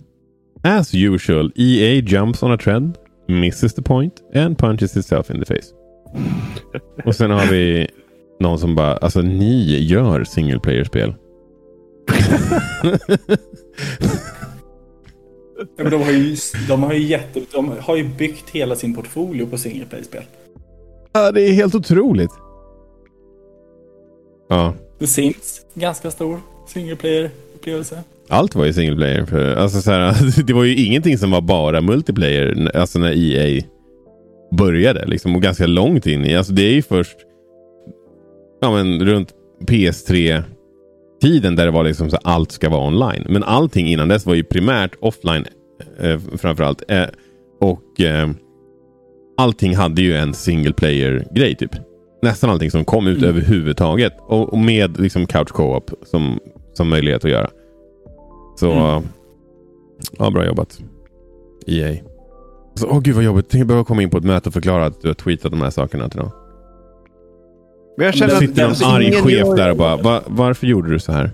As 0.64 0.96
usual, 0.96 1.52
EA 1.56 2.02
jumps 2.02 2.44
on 2.44 2.52
a 2.52 2.58
trend, 2.58 2.98
misses 3.28 3.74
the 3.74 3.82
point 3.82 4.14
and 4.36 4.58
punches 4.58 4.98
itself 4.98 5.32
in 5.32 5.44
the 5.44 5.46
face. 5.46 5.68
Och 7.06 7.16
sen 7.16 7.32
har 7.32 7.46
vi 7.46 7.88
någon 8.40 8.60
som 8.60 8.76
bara, 8.76 8.98
alltså 8.98 9.22
ni 9.22 9.84
gör 9.84 10.24
single 10.24 10.60
player-spel. 10.60 11.14
Ja, 15.60 15.84
men 15.84 15.92
de, 15.92 16.02
har 16.02 16.12
ju, 16.12 16.36
de, 16.68 16.84
har 16.84 16.94
ju 16.94 17.04
jätte, 17.04 17.42
de 17.52 17.74
har 17.80 17.96
ju 17.96 18.04
byggt 18.04 18.50
hela 18.50 18.76
sin 18.76 18.96
portfolio 18.96 19.46
på 19.46 19.58
single 19.58 19.86
play-spel. 19.86 20.24
Ja, 21.14 21.32
det 21.32 21.42
är 21.42 21.54
helt 21.54 21.76
otroligt. 21.76 22.32
Ja. 24.50 24.74
The 25.00 25.08
Sims, 25.08 25.62
ganska 25.74 26.12
stor 26.12 26.40
single 26.68 26.96
player-upplevelse. 26.96 27.98
Allt 28.28 28.56
var 28.56 28.66
ju 28.66 28.74
single 28.74 28.96
player. 28.96 29.26
För, 29.26 29.56
alltså, 29.56 29.82
så 29.82 29.92
här, 29.92 30.44
det 30.44 30.54
var 30.54 30.64
ju 30.64 30.76
ingenting 30.76 31.18
som 31.18 31.32
var 31.32 31.42
bara 31.42 31.82
multiplayer. 31.82 32.72
Alltså 32.76 33.00
när 33.00 33.14
EA 33.18 33.64
började. 34.58 35.06
Liksom, 35.06 35.36
och 35.36 35.42
ganska 35.42 35.68
långt 35.68 36.06
in 36.06 36.26
i. 36.26 36.36
Alltså, 36.36 36.54
det 36.54 36.62
är 36.62 36.74
ju 36.74 36.82
först 36.82 37.18
ja, 38.62 38.72
men, 38.72 39.06
runt 39.06 39.34
PS3 39.68 40.44
tiden 41.22 41.56
där 41.56 41.66
det 41.66 41.72
var 41.72 41.84
liksom 41.84 42.10
så 42.10 42.18
allt 42.24 42.52
ska 42.52 42.70
vara 42.70 42.88
online. 42.88 43.26
Men 43.30 43.44
allting 43.44 43.88
innan 43.88 44.08
dess 44.08 44.26
var 44.26 44.36
ju 44.36 44.44
primärt 44.44 44.96
offline 45.02 45.46
eh, 46.00 46.20
framförallt. 46.38 46.92
Eh, 46.92 47.06
och 47.62 48.02
eh, 48.02 48.30
allting 49.38 49.76
hade 49.76 50.02
ju 50.02 50.16
en 50.16 50.34
single 50.34 50.74
player-grej 50.74 51.56
typ. 51.56 51.72
Nästan 52.22 52.50
allting 52.50 52.72
som 52.72 52.86
kom 52.86 53.08
ut 53.08 53.18
mm. 53.18 53.30
överhuvudtaget. 53.30 54.14
Och, 54.20 54.54
och 54.54 54.60
med 54.60 55.00
liksom 55.00 55.26
couch 55.26 55.50
co-op 55.50 55.92
som, 56.04 56.40
som 56.74 56.90
möjlighet 56.90 57.26
att 57.26 57.32
göra. 57.32 57.50
Så 58.60 58.72
mm. 58.72 59.04
ja, 60.18 60.32
bra 60.32 60.46
jobbat. 60.46 60.80
EA. 61.68 61.96
Åh 62.84 62.98
oh, 62.98 63.02
gud 63.02 63.16
vad 63.16 63.24
jobbigt. 63.24 63.46
Tänk 63.50 63.68
behöva 63.68 63.86
komma 63.86 64.02
in 64.02 64.10
på 64.10 64.18
ett 64.18 64.24
möte 64.24 64.50
och 64.50 64.54
förklara 64.54 64.86
att 64.86 65.02
du 65.02 65.08
har 65.08 65.16
tweetat 65.16 65.52
de 65.52 65.62
här 65.62 65.70
sakerna 65.70 66.10
till 66.10 66.20
dem. 66.20 66.32
Men 68.00 68.06
jag 68.06 68.16
känner 68.16 68.36
sitter 68.36 68.66
att, 68.66 68.82
någon 68.82 68.92
arg 68.92 69.12
chef 69.12 69.48
där 69.56 69.72
och 69.72 69.78
bara, 69.78 69.98
Va, 69.98 70.22
varför 70.28 70.68
gjorde 70.68 70.90
du 70.90 71.00
så 71.00 71.12
här? 71.12 71.32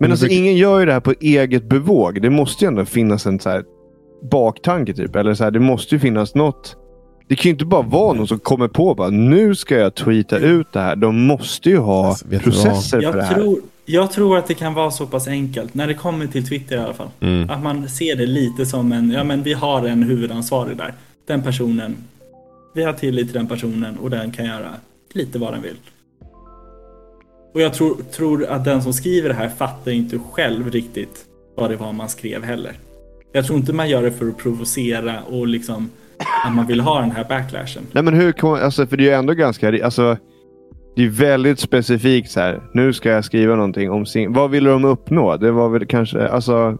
Men 0.00 0.10
alltså 0.10 0.26
ingen 0.26 0.56
gör 0.56 0.80
ju 0.80 0.86
det 0.86 0.92
här 0.92 1.00
på 1.00 1.14
eget 1.20 1.64
bevåg. 1.68 2.22
Det 2.22 2.30
måste 2.30 2.64
ju 2.64 2.68
ändå 2.68 2.84
finnas 2.84 3.26
en 3.26 3.40
så 3.40 3.50
här 3.50 3.64
baktanke 4.30 4.94
typ. 4.94 5.16
Eller 5.16 5.34
så 5.34 5.44
här, 5.44 5.50
det 5.50 5.60
måste 5.60 5.94
ju 5.94 5.98
finnas 5.98 6.34
något. 6.34 6.76
Det 7.28 7.36
kan 7.36 7.44
ju 7.44 7.50
inte 7.50 7.64
bara 7.64 7.82
vara 7.82 8.12
någon 8.12 8.28
som 8.28 8.38
kommer 8.38 8.68
på 8.68 8.94
bara 8.94 9.10
nu 9.10 9.54
ska 9.54 9.78
jag 9.78 9.94
tweeta 9.94 10.38
ut 10.38 10.72
det 10.72 10.80
här. 10.80 10.96
De 10.96 11.26
måste 11.26 11.70
ju 11.70 11.78
ha 11.78 12.08
alltså, 12.08 12.26
processer 12.28 13.00
för 13.00 13.18
det 13.18 13.24
här. 13.24 13.34
Tror, 13.34 13.58
jag 13.84 14.12
tror 14.12 14.38
att 14.38 14.46
det 14.46 14.54
kan 14.54 14.74
vara 14.74 14.90
så 14.90 15.06
pass 15.06 15.28
enkelt, 15.28 15.74
när 15.74 15.86
det 15.86 15.94
kommer 15.94 16.26
till 16.26 16.46
Twitter 16.46 16.76
i 16.76 16.80
alla 16.80 16.94
fall. 16.94 17.08
Mm. 17.20 17.50
Att 17.50 17.62
man 17.62 17.88
ser 17.88 18.16
det 18.16 18.26
lite 18.26 18.66
som 18.66 18.92
en, 18.92 19.10
ja 19.10 19.24
men 19.24 19.42
vi 19.42 19.52
har 19.52 19.86
en 19.86 20.02
huvudansvarig 20.02 20.76
där. 20.76 20.94
Den 21.26 21.42
personen, 21.42 21.96
vi 22.74 22.84
har 22.84 22.92
tillit 22.92 23.26
till 23.26 23.34
den 23.34 23.46
personen 23.46 23.96
och 23.96 24.10
den 24.10 24.32
kan 24.32 24.46
göra 24.46 24.70
lite 25.12 25.38
vad 25.38 25.52
den 25.52 25.62
vill. 25.62 25.76
Och 27.54 27.60
jag 27.60 27.74
tror, 27.74 27.96
tror 28.12 28.44
att 28.44 28.64
den 28.64 28.82
som 28.82 28.92
skriver 28.92 29.28
det 29.28 29.34
här 29.34 29.48
fattar 29.48 29.92
inte 29.92 30.18
själv 30.32 30.70
riktigt 30.70 31.24
vad 31.56 31.70
det 31.70 31.76
var 31.76 31.92
man 31.92 32.08
skrev 32.08 32.42
heller. 32.42 32.72
Jag 33.32 33.46
tror 33.46 33.58
inte 33.58 33.72
man 33.72 33.88
gör 33.88 34.02
det 34.02 34.10
för 34.10 34.28
att 34.28 34.38
provocera 34.38 35.22
och 35.22 35.46
liksom 35.46 35.90
att 36.44 36.54
man 36.54 36.66
vill 36.66 36.80
ha 36.80 37.00
den 37.00 37.10
här 37.10 37.24
backlashen. 37.28 37.82
Nej 37.92 38.02
men 38.02 38.14
hur 38.14 38.32
kommer, 38.32 38.60
alltså 38.60 38.86
för 38.86 38.96
det 38.96 39.02
är 39.02 39.06
ju 39.06 39.12
ändå 39.14 39.32
ganska, 39.32 39.84
alltså 39.84 40.16
det 40.96 41.04
är 41.04 41.08
väldigt 41.08 41.60
specifikt 41.60 42.30
så 42.30 42.40
här. 42.40 42.62
Nu 42.72 42.92
ska 42.92 43.08
jag 43.08 43.24
skriva 43.24 43.54
någonting 43.54 43.90
om 43.90 44.06
sin... 44.06 44.32
Vad 44.32 44.50
ville 44.50 44.70
de 44.70 44.84
uppnå? 44.84 45.36
Det 45.36 45.50
var 45.50 45.68
väl 45.68 45.86
kanske, 45.86 46.28
alltså... 46.28 46.78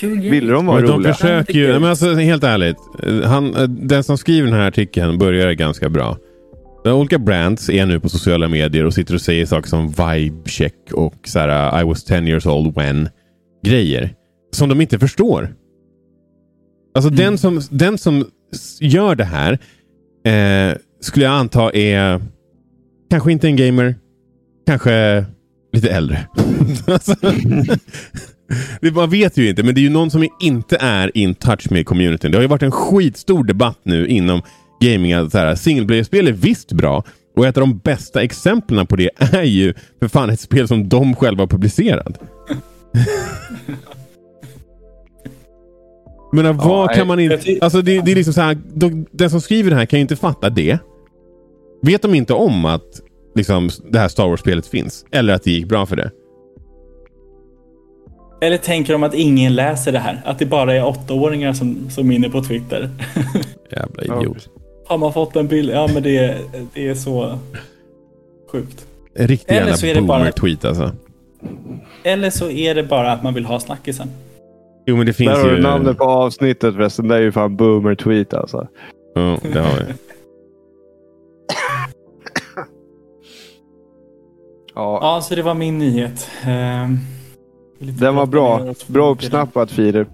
Kul 0.00 0.20
Ville 0.20 0.52
de 0.52 0.66
vara 0.66 0.82
roliga? 0.82 0.96
De 0.98 1.14
försöker 1.14 1.52
ju, 1.52 1.72
men 1.72 1.84
alltså 1.84 2.14
helt 2.14 2.44
ärligt. 2.44 2.76
Han, 3.24 3.54
den 3.68 4.04
som 4.04 4.18
skriver 4.18 4.48
den 4.48 4.60
här 4.60 4.68
artikeln 4.68 5.18
börjar 5.18 5.52
ganska 5.52 5.88
bra. 5.88 6.16
Olika 6.92 7.18
brands 7.18 7.70
är 7.70 7.86
nu 7.86 8.00
på 8.00 8.08
sociala 8.08 8.48
medier 8.48 8.84
och 8.84 8.94
sitter 8.94 9.14
och 9.14 9.20
säger 9.20 9.46
saker 9.46 9.68
som 9.68 9.88
vibe 9.88 10.50
check 10.50 10.92
och 10.92 11.14
så 11.24 11.38
här, 11.38 11.80
I 11.80 11.84
was 11.84 12.04
10 12.04 12.18
years 12.18 12.46
old 12.46 12.74
when 12.74 13.08
grejer. 13.64 14.14
Som 14.52 14.68
de 14.68 14.80
inte 14.80 14.98
förstår. 14.98 15.54
Alltså 16.94 17.08
mm. 17.08 17.16
den, 17.18 17.38
som, 17.38 17.60
den 17.70 17.98
som 17.98 18.24
gör 18.80 19.14
det 19.14 19.24
här 19.24 19.52
eh, 20.24 20.76
skulle 21.00 21.24
jag 21.24 21.34
anta 21.34 21.70
är 21.70 22.20
kanske 23.10 23.32
inte 23.32 23.48
en 23.48 23.56
gamer. 23.56 23.94
Kanske 24.66 25.24
lite 25.72 25.90
äldre. 25.90 26.26
alltså, 26.86 27.14
det, 28.80 28.90
man 28.90 29.10
vet 29.10 29.36
ju 29.36 29.48
inte, 29.48 29.62
men 29.62 29.74
det 29.74 29.80
är 29.80 29.82
ju 29.82 29.90
någon 29.90 30.10
som 30.10 30.28
inte 30.40 30.76
är 30.80 31.16
in 31.16 31.34
touch 31.34 31.70
med 31.70 31.86
communityn. 31.86 32.30
Det 32.30 32.38
har 32.38 32.42
ju 32.42 32.48
varit 32.48 32.62
en 32.62 32.70
skitstor 32.70 33.44
debatt 33.44 33.80
nu 33.82 34.06
inom 34.06 34.42
gaming. 34.80 35.12
Att 35.12 35.58
single 35.58 35.86
player-spel 35.86 36.28
är 36.28 36.32
visst 36.32 36.72
bra. 36.72 37.04
Och 37.36 37.46
ett 37.46 37.56
av 37.56 37.60
de 37.60 37.78
bästa 37.78 38.22
exemplen 38.22 38.86
på 38.86 38.96
det 38.96 39.10
är 39.18 39.42
ju 39.42 39.74
för 40.00 40.08
fan 40.08 40.30
ett 40.30 40.40
spel 40.40 40.68
som 40.68 40.88
de 40.88 41.14
själva 41.14 41.42
har 41.42 41.48
publicerat. 41.48 42.20
Men 46.32 46.56
vad 46.56 46.94
kan 46.94 47.06
man 47.06 47.20
inte... 47.20 47.58
Alltså 47.60 47.82
det, 47.82 48.00
det 48.00 48.10
är 48.12 48.16
liksom 48.16 48.34
så 48.34 48.40
här, 48.40 48.58
den 49.10 49.30
som 49.30 49.40
skriver 49.40 49.70
det 49.70 49.76
här 49.76 49.86
kan 49.86 49.98
ju 49.98 50.02
inte 50.02 50.16
fatta 50.16 50.50
det. 50.50 50.78
Vet 51.82 52.02
de 52.02 52.14
inte 52.14 52.34
om 52.34 52.64
att 52.64 53.00
liksom, 53.34 53.70
det 53.90 53.98
här 53.98 54.08
Star 54.08 54.28
Wars-spelet 54.28 54.66
finns? 54.66 55.04
Eller 55.10 55.34
att 55.34 55.42
det 55.42 55.50
gick 55.50 55.68
bra 55.68 55.86
för 55.86 55.96
det? 55.96 56.10
Eller 58.40 58.58
tänker 58.58 58.92
de 58.92 59.02
att 59.02 59.14
ingen 59.14 59.54
läser 59.54 59.92
det 59.92 59.98
här? 59.98 60.22
Att 60.24 60.38
det 60.38 60.46
bara 60.46 60.74
är 60.74 60.84
åttaåringar 60.84 61.52
som, 61.52 61.90
som 61.90 62.10
är 62.10 62.14
inne 62.14 62.30
på 62.30 62.42
Twitter? 62.42 62.90
Jävla 63.70 64.02
idiot. 64.02 64.48
Har 64.86 64.98
man 64.98 65.12
fått 65.12 65.36
en 65.36 65.48
bild? 65.48 65.70
Ja 65.70 65.88
men 65.94 66.02
det 66.02 66.16
är, 66.18 66.38
det 66.74 66.88
är 66.88 66.94
så 66.94 67.38
sjukt. 68.52 68.86
En 69.14 69.28
riktig 69.28 69.54
jävla 69.54 70.00
boomer-tweet 70.00 70.64
alltså. 70.64 70.92
Eller 72.02 72.30
så 72.30 72.50
är 72.50 72.74
det 72.74 72.82
bara 72.82 73.12
att 73.12 73.22
man 73.22 73.34
vill 73.34 73.44
ha 73.44 73.60
snackisen. 73.60 74.10
Jo 74.86 74.96
men 74.96 75.06
det 75.06 75.12
finns 75.12 75.30
Där 75.30 75.36
ju... 75.44 75.48
har 75.50 75.56
du 75.56 75.62
namnet 75.62 75.98
på 75.98 76.04
avsnittet 76.04 76.74
förresten. 76.74 77.08
Det 77.08 77.16
är 77.16 77.20
ju 77.20 77.32
fan 77.32 77.56
boomer-tweet 77.56 78.34
alltså. 78.34 78.68
Ja, 79.14 79.38
det 79.52 79.60
har 79.60 79.76
vi. 79.78 79.92
ja. 84.74 84.98
ja, 85.02 85.20
så 85.22 85.34
det 85.34 85.42
var 85.42 85.54
min 85.54 85.78
nyhet. 85.78 86.30
Um, 86.46 86.98
Den 87.78 88.14
var 88.14 88.26
bra. 88.26 88.74
Bra 88.86 89.10
uppsnappat 89.10 89.70
Filip. 89.70 90.08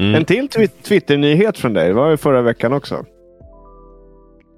Mm. 0.00 0.14
En 0.14 0.24
till 0.24 0.48
tw 0.48 0.66
Twitter-nyhet 0.82 1.58
från 1.58 1.72
dig. 1.72 1.88
Det 1.88 1.94
var 1.94 2.10
ju 2.10 2.16
förra 2.16 2.42
veckan 2.42 2.72
också. 2.72 3.04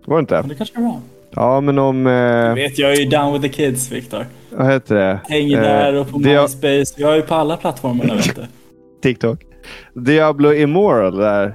Var 0.04 0.16
det 0.16 0.20
inte? 0.20 0.34
Ja, 0.34 0.42
det 0.42 0.54
kanske 0.54 0.76
det 0.76 0.82
var. 0.82 1.00
Ja, 1.34 1.60
men 1.60 1.78
om... 1.78 2.06
Eh... 2.06 2.48
Du 2.48 2.54
vet, 2.54 2.78
jag 2.78 2.92
är 2.92 2.96
ju 2.96 3.04
down 3.04 3.32
with 3.32 3.42
the 3.42 3.48
kids, 3.48 3.92
Viktor. 3.92 4.26
Vad 4.50 4.66
heter 4.66 4.94
det? 4.94 5.20
Hänger 5.28 5.56
eh, 5.58 5.62
där 5.62 5.94
och 5.94 6.08
på 6.08 6.18
MySpace. 6.18 6.94
Jag 6.96 7.12
är 7.12 7.16
ju 7.16 7.22
på 7.22 7.34
alla 7.34 7.56
plattformarna, 7.56 8.14
vet 8.14 8.36
du. 8.36 8.42
TikTok. 9.02 9.46
Diablo 9.94 10.52
Immoral 10.52 11.16
där. 11.16 11.54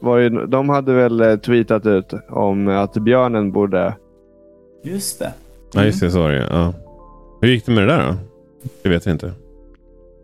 Var 0.00 0.18
ju, 0.18 0.28
de 0.28 0.68
hade 0.68 0.94
väl 0.94 1.20
eh, 1.20 1.36
tweetat 1.36 1.86
ut 1.86 2.12
om 2.30 2.68
att 2.68 2.94
björnen 2.94 3.52
borde... 3.52 3.94
Just 4.84 5.18
det. 5.18 5.24
Mm. 5.24 5.36
Ja, 5.74 5.84
just 5.84 6.00
det. 6.00 6.10
Så 6.10 6.18
var 6.18 6.30
det 6.30 6.48
ja. 6.50 6.74
Hur 7.40 7.48
gick 7.48 7.66
det 7.66 7.72
med 7.72 7.88
det 7.88 7.96
där 7.96 8.06
då? 8.06 8.14
Det 8.82 8.88
vet 8.88 9.06
vi 9.06 9.10
inte. 9.10 9.32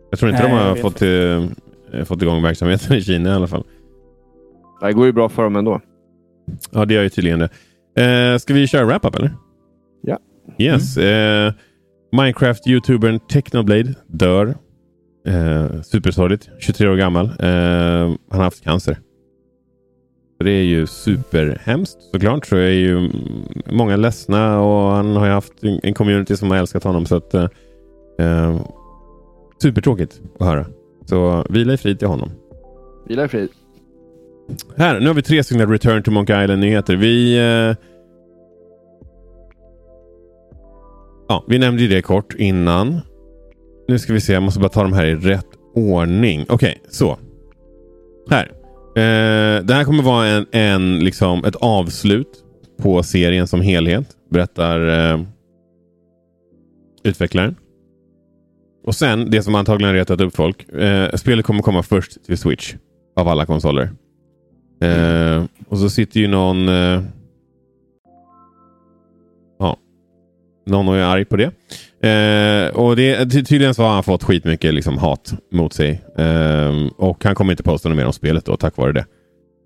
Jag 0.09 0.19
tror 0.19 0.31
inte 0.31 0.43
Nej, 0.43 0.51
de 0.51 0.57
har 0.57 0.75
fått, 0.75 0.97
till, 0.97 1.49
fått 2.05 2.21
igång 2.21 2.43
verksamheten 2.43 2.95
i 2.95 3.01
Kina 3.01 3.29
i 3.29 3.33
alla 3.33 3.47
fall. 3.47 3.63
Det 4.81 4.93
går 4.93 5.05
ju 5.05 5.11
bra 5.11 5.29
för 5.29 5.43
dem 5.43 5.55
ändå. 5.55 5.81
Ja, 6.71 6.85
det 6.85 6.93
gör 6.93 7.03
ju 7.03 7.09
tydligen 7.09 7.39
det. 7.39 7.49
Eh, 8.03 8.37
ska 8.37 8.53
vi 8.53 8.67
köra 8.67 8.85
wrap-up 8.85 9.15
eller? 9.15 9.31
Ja. 10.01 10.19
Yes. 10.57 10.97
Mm. 10.97 11.47
Eh, 11.47 11.53
Minecraft-youtubern 12.11 13.19
Technoblade 13.29 13.93
dör. 14.07 14.55
Eh, 15.27 15.81
supersorgligt. 15.81 16.49
23 16.59 16.87
år 16.87 16.95
gammal. 16.95 17.25
Eh, 17.25 18.15
han 18.29 18.39
har 18.39 18.43
haft 18.43 18.63
cancer. 18.63 18.97
Det 20.39 20.51
är 20.51 20.63
ju 20.63 20.87
superhemskt 20.87 22.01
såklart. 22.11 22.45
Så 22.45 22.55
är 22.55 22.69
ju 22.69 23.09
många 23.71 23.95
ledsna 23.95 24.61
och 24.61 24.91
han 24.91 25.15
har 25.15 25.25
ju 25.25 25.31
haft 25.31 25.53
en 25.83 25.93
community 25.93 26.37
som 26.37 26.51
har 26.51 26.57
älskat 26.57 26.83
honom. 26.83 27.05
Så 27.05 27.15
att, 27.15 27.33
eh, 27.33 27.47
eh 28.19 28.61
supertråkigt 29.61 30.21
att 30.39 30.47
höra. 30.47 30.65
Så 31.05 31.45
vila 31.49 31.73
i 31.73 31.77
frid 31.77 31.99
till 31.99 32.07
honom. 32.07 32.29
Vila 33.07 33.25
i 33.25 33.27
frid. 33.27 33.49
Här, 34.77 34.99
nu 34.99 35.07
har 35.07 35.13
vi 35.13 35.21
tre 35.21 35.43
stycken 35.43 35.69
Return 35.69 36.03
to 36.03 36.11
Monkey 36.11 36.43
Island-nyheter. 36.43 36.95
Vi... 36.95 37.37
Eh... 37.37 37.75
Ja, 41.27 41.45
vi 41.47 41.59
nämnde 41.59 41.81
ju 41.81 41.87
det 41.87 42.01
kort 42.01 42.33
innan. 42.37 43.01
Nu 43.87 43.99
ska 43.99 44.13
vi 44.13 44.21
se, 44.21 44.33
jag 44.33 44.43
måste 44.43 44.59
bara 44.59 44.69
ta 44.69 44.83
de 44.83 44.93
här 44.93 45.05
i 45.05 45.15
rätt 45.15 45.47
ordning. 45.75 46.45
Okej, 46.49 46.55
okay, 46.55 46.89
så. 46.89 47.17
Här. 48.29 48.51
Eh, 48.95 49.63
det 49.63 49.73
här 49.73 49.83
kommer 49.83 50.03
vara 50.03 50.27
en, 50.27 50.45
en, 50.51 50.99
liksom 50.99 51.45
ett 51.45 51.55
avslut 51.55 52.43
på 52.81 53.03
serien 53.03 53.47
som 53.47 53.61
helhet. 53.61 54.05
Berättar 54.29 55.11
eh, 55.13 55.21
utvecklaren. 57.03 57.55
Och 58.83 58.95
sen, 58.95 59.29
det 59.29 59.43
som 59.43 59.55
antagligen 59.55 59.93
retat 59.93 60.21
upp 60.21 60.35
folk. 60.35 60.69
Eh, 60.69 61.15
spelet 61.15 61.45
kommer 61.45 61.61
komma 61.61 61.83
först 61.83 62.25
till 62.25 62.37
Switch. 62.37 62.75
Av 63.15 63.27
alla 63.27 63.45
konsoler. 63.45 63.91
Eh, 64.81 65.43
och 65.67 65.77
så 65.77 65.89
sitter 65.89 66.19
ju 66.19 66.27
någon... 66.27 66.69
Eh, 66.69 67.03
ja. 69.59 69.77
Någon 70.65 70.87
och 70.87 70.95
är 70.95 71.03
arg 71.03 71.25
på 71.25 71.37
det. 71.37 71.51
Eh, 72.07 72.75
och 72.75 72.95
det, 72.95 73.25
tydligen 73.25 73.73
så 73.73 73.83
har 73.83 73.89
han 73.89 74.03
fått 74.03 74.23
skitmycket 74.23 74.73
liksom, 74.73 74.97
hat 74.97 75.33
mot 75.51 75.73
sig. 75.73 76.01
Eh, 76.17 76.87
och 76.97 77.23
han 77.23 77.35
kommer 77.35 77.53
inte 77.53 77.63
posta 77.63 77.89
något 77.89 77.97
mer 77.97 78.05
om 78.05 78.13
spelet 78.13 78.45
då, 78.45 78.57
tack 78.57 78.77
vare 78.77 78.91
det. 78.91 79.05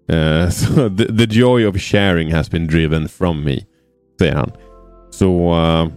Eh, 0.07 0.49
så 0.49 0.89
the, 0.89 1.05
the, 1.05 1.39
joy 1.39 1.65
of 1.65 1.77
sharing 1.77 2.33
has 2.33 2.51
been 2.51 2.67
driven 2.67 3.07
from 3.07 3.43
me. 3.43 3.59
Säger 4.19 4.35
han. 4.35 4.51
Så... 5.11 5.53
Uh, 5.53 5.91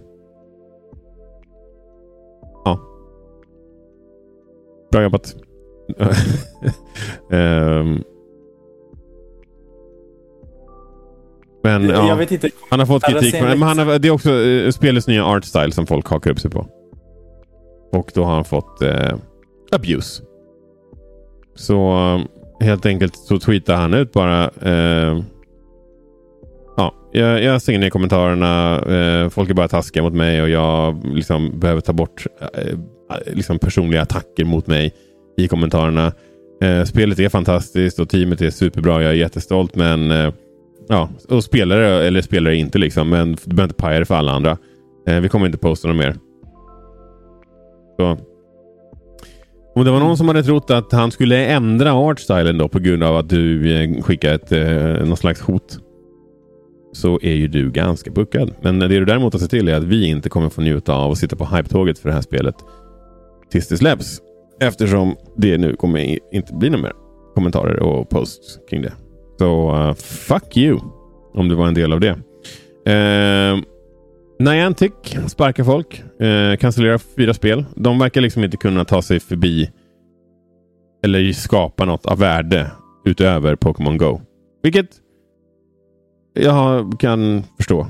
ja. 2.65 2.79
Bra 4.91 5.03
jobbat. 5.03 5.35
um, 7.29 8.03
Men, 11.63 11.89
jag 11.89 12.21
ja. 12.31 12.49
Han 12.69 12.79
har 12.79 12.85
fått 12.85 13.03
kritik. 13.03 13.35
Men 13.41 13.61
han 13.61 13.77
har, 13.77 13.99
det 13.99 14.07
är 14.07 14.11
också 14.11 14.31
uh, 14.31 14.71
spelets 14.71 15.07
nya 15.07 15.25
art 15.25 15.45
style 15.45 15.71
som 15.71 15.87
folk 15.87 16.07
hakar 16.07 16.31
upp 16.31 16.39
sig 16.39 16.51
på. 16.51 16.67
Och 17.91 18.11
då 18.13 18.23
har 18.23 18.35
han 18.35 18.45
fått 18.45 18.81
uh, 18.81 19.17
abuse. 19.71 20.23
Så 21.55 21.93
uh, 22.15 22.65
helt 22.65 22.85
enkelt 22.85 23.15
så 23.15 23.39
tweetar 23.39 23.75
han 23.75 23.93
ut 23.93 24.13
bara. 24.13 24.49
Uh, 24.65 25.23
ja, 26.77 26.93
jag, 27.11 27.43
jag 27.43 27.61
stänger 27.61 27.79
ner 27.79 27.89
kommentarerna. 27.89 29.29
folk 29.29 29.49
är 29.49 29.53
bara 29.53 29.67
taskiga 29.67 30.03
mot 30.03 30.13
mig 30.13 30.41
och 30.41 30.49
jag 30.49 31.05
liksom 31.05 31.59
behöver 31.59 31.81
ta 31.81 31.93
bort 31.93 32.27
liksom 33.25 33.59
personliga 33.59 34.01
attacker 34.01 34.45
mot 34.45 34.67
mig 34.67 34.93
i 35.37 35.47
kommentarerna. 35.47 36.13
spelet 36.85 37.19
är 37.19 37.29
fantastiskt 37.29 37.99
och 37.99 38.09
teamet 38.09 38.41
är 38.41 38.49
superbra. 38.49 39.01
Jag 39.03 39.11
är 39.11 39.15
jättestolt 39.15 39.75
men 39.75 40.31
Ja, 40.91 41.09
och 41.29 41.43
spelare 41.43 42.07
eller 42.07 42.21
spelare 42.21 42.55
inte 42.55 42.77
liksom. 42.77 43.09
Men 43.09 43.31
du 43.31 43.55
behöver 43.55 43.63
inte 43.63 43.81
paja 43.81 43.99
det 43.99 44.05
för 44.05 44.15
alla 44.15 44.31
andra. 44.31 44.57
Eh, 45.07 45.19
vi 45.19 45.29
kommer 45.29 45.45
inte 45.45 45.57
posta 45.57 45.87
något 45.87 45.97
mer. 45.97 46.15
Så. 47.99 48.17
Om 49.75 49.85
det 49.85 49.91
var 49.91 49.99
någon 49.99 50.17
som 50.17 50.27
hade 50.27 50.43
trott 50.43 50.71
att 50.71 50.91
han 50.91 51.11
skulle 51.11 51.45
ändra 51.45 51.93
artstylen 51.93 52.57
då 52.57 52.67
på 52.67 52.79
grund 52.79 53.03
av 53.03 53.17
att 53.17 53.29
du 53.29 53.73
eh, 53.75 54.01
skickade 54.01 54.33
ett, 54.33 54.51
eh, 54.51 55.07
någon 55.07 55.17
slags 55.17 55.41
hot. 55.41 55.79
Så 56.93 57.19
är 57.21 57.33
ju 57.33 57.47
du 57.47 57.71
ganska 57.71 58.11
puckad. 58.11 58.53
Men 58.61 58.79
det 58.79 58.87
du 58.87 59.05
däremot 59.05 59.33
har 59.33 59.39
sett 59.39 59.49
till 59.49 59.67
är 59.67 59.75
att 59.75 59.83
vi 59.83 60.05
inte 60.05 60.29
kommer 60.29 60.49
få 60.49 60.61
njuta 60.61 60.93
av 60.93 61.11
att 61.11 61.17
sitta 61.17 61.35
på 61.35 61.45
hype-tåget 61.45 61.99
för 61.99 62.09
det 62.09 62.15
här 62.15 62.21
spelet. 62.21 62.55
Tills 63.51 63.67
det 63.67 63.77
släpps. 63.77 64.21
Eftersom 64.61 65.15
det 65.37 65.57
nu 65.57 65.75
kommer 65.75 66.19
inte 66.33 66.53
bli 66.53 66.69
några 66.69 66.83
mer 66.83 66.93
kommentarer 67.35 67.79
och 67.79 68.09
posts 68.09 68.59
kring 68.69 68.81
det. 68.81 68.93
Så 69.39 69.71
uh, 69.71 69.89
eh, 69.89 69.93
fuck 69.95 70.57
you. 70.57 70.79
Om 71.33 71.49
du 71.49 71.55
var 71.55 71.67
en 71.67 71.73
del 71.73 71.93
av 71.93 71.99
det. 71.99 72.11
Uh, 72.89 73.63
Niantic 74.39 74.93
sparkar 75.27 75.63
folk. 75.63 76.03
Eh, 76.19 76.27
uh, 76.27 76.55
cancellerar 76.55 76.97
fyra 76.97 77.33
spel. 77.33 77.65
De 77.75 77.99
verkar 77.99 78.21
liksom 78.21 78.43
inte 78.43 78.57
kunna 78.57 78.85
ta 78.85 79.01
sig 79.01 79.19
förbi 79.19 79.69
eller 81.03 81.33
skapa 81.33 81.85
något 81.85 82.05
av 82.05 82.19
värde 82.19 82.71
utöver 83.05 83.55
Pokémon 83.55 83.97
Go. 83.97 84.21
Vilket 84.63 84.89
jag 86.33 86.99
kan 86.99 87.43
förstå. 87.57 87.87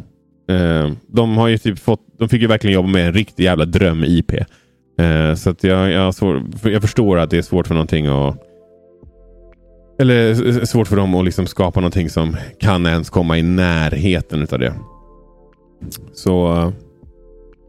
Uh, 0.52 0.92
de 1.08 1.38
har 1.38 1.48
ju 1.48 1.58
typ 1.58 1.80
fått, 1.80 2.02
de 2.20 2.30
fick 2.30 2.42
ju 2.42 2.48
verkligen 2.48 2.74
jobba 2.74 2.90
med 2.90 3.08
en 3.08 3.14
riktig 3.14 3.44
jävla 3.44 3.66
dröm-IP. 3.66 4.34
Uh, 5.02 5.36
så 5.36 5.50
att 5.50 5.64
jag, 5.64 5.92
jag, 5.92 6.16
svår, 6.16 6.44
jag 6.64 6.82
förstår 6.82 7.18
att 7.18 7.30
det 7.30 7.38
är 7.38 7.42
svårt 7.42 7.68
för 7.68 7.74
någonting 7.74 8.08
att 8.08 8.49
eller 10.00 10.66
svårt 10.66 10.88
för 10.88 10.96
dem 10.96 11.16
att 11.16 11.26
liksom 11.26 11.48
skapa 11.48 11.80
någonting 11.80 12.10
som 12.10 12.36
kan 12.60 12.86
ens 12.86 13.10
komma 13.10 13.38
i 13.38 13.42
närheten 13.42 14.48
av 14.52 14.60
det. 14.60 14.74
Så 16.14 16.54
eh, 16.54 16.72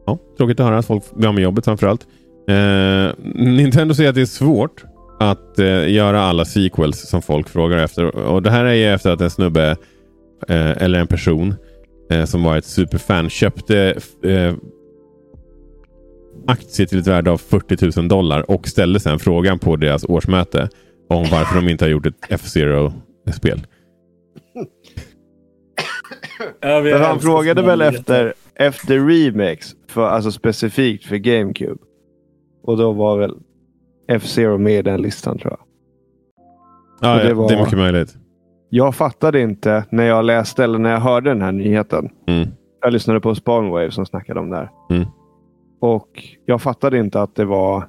ja, 0.06 0.18
tråkigt 0.36 0.60
att 0.60 0.66
höra 0.66 0.78
att 0.78 0.86
folk 0.86 1.14
blir 1.14 1.28
av 1.28 1.34
med 1.34 1.42
jobbet 1.42 1.64
framförallt. 1.64 2.06
Eh, 2.48 3.12
Nintendo 3.34 3.94
säger 3.94 4.08
att 4.08 4.14
det 4.14 4.20
är 4.20 4.26
svårt 4.26 4.84
att 5.20 5.58
eh, 5.58 5.90
göra 5.92 6.22
alla 6.22 6.44
sequels 6.44 7.08
som 7.08 7.22
folk 7.22 7.48
frågar 7.48 7.78
efter. 7.78 8.16
Och 8.16 8.42
Det 8.42 8.50
här 8.50 8.64
är 8.64 8.74
ju 8.74 8.84
efter 8.84 9.10
att 9.10 9.20
en 9.20 9.30
snubbe 9.30 9.70
eh, 10.48 10.82
eller 10.82 10.98
en 10.98 11.06
person 11.06 11.54
eh, 12.10 12.24
som 12.24 12.42
var 12.42 12.56
ett 12.56 12.64
superfan 12.64 13.30
köpte 13.30 14.00
eh, 14.24 14.54
aktier 16.46 16.86
till 16.86 16.98
ett 16.98 17.06
värde 17.06 17.30
av 17.30 17.38
40 17.38 18.00
000 18.00 18.08
dollar 18.08 18.50
och 18.50 18.68
ställde 18.68 19.00
sedan 19.00 19.18
frågan 19.18 19.58
på 19.58 19.76
deras 19.76 20.04
årsmöte 20.04 20.68
om 21.10 21.24
varför 21.30 21.60
de 21.60 21.68
inte 21.68 21.84
har 21.84 21.90
gjort 21.90 22.06
ett 22.06 22.26
F-Zero-spel. 22.28 23.66
Ja, 26.60 26.80
Men 26.82 27.02
han 27.02 27.20
frågade 27.20 27.62
väl 27.62 27.80
efter, 27.82 28.34
efter 28.54 28.98
remakes, 28.98 29.74
för, 29.88 30.06
alltså 30.08 30.30
specifikt 30.32 31.04
för 31.04 31.16
GameCube. 31.16 31.78
Och 32.62 32.76
då 32.76 32.92
var 32.92 33.18
väl 33.18 33.34
F-Zero 34.08 34.58
med 34.58 34.72
i 34.78 34.82
den 34.82 35.02
listan 35.02 35.38
tror 35.38 35.52
jag. 35.52 35.60
Ja, 37.00 37.12
Och 37.14 37.18
det 37.22 37.28
det, 37.28 37.34
var- 37.34 37.48
det 37.48 37.54
är 37.54 37.60
mycket 37.62 37.78
möjligt. 37.78 38.16
Jag 38.68 38.94
fattade 38.94 39.40
inte 39.40 39.84
när 39.90 40.04
jag 40.04 40.24
läste 40.24 40.64
eller 40.64 40.78
när 40.78 40.90
jag 40.90 41.00
hörde 41.00 41.30
den 41.30 41.42
här 41.42 41.52
nyheten. 41.52 42.08
Mm. 42.26 42.48
Jag 42.82 42.92
lyssnade 42.92 43.20
på 43.20 43.34
Spawnwave 43.34 43.90
som 43.90 44.06
snackade 44.06 44.40
om 44.40 44.50
det 44.50 44.56
här. 44.56 44.70
Mm. 44.90 45.04
Och 45.80 46.08
jag 46.46 46.62
fattade 46.62 46.98
inte 46.98 47.22
att 47.22 47.34
det 47.34 47.44
var 47.44 47.88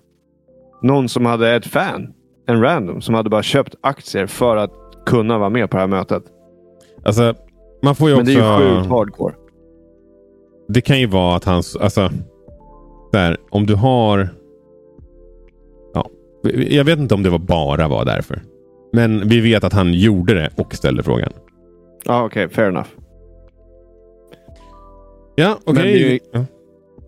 någon 0.82 1.09
som 1.09 1.26
hade 1.26 1.55
ett 1.55 1.65
fan. 1.65 2.13
En 2.52 2.62
random 2.62 3.02
som 3.02 3.16
hade 3.16 3.30
bara 3.30 3.43
köpt 3.43 3.76
aktier 3.82 4.26
för 4.26 4.58
att 4.58 4.72
kunna 5.06 5.38
vara 5.38 5.49
med 5.49 5.70
på 5.70 5.78
det 5.78 5.82
här 5.82 5.88
mötet. 5.88 6.24
Alltså, 7.04 7.34
man 7.84 7.95
får 7.95 8.10
ju 8.10 8.16
Men 8.16 8.22
också... 8.22 8.34
det 8.34 8.39
är 8.45 8.60
ju 8.70 8.76
sjukt 8.78 8.89
hardcore. 8.89 9.34
Det 10.68 10.82
kan 10.82 10.99
ju 10.99 11.06
vara 11.08 11.36
att 11.36 11.43
hans... 11.45 11.76
Alltså, 11.76 12.10
där, 13.12 13.38
om 13.49 13.66
du 13.66 13.76
har... 13.76 14.30
Ja, 15.93 16.10
jag 16.70 16.84
vet 16.84 16.99
inte 16.99 17.16
om 17.16 17.24
det 17.24 17.30
var 17.30 17.39
bara 17.39 17.88
var 17.88 18.06
därför. 18.06 18.41
Men 18.93 19.28
vi 19.30 19.39
vet 19.39 19.64
att 19.64 19.74
han 19.74 19.93
gjorde 19.93 20.34
det 20.34 20.49
och 20.58 20.74
ställde 20.76 21.04
frågan. 21.04 21.32
Ja, 22.06 22.24
okej. 22.26 22.49
fair 22.49 22.68
enough. 22.68 22.88
Ja, 25.36 25.58
Men 25.66 25.78
okej. 25.78 26.12
ju- 26.14 26.20
Ja. 26.34 26.45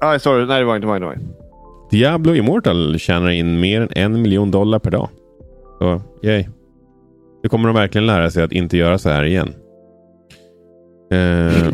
Ah, 0.02 0.20
sorry. 0.20 0.46
Nej, 0.46 0.60
det 0.60 0.66
var 0.66 0.76
inte. 0.76 0.88
Inte. 0.88 1.20
Diablo 1.92 2.36
Immortal 2.36 3.00
tjänar 3.00 3.30
in 3.30 3.60
mer 3.60 3.82
än 3.82 3.90
en 3.92 4.22
miljon 4.22 4.52
dollar 4.52 4.80
per 4.80 4.92
dag. 4.92 5.10
Så, 5.84 6.02
yay. 6.22 6.46
Nu 7.44 7.50
kommer 7.50 7.68
de 7.68 7.76
verkligen 7.76 8.06
lära 8.08 8.30
sig 8.30 8.44
att 8.44 8.52
inte 8.52 8.78
göra 8.78 8.98
så 8.98 9.10
här 9.10 9.24
igen. 9.24 9.54
Eh, 11.12 11.74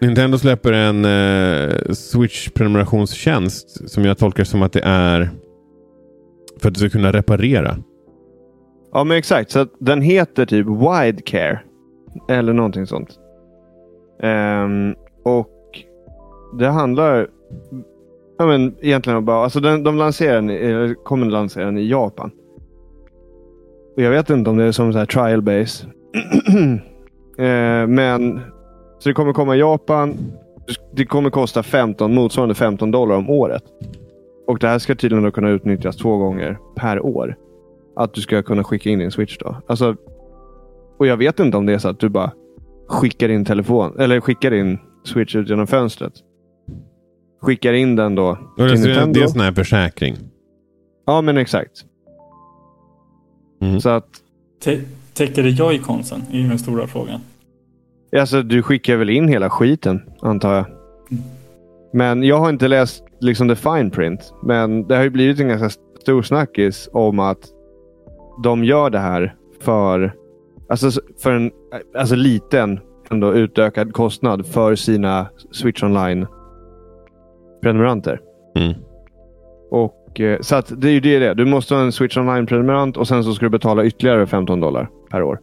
Nintendo 0.00 0.38
släpper 0.38 0.72
en 0.72 1.04
eh, 1.04 1.70
Switch-prenumerationstjänst 1.92 3.90
som 3.90 4.04
jag 4.04 4.18
tolkar 4.18 4.44
som 4.44 4.62
att 4.62 4.72
det 4.72 4.80
är 4.84 5.30
för 6.60 6.68
att 6.68 6.74
du 6.74 6.80
ska 6.80 6.88
kunna 6.88 7.12
reparera. 7.12 7.76
Ja, 8.92 9.04
men 9.04 9.16
exakt. 9.16 9.50
Så 9.50 9.58
att 9.58 9.72
den 9.78 10.02
heter 10.02 10.46
typ 10.46 10.66
Wide 10.66 11.22
Care. 11.22 11.60
Eller 12.28 12.52
någonting 12.52 12.86
sånt. 12.86 13.18
Ehm, 14.22 14.94
och 15.24 15.84
det 16.58 16.68
handlar 16.68 17.28
ja, 18.38 18.46
men 18.46 18.74
egentligen 18.80 19.16
om 19.16 19.24
bara... 19.24 19.44
Alltså 19.44 19.60
den, 19.60 19.82
de 19.82 19.96
lanserar 19.96 20.42
den, 20.42 20.94
kommer 20.94 21.26
lansera 21.26 21.64
den 21.64 21.78
i 21.78 21.88
Japan. 21.88 22.30
Jag 24.02 24.10
vet 24.10 24.30
inte 24.30 24.50
om 24.50 24.56
det 24.56 24.64
är 24.64 24.72
som 24.72 24.92
så 24.92 24.98
här 24.98 25.06
trial 25.06 25.42
base. 25.42 25.86
Ehm, 27.38 27.94
men 27.94 28.40
så 28.98 29.08
det 29.08 29.14
kommer 29.14 29.32
komma 29.32 29.56
i 29.56 29.58
Japan. 29.58 30.16
Det 30.92 31.04
kommer 31.04 31.30
kosta 31.30 31.62
15, 31.62 32.14
motsvarande 32.14 32.54
15 32.54 32.90
dollar 32.90 33.16
om 33.16 33.30
året. 33.30 33.62
Och 34.46 34.58
det 34.58 34.68
här 34.68 34.78
ska 34.78 34.94
tydligen 34.94 35.24
då 35.24 35.30
kunna 35.30 35.48
utnyttjas 35.50 35.96
två 35.96 36.16
gånger 36.16 36.58
per 36.76 37.00
år 37.00 37.36
att 37.96 38.14
du 38.14 38.20
ska 38.20 38.42
kunna 38.42 38.64
skicka 38.64 38.90
in 38.90 38.98
din 38.98 39.10
switch 39.10 39.38
då. 39.38 39.56
Alltså, 39.66 39.96
och 40.98 41.06
jag 41.06 41.16
vet 41.16 41.40
inte 41.40 41.56
om 41.56 41.66
det 41.66 41.72
är 41.72 41.78
så 41.78 41.88
att 41.88 42.00
du 42.00 42.08
bara 42.08 42.32
skickar 42.88 43.28
in 43.28 43.44
telefon 43.44 44.00
eller 44.00 44.20
skickar 44.20 44.52
in 44.52 44.78
switch 45.04 45.36
ut 45.36 45.48
genom 45.48 45.66
fönstret. 45.66 46.12
Skickar 47.42 47.72
in 47.72 47.96
den 47.96 48.14
då 48.14 48.28
Och 48.30 48.56
till 48.56 48.66
det, 48.82 49.06
det 49.12 49.20
är 49.20 49.22
en 49.22 49.28
sån 49.28 49.40
här 49.40 49.52
försäkring. 49.52 50.16
Ja, 51.06 51.20
men 51.20 51.36
exakt. 51.36 51.84
Mm. 53.60 53.80
Så 53.80 53.88
att 53.88 54.08
Tä- 54.64 54.82
Täcker 55.14 55.42
det 55.42 55.50
joyconsen? 55.50 56.22
är 56.32 56.38
ju 56.38 56.48
den 56.48 56.58
stora 56.58 56.86
frågan. 56.86 57.20
alltså, 58.16 58.42
du 58.42 58.62
skickar 58.62 58.96
väl 58.96 59.10
in 59.10 59.28
hela 59.28 59.50
skiten, 59.50 60.02
antar 60.20 60.54
jag. 60.54 60.64
Men 61.92 62.22
jag 62.22 62.36
har 62.38 62.50
inte 62.50 62.68
läst 62.68 63.04
liksom 63.20 63.48
the 63.48 63.56
fine 63.56 63.90
print. 63.90 64.34
Men 64.42 64.88
det 64.88 64.96
har 64.96 65.02
ju 65.02 65.10
blivit 65.10 65.40
en 65.40 65.48
ganska 65.48 65.70
stor 66.00 66.22
snackis 66.22 66.88
om 66.92 67.18
att 67.18 67.38
de 68.42 68.64
gör 68.64 68.90
det 68.90 68.98
här 68.98 69.34
för, 69.60 70.14
alltså 70.68 70.90
för 71.22 71.32
en 71.32 71.50
alltså 71.96 72.14
liten 72.14 72.80
ändå 73.10 73.34
utökad 73.34 73.92
kostnad 73.92 74.46
för 74.46 74.74
sina 74.74 75.26
Switch 75.50 75.82
Online-prenumeranter. 75.82 78.20
Mm. 78.54 78.74
Och, 79.70 79.94
och, 80.10 80.20
eh, 80.20 80.40
så 80.40 80.56
att 80.56 80.80
det 80.80 80.88
är 80.88 80.92
ju 80.92 81.00
det 81.00 81.18
det. 81.18 81.34
Du 81.34 81.44
måste 81.44 81.74
ha 81.74 81.82
en 81.82 81.92
Switch 81.92 82.16
Online-prenumerant 82.16 82.96
och 82.96 83.08
sen 83.08 83.24
så 83.24 83.32
ska 83.32 83.46
du 83.46 83.50
betala 83.50 83.84
ytterligare 83.84 84.26
15 84.26 84.60
dollar 84.60 84.88
per 85.10 85.22
år. 85.22 85.40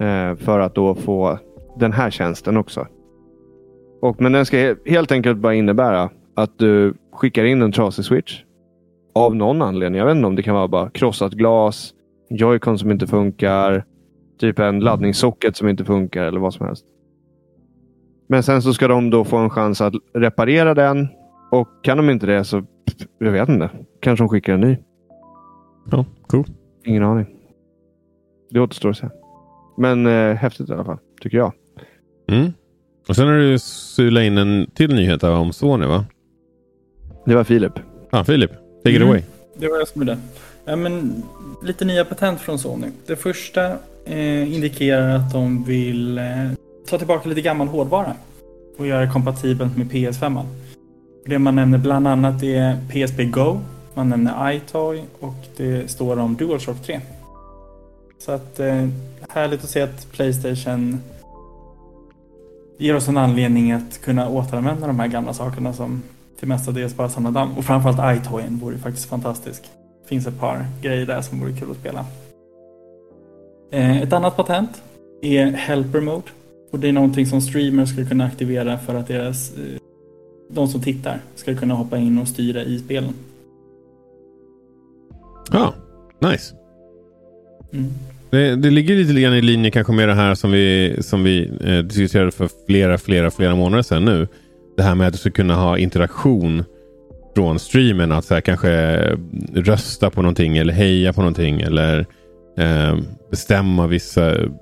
Eh, 0.00 0.36
för 0.36 0.58
att 0.58 0.74
då 0.74 0.94
få 0.94 1.38
den 1.78 1.92
här 1.92 2.10
tjänsten 2.10 2.56
också. 2.56 2.86
Och, 4.02 4.20
men 4.20 4.32
den 4.32 4.46
ska 4.46 4.74
helt 4.86 5.12
enkelt 5.12 5.38
bara 5.38 5.54
innebära 5.54 6.10
att 6.34 6.58
du 6.58 6.94
skickar 7.12 7.44
in 7.44 7.62
en 7.62 7.72
trasig 7.72 8.04
Switch. 8.04 8.42
Av 9.14 9.36
någon 9.36 9.62
anledning. 9.62 9.98
Jag 9.98 10.06
vet 10.06 10.16
inte 10.16 10.26
om 10.26 10.36
det 10.36 10.42
kan 10.42 10.54
vara 10.54 10.68
bara 10.68 10.90
krossat 10.90 11.32
glas, 11.32 11.92
Joy-Con 12.30 12.76
som 12.76 12.90
inte 12.90 13.06
funkar, 13.06 13.84
typ 14.40 14.58
en 14.58 14.80
laddningssocket 14.80 15.56
som 15.56 15.68
inte 15.68 15.84
funkar 15.84 16.24
eller 16.24 16.40
vad 16.40 16.54
som 16.54 16.66
helst. 16.66 16.84
Men 18.28 18.42
sen 18.42 18.62
så 18.62 18.72
ska 18.72 18.88
de 18.88 19.10
då 19.10 19.24
få 19.24 19.36
en 19.36 19.50
chans 19.50 19.80
att 19.80 19.94
reparera 20.14 20.74
den 20.74 21.08
och 21.50 21.68
kan 21.82 21.96
de 21.96 22.10
inte 22.10 22.26
det 22.26 22.44
så, 22.44 22.64
jag 23.18 23.30
vet 23.32 23.48
inte. 23.48 23.70
Kanske 24.00 24.22
de 24.24 24.28
skickar 24.28 24.52
en 24.52 24.60
ny. 24.60 24.76
Ja, 25.90 26.04
cool. 26.26 26.44
Ingen 26.84 27.02
aning. 27.02 27.26
Det 28.50 28.60
återstår 28.60 28.90
att 28.90 28.96
se. 28.96 29.08
Men 29.78 30.06
eh, 30.06 30.34
häftigt 30.36 30.68
i 30.68 30.72
alla 30.72 30.84
fall, 30.84 30.98
tycker 31.20 31.38
jag. 31.38 31.52
Mm. 32.28 32.52
Och 33.08 33.16
sen 33.16 33.26
har 33.28 33.34
du 33.34 33.58
sulat 33.58 34.22
in 34.22 34.38
en 34.38 34.70
till 34.74 34.94
nyhet 34.94 35.22
här 35.22 35.30
om 35.30 35.52
Sony 35.52 35.86
va? 35.86 36.04
Det 37.26 37.34
var 37.34 37.44
Filip. 37.44 37.72
Ja, 38.10 38.24
Filip. 38.24 38.50
Take 38.50 38.90
it 38.90 38.96
Mm. 38.96 39.08
away. 39.08 39.22
Det 39.58 39.68
var 39.68 39.78
jag 39.78 39.88
som 39.88 40.00
gjorde. 40.02 40.18
Ja, 40.64 40.76
men, 40.76 41.22
lite 41.62 41.84
nya 41.84 42.04
patent 42.04 42.40
från 42.40 42.58
Sony. 42.58 42.86
Det 43.06 43.16
första 43.16 43.66
eh, 44.04 44.54
indikerar 44.54 45.16
att 45.16 45.32
de 45.32 45.64
vill 45.64 46.18
eh, 46.18 46.24
ta 46.90 46.98
tillbaka 46.98 47.28
lite 47.28 47.40
gammal 47.40 47.68
hårdvara 47.68 48.12
och 48.78 48.86
göra 48.86 49.00
det 49.00 49.10
kompatibelt 49.12 49.76
med 49.76 49.90
PS5. 49.90 50.42
Det 51.24 51.38
man 51.38 51.56
nämner 51.56 51.78
bland 51.78 52.08
annat 52.08 52.42
är 52.42 52.76
PSP 52.88 53.24
Go, 53.24 53.60
man 53.94 54.08
nämner 54.08 54.52
iToy 54.52 55.02
och 55.20 55.34
det 55.56 55.90
står 55.90 56.18
om 56.18 56.36
DualShock 56.36 56.82
3. 56.82 57.00
Så 58.18 58.32
att 58.32 58.60
eh, 58.60 58.88
härligt 59.28 59.64
att 59.64 59.70
se 59.70 59.82
att 59.82 60.12
Playstation 60.12 61.00
ger 62.78 62.96
oss 62.96 63.08
en 63.08 63.16
anledning 63.16 63.72
att 63.72 64.00
kunna 64.02 64.28
återanvända 64.28 64.86
de 64.86 65.00
här 65.00 65.08
gamla 65.08 65.34
sakerna 65.34 65.72
som 65.72 66.02
till 66.38 66.48
mestadels 66.48 66.96
bara 66.96 67.08
samlar 67.08 67.30
damm. 67.30 67.52
Och 67.58 67.64
framförallt 67.64 68.20
iToyen 68.20 68.58
vore 68.58 68.74
ju 68.74 68.80
faktiskt 68.80 69.08
fantastisk. 69.08 69.62
Det 70.02 70.08
Finns 70.08 70.26
ett 70.26 70.40
par 70.40 70.66
grejer 70.82 71.06
där 71.06 71.22
som 71.22 71.40
vore 71.40 71.52
kul 71.52 71.70
att 71.70 71.76
spela. 71.76 72.06
Eh, 73.72 74.02
ett 74.02 74.12
annat 74.12 74.36
patent 74.36 74.82
är 75.22 75.46
Helper 75.46 76.00
Mode. 76.00 76.26
Och 76.70 76.78
det 76.78 76.88
är 76.88 76.92
någonting 76.92 77.26
som 77.26 77.40
streamers 77.40 77.92
ska 77.92 78.04
kunna 78.04 78.24
aktivera 78.24 78.78
för 78.78 78.94
att 78.94 79.08
deras, 79.08 79.52
eh, 79.56 79.80
de 80.52 80.68
som 80.68 80.80
tittar 80.80 81.20
ska 81.34 81.54
kunna 81.54 81.74
hoppa 81.74 81.98
in 81.98 82.18
och 82.18 82.28
styra 82.28 82.62
i 82.62 82.78
spelen. 82.78 83.14
Ja, 85.52 85.74
nice. 86.20 86.54
Mm. 87.72 87.90
Det, 88.30 88.56
det 88.56 88.70
ligger 88.70 88.96
lite 88.96 89.20
grann 89.20 89.34
i 89.34 89.42
linje 89.42 89.70
kanske 89.70 89.92
med 89.92 90.08
det 90.08 90.14
här 90.14 90.34
som 90.34 90.50
vi, 90.50 90.96
som 91.00 91.24
vi 91.24 91.50
eh, 91.64 91.78
diskuterade 91.78 92.30
för 92.30 92.48
flera, 92.66 92.98
flera, 92.98 93.30
flera 93.30 93.54
månader 93.54 93.82
sedan 93.82 94.04
nu. 94.04 94.28
Det 94.76 94.82
här 94.82 94.94
med 94.94 95.06
att 95.06 95.12
du 95.12 95.18
ska 95.18 95.30
kunna 95.30 95.54
ha 95.54 95.78
interaktion 95.78 96.64
från 97.34 97.58
streamen. 97.58 98.12
Att 98.12 98.24
så 98.24 98.34
här, 98.34 98.40
kanske 98.40 98.96
rösta 99.54 100.10
på 100.10 100.22
någonting 100.22 100.56
eller 100.56 100.72
heja 100.72 101.12
på 101.12 101.20
någonting. 101.20 101.60
Eller 101.60 102.06
eh, 102.58 102.98
bestämma 103.30 103.86
vissa 103.86 104.32
ut, 104.32 104.52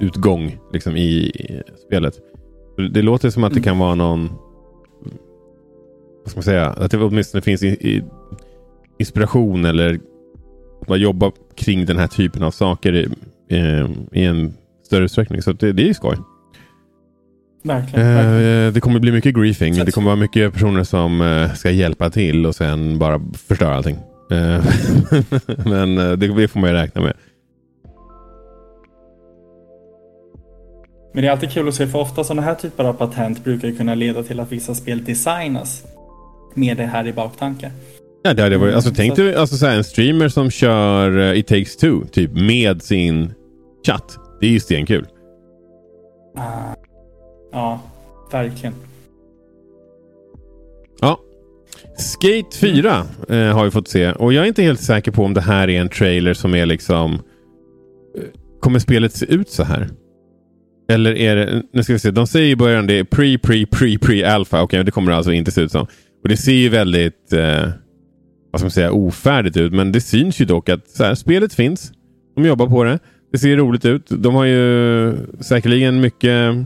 utgång 0.00 0.58
liksom, 0.72 0.96
i, 0.96 1.02
i 1.02 1.62
spelet. 1.86 2.14
Det 2.90 3.02
låter 3.02 3.30
som 3.30 3.44
att 3.44 3.54
det 3.54 3.60
kan 3.60 3.78
vara 3.78 3.94
någon... 3.94 4.30
Vad 6.24 6.30
ska 6.30 6.38
man 6.38 6.42
säga? 6.42 6.66
Att 6.66 6.90
det 6.90 6.98
åtminstone 6.98 7.42
finns 7.42 7.62
i, 7.62 7.68
i 7.68 8.04
inspiration 8.98 9.64
eller 9.64 10.00
bara 10.86 10.98
jobba 10.98 11.32
kring 11.56 11.86
den 11.86 11.98
här 11.98 12.06
typen 12.06 12.42
av 12.42 12.50
saker 12.50 12.94
i, 12.94 13.08
eh, 13.50 13.90
i 14.12 14.24
en 14.24 14.54
större 14.86 15.04
utsträckning. 15.04 15.42
Så 15.42 15.52
det, 15.52 15.72
det 15.72 15.82
är 15.82 15.86
ju 15.86 15.94
skoj. 15.94 16.16
Verkligen. 17.64 18.06
verkligen. 18.06 18.66
Eh, 18.66 18.72
det 18.72 18.80
kommer 18.80 19.00
bli 19.00 19.12
mycket 19.12 19.34
griefing. 19.34 19.74
Det 19.84 19.92
kommer 19.92 20.06
vara 20.06 20.16
mycket 20.16 20.52
personer 20.52 20.84
som 20.84 21.20
eh, 21.20 21.52
ska 21.52 21.70
hjälpa 21.70 22.10
till 22.10 22.46
och 22.46 22.54
sen 22.54 22.98
bara 22.98 23.20
förstöra 23.48 23.74
allting. 23.74 23.96
Eh, 24.30 24.64
Men 25.64 25.98
eh, 25.98 26.12
det, 26.12 26.48
får 26.48 26.60
man 26.60 26.70
ju 26.70 26.76
räkna 26.76 27.00
med. 27.00 27.12
Men 31.12 31.22
det 31.22 31.28
är 31.28 31.32
alltid 31.32 31.50
kul 31.50 31.68
att 31.68 31.74
se 31.74 31.86
för 31.86 31.98
ofta 31.98 32.24
sådana 32.24 32.42
här 32.42 32.54
typer 32.54 32.84
av 32.84 32.92
patent 32.92 33.44
brukar 33.44 33.70
kunna 33.70 33.94
leda 33.94 34.22
till 34.22 34.40
att 34.40 34.52
vissa 34.52 34.74
spel 34.74 35.04
designas 35.04 35.84
med 36.54 36.76
det 36.76 36.84
här 36.86 37.06
i 37.06 37.12
baktanke. 37.12 37.70
Ja, 38.22 38.34
det 38.34 38.42
hade 38.42 38.58
varit, 38.58 38.74
alltså, 38.74 38.88
Mm, 38.90 38.96
tänk 38.96 39.16
dig 39.16 39.34
alltså, 39.34 39.56
så 39.56 39.66
här, 39.66 39.76
en 39.76 39.84
streamer 39.84 40.28
som 40.28 40.50
kör 40.50 41.18
uh, 41.18 41.38
It 41.38 41.46
takes 41.46 41.76
two 41.76 42.04
typ 42.12 42.30
med 42.34 42.82
sin 42.82 43.34
chatt. 43.86 44.18
Det 44.40 44.46
är 44.46 44.50
ju 44.50 44.60
stenkul. 44.60 45.06
Ah, 46.36 46.74
ja, 47.52 47.80
verkligen. 48.32 48.74
Ja. 51.00 51.20
Skate 51.98 52.56
4 52.60 53.06
eh, 53.28 53.36
har 53.56 53.64
vi 53.64 53.70
fått 53.70 53.88
se. 53.88 54.12
Och 54.12 54.32
jag 54.32 54.44
är 54.44 54.48
inte 54.48 54.62
helt 54.62 54.80
säker 54.80 55.10
på 55.12 55.24
om 55.24 55.34
det 55.34 55.40
här 55.40 55.70
är 55.70 55.80
en 55.80 55.88
trailer 55.88 56.34
som 56.34 56.54
är 56.54 56.66
liksom... 56.66 57.12
eh, 57.14 57.20
Kommer 58.60 58.78
spelet 58.78 59.12
se 59.12 59.26
ut 59.26 59.50
så 59.50 59.62
här? 59.64 59.88
Eller 60.88 61.14
är 61.16 61.36
det... 61.36 61.62
Nu 61.72 61.82
ska 61.82 61.92
vi 61.92 61.98
se. 61.98 62.10
De 62.10 62.26
säger 62.26 62.46
i 62.50 62.56
början 62.56 62.86
det 62.86 62.98
är 62.98 63.04
pre, 63.04 63.38
pre, 63.38 63.66
pre, 63.66 63.98
pre, 63.98 64.24
alpha. 64.34 64.62
Okej, 64.62 64.84
det 64.84 64.90
kommer 64.90 65.10
det 65.10 65.16
alltså 65.16 65.32
inte 65.32 65.52
se 65.52 65.60
ut 65.60 65.72
som. 65.72 65.86
Och 66.24 66.28
det 66.28 66.36
ser 66.36 66.52
ju 66.52 66.68
väldigt... 66.68 67.32
Eh, 67.32 67.68
vad 68.50 68.60
ska 68.60 68.64
man 68.64 68.70
säga? 68.70 68.92
Ofärdigt 68.92 69.56
ut. 69.56 69.72
Men 69.72 69.92
det 69.92 70.00
syns 70.00 70.40
ju 70.40 70.44
dock 70.44 70.68
att 70.68 70.88
så 70.88 71.04
här, 71.04 71.14
spelet 71.14 71.54
finns. 71.54 71.92
De 72.36 72.44
jobbar 72.44 72.66
på 72.66 72.84
det. 72.84 72.98
Det 73.32 73.38
ser 73.38 73.56
roligt 73.56 73.84
ut. 73.84 74.06
De 74.08 74.34
har 74.34 74.44
ju 74.44 75.16
säkerligen 75.40 76.00
mycket 76.00 76.56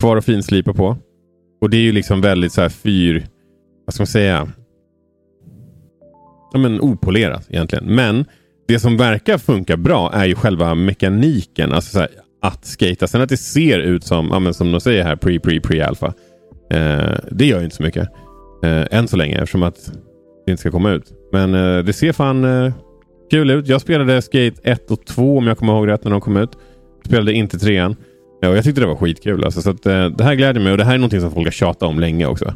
kvar 0.00 0.16
att 0.16 0.24
finslipa 0.24 0.72
på. 0.72 0.96
Och 1.60 1.70
det 1.70 1.76
är 1.76 1.82
ju 1.82 1.92
liksom 1.92 2.20
väldigt 2.20 2.52
så 2.52 2.60
här 2.60 2.68
fyr 2.68 3.26
vad 3.88 3.94
ska 3.94 4.02
man 4.02 4.06
säga? 4.06 4.48
Ja, 6.52 6.58
men 6.58 6.80
opolerat 6.80 7.46
egentligen. 7.50 7.84
Men 7.84 8.24
det 8.68 8.80
som 8.80 8.96
verkar 8.96 9.38
funka 9.38 9.76
bra 9.76 10.12
är 10.12 10.24
ju 10.24 10.34
själva 10.34 10.74
mekaniken. 10.74 11.72
Alltså 11.72 11.90
så 11.90 11.98
här, 11.98 12.08
att 12.42 12.64
skata. 12.64 13.06
Sen 13.06 13.20
att 13.20 13.28
det 13.28 13.36
ser 13.36 13.78
ut 13.78 14.04
som, 14.04 14.28
ja, 14.30 14.38
men 14.38 14.54
som 14.54 14.72
de 14.72 14.80
säger 14.80 15.04
här, 15.04 15.16
pre, 15.16 15.40
pre, 15.40 15.60
pre, 15.60 15.86
alpha. 15.86 16.14
Eh, 16.70 17.18
det 17.30 17.46
gör 17.46 17.58
ju 17.58 17.64
inte 17.64 17.76
så 17.76 17.82
mycket. 17.82 18.08
Eh, 18.62 18.98
än 18.98 19.08
så 19.08 19.16
länge 19.16 19.34
eftersom 19.34 19.62
att 19.62 19.92
det 20.46 20.50
inte 20.50 20.60
ska 20.60 20.70
komma 20.70 20.90
ut. 20.90 21.12
Men 21.32 21.54
eh, 21.54 21.84
det 21.84 21.92
ser 21.92 22.12
fan 22.12 22.44
eh, 22.44 22.72
kul 23.30 23.50
ut. 23.50 23.68
Jag 23.68 23.80
spelade 23.80 24.22
Skate 24.22 24.60
1 24.62 24.90
och 24.90 25.06
2 25.06 25.38
om 25.38 25.46
jag 25.46 25.58
kommer 25.58 25.72
ihåg 25.72 25.88
rätt 25.88 26.04
när 26.04 26.10
de 26.10 26.20
kom 26.20 26.36
ut. 26.36 26.50
Spelade 27.06 27.32
inte 27.32 27.58
trean. 27.58 27.96
Ja, 28.40 28.48
och 28.48 28.56
jag 28.56 28.64
tyckte 28.64 28.80
det 28.80 28.86
var 28.86 28.96
skitkul. 28.96 29.44
Alltså, 29.44 29.62
så 29.62 29.70
att, 29.70 29.86
eh, 29.86 30.06
det 30.06 30.24
här 30.24 30.34
gläder 30.34 30.60
mig 30.60 30.72
och 30.72 30.78
det 30.78 30.84
här 30.84 30.94
är 30.94 30.98
någonting 30.98 31.20
som 31.20 31.30
folk 31.30 31.46
har 31.46 31.52
tjatat 31.52 31.82
om 31.82 32.00
länge 32.00 32.26
också. 32.26 32.54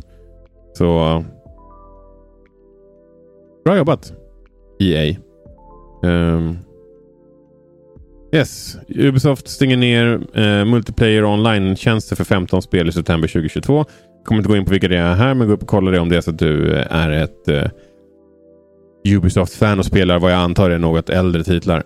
Så... 0.72 1.24
Bra 3.64 3.76
jobbat, 3.76 4.12
EA. 4.80 5.16
Um, 6.02 6.10
ehm, 6.10 6.58
yes, 8.32 8.76
Ubisoft 8.88 9.48
stänger 9.48 9.76
ner 9.76 10.06
uh, 10.38 10.64
multiplayer 10.64 11.24
online-tjänster 11.24 12.16
för 12.16 12.24
15 12.24 12.62
spel 12.62 12.88
i 12.88 12.92
september 12.92 13.28
2022. 13.28 13.76
Jag 14.16 14.26
kommer 14.26 14.38
inte 14.38 14.48
gå 14.48 14.56
in 14.56 14.64
på 14.64 14.70
vilka 14.70 14.88
det 14.88 14.96
är 14.98 15.14
här, 15.14 15.34
men 15.34 15.46
gå 15.48 15.54
upp 15.54 15.62
och 15.62 15.68
kolla 15.68 15.90
det 15.90 15.98
om 16.00 16.08
det 16.08 16.16
är 16.16 16.20
så 16.20 16.30
att 16.30 16.38
du 16.38 16.72
eh, 16.76 16.86
är 16.96 17.10
ett 17.10 17.48
uh, 17.48 17.62
Ubisoft-fan 19.16 19.78
och 19.78 19.84
spelar 19.86 20.18
vad 20.18 20.32
jag 20.32 20.38
antar 20.38 20.70
är 20.70 20.78
något 20.78 21.10
äldre 21.10 21.44
titlar. 21.44 21.82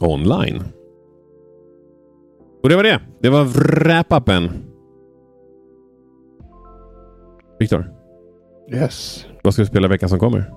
Online. 0.00 0.62
Och 2.62 2.68
det 2.68 2.76
var 2.76 2.82
det. 2.82 3.00
Det 3.20 3.28
var 3.28 3.44
wrap-upen. 3.44 4.50
Viktor, 7.58 7.90
Yes. 8.72 9.26
vad 9.42 9.52
ska 9.52 9.62
du 9.62 9.66
spela 9.66 9.88
veckan 9.88 10.08
som 10.08 10.18
kommer? 10.18 10.52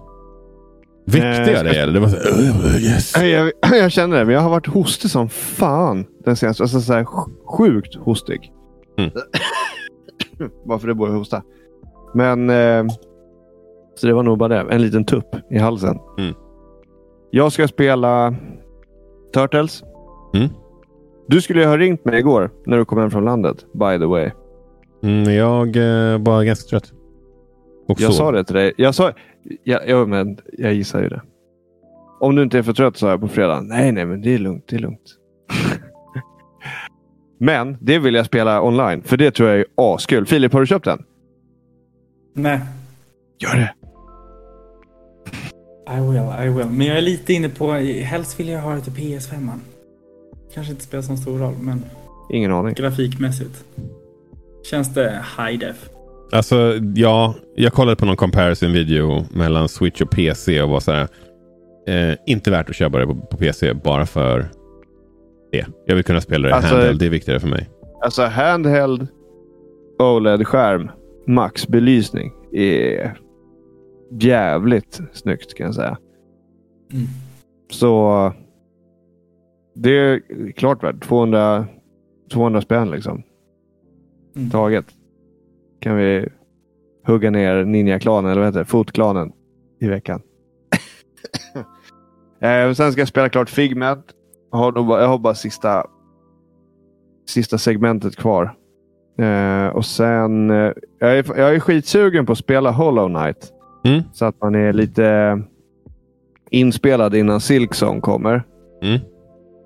Väckte 1.12 1.52
jag 1.52 1.66
dig 1.66 1.78
eller? 1.80 1.94
Det 1.94 2.00
var 2.00 2.08
så, 2.08 2.18
"Ugh, 2.18 2.84
yes. 2.84 3.14
Jag, 3.22 3.52
jag 3.82 3.92
känner 3.92 4.18
det, 4.20 4.26
men 4.26 4.34
jag 4.36 4.42
har 4.42 4.50
varit 4.50 4.68
hostig 4.68 5.12
som 5.12 5.30
fan 5.30 6.06
den 6.26 6.36
senaste. 6.36 6.64
Alltså 6.64 6.82
så 6.82 6.94
här, 6.94 7.04
sj- 7.04 7.32
sjukt 7.58 7.96
hostig. 7.96 8.52
Mm. 8.98 9.12
Bara 10.66 10.80
för 10.80 10.88
det 10.88 10.94
borde 10.94 11.12
hosta. 11.12 11.44
Men... 12.14 12.50
Eh, 12.50 12.86
så 13.96 14.08
det 14.08 14.14
var 14.14 14.24
nog 14.24 14.38
bara 14.38 14.50
det. 14.64 14.74
En 14.76 14.82
liten 14.82 15.06
tupp 15.06 15.36
i 15.52 15.58
halsen. 15.58 15.98
Mm. 16.18 16.34
Jag 17.32 17.52
ska 17.52 17.68
spela 17.68 18.36
Turtles. 19.34 19.84
Mm. 20.36 20.50
Du 21.28 21.42
skulle 21.42 21.62
ju 21.62 21.68
ha 21.68 21.78
ringt 21.78 22.06
mig 22.06 22.20
igår 22.20 22.52
när 22.66 22.78
du 22.78 22.86
kom 22.86 22.98
hem 22.98 23.12
från 23.12 23.26
landet. 23.26 23.58
By 23.74 23.98
the 24.00 24.06
way. 24.06 24.32
Mm, 25.04 25.34
jag 25.34 25.68
eh, 25.78 26.18
var 26.20 26.44
ganska 26.44 26.70
trött. 26.70 26.94
Och 27.88 28.02
Jag 28.02 28.12
så. 28.12 28.18
sa 28.18 28.32
det 28.32 28.44
till 28.44 28.56
dig. 28.56 28.74
Jag 28.78 28.96
sa... 28.96 29.12
Ja, 29.64 29.80
ja, 29.88 30.06
men 30.06 30.38
jag 30.58 30.74
gissar 30.74 31.02
ju 31.02 31.10
det. 31.10 31.22
Om 32.20 32.36
du 32.36 32.44
inte 32.44 32.58
är 32.58 32.64
för 32.64 32.74
trött 32.74 32.98
sa 32.98 33.10
jag 33.10 33.22
på 33.22 33.28
fredag. 33.28 33.62
Nej, 33.62 33.92
nej, 33.92 34.06
men 34.06 34.22
det 34.22 34.34
är 34.34 34.38
lugnt. 34.40 34.64
Det 34.68 34.76
är 34.76 34.80
lugnt. 34.80 35.16
men 37.40 37.78
det 37.82 38.00
vill 38.00 38.16
jag 38.16 38.26
spela 38.26 38.62
online. 38.62 39.02
För 39.02 39.18
det 39.18 39.32
tror 39.32 39.50
jag 39.50 39.60
är 39.60 39.66
askul. 39.76 40.26
Filip, 40.26 40.54
har 40.54 40.60
du 40.60 40.68
köpt 40.68 40.86
den? 40.86 41.04
Nej, 42.34 42.60
Gör 43.40 43.56
det. 43.56 43.74
I 45.98 46.00
will, 46.00 46.48
I 46.48 46.50
will. 46.58 46.70
Men 46.70 46.88
jag 46.88 46.98
är 46.98 47.02
lite 47.02 47.34
inne 47.34 47.50
på, 47.50 47.72
helst 48.04 48.40
vill 48.40 48.50
jag 48.50 48.62
ha 48.62 48.76
det 48.76 48.82
till 48.82 48.94
PS5. 48.94 49.34
-man. 49.34 49.60
Kanske 50.54 50.72
inte 50.72 50.84
spelar 50.84 51.02
så 51.02 51.18
stor 51.18 51.38
roll, 51.38 51.56
men 51.62 51.86
Ingen 52.30 52.52
aning. 52.52 52.74
grafikmässigt. 52.74 53.64
Känns 54.70 54.94
det 54.94 55.26
high 55.38 55.60
def? 55.60 55.90
Alltså, 56.32 56.74
ja. 56.96 57.36
Jag 57.56 57.74
kollade 57.74 57.96
på 57.96 58.06
någon 58.06 58.16
comparison 58.16 58.72
video 58.74 59.26
mellan 59.32 59.70
Switch 59.70 60.02
och 60.02 60.12
PC 60.12 60.62
och 60.62 60.70
var 60.70 60.80
så 60.80 60.92
här. 60.92 61.08
Eh, 61.88 62.16
inte 62.26 62.52
värt 62.52 62.70
att 62.70 62.76
köpa 62.76 62.98
det 63.00 63.06
på, 63.08 63.16
på 63.16 63.38
PC 63.38 63.74
bara 63.74 64.06
för 64.06 64.46
det. 65.52 65.66
Jag 65.86 65.96
vill 65.96 66.04
kunna 66.04 66.22
spela 66.22 66.48
det 66.48 66.50
i 66.50 66.54
Alltså- 66.54 66.76
handheld. 66.76 67.00
Det 67.00 67.06
är 67.06 67.10
viktigare 67.10 67.40
för 67.40 67.48
mig. 67.48 67.70
Alltså 68.02 68.24
handheld 68.24 69.08
OLED-skärm. 70.00 70.92
Max 71.28 71.68
belysning. 71.68 72.32
Är 72.54 73.18
jävligt 74.22 75.00
snyggt 75.14 75.54
kan 75.58 75.66
jag 75.66 75.76
säga. 75.76 75.98
Mm. 76.94 77.06
Så 77.72 78.34
det 79.76 79.90
är 80.00 80.22
klart 80.52 80.84
värt 80.84 81.04
200, 81.04 81.66
200 82.34 82.62
spänn 82.62 82.92
liksom. 82.92 83.24
Mm. 84.36 84.50
Taget. 84.50 84.86
Kan 85.80 85.96
vi 85.96 86.30
hugga 87.08 87.32
ner 87.32 87.66
Ninja-klanen, 87.66 88.32
eller 88.32 88.42
vad 88.42 88.48
heter 88.48 88.60
det? 88.60 88.66
Fotklanen 88.66 89.32
i 89.82 89.88
veckan. 89.88 90.22
eh, 92.42 92.74
sen 92.74 92.92
ska 92.92 93.02
jag 93.02 93.08
spela 93.08 93.30
klart 93.30 93.50
Figment. 93.50 94.06
Jag 94.52 94.58
har, 94.58 94.72
nog 94.72 94.88
bara, 94.88 95.02
jag 95.02 95.08
har 95.08 95.18
bara 95.18 95.36
sista, 95.36 95.86
sista 97.30 97.58
segmentet 97.58 98.16
kvar. 98.16 98.56
Eh, 99.20 99.68
och 99.68 99.86
sen, 99.86 100.50
eh, 100.50 100.72
jag, 101.00 101.18
är, 101.18 101.38
jag 101.38 101.56
är 101.56 101.60
skitsugen 101.60 102.26
på 102.26 102.32
att 102.32 102.38
spela 102.38 102.72
Hollow 102.72 103.08
Knight. 103.08 103.54
Mm. 103.86 104.02
Så 104.14 104.26
att 104.26 104.42
man 104.42 104.56
är 104.56 104.74
lite 104.74 105.40
inspelad 106.50 107.16
innan 107.16 107.42
Silksong 107.42 108.02
kommer. 108.02 108.44
Mm. 108.82 109.00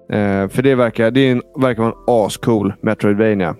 Eh, 0.10 0.50
för 0.50 0.62
det 0.62 0.76
verkar, 0.76 1.12
det 1.12 1.20
är 1.20 1.32
en, 1.32 1.42
verkar 1.62 1.84
vara 1.84 1.94
en 1.94 2.26
ascool 2.26 2.74
Metroidvania. 2.82 3.56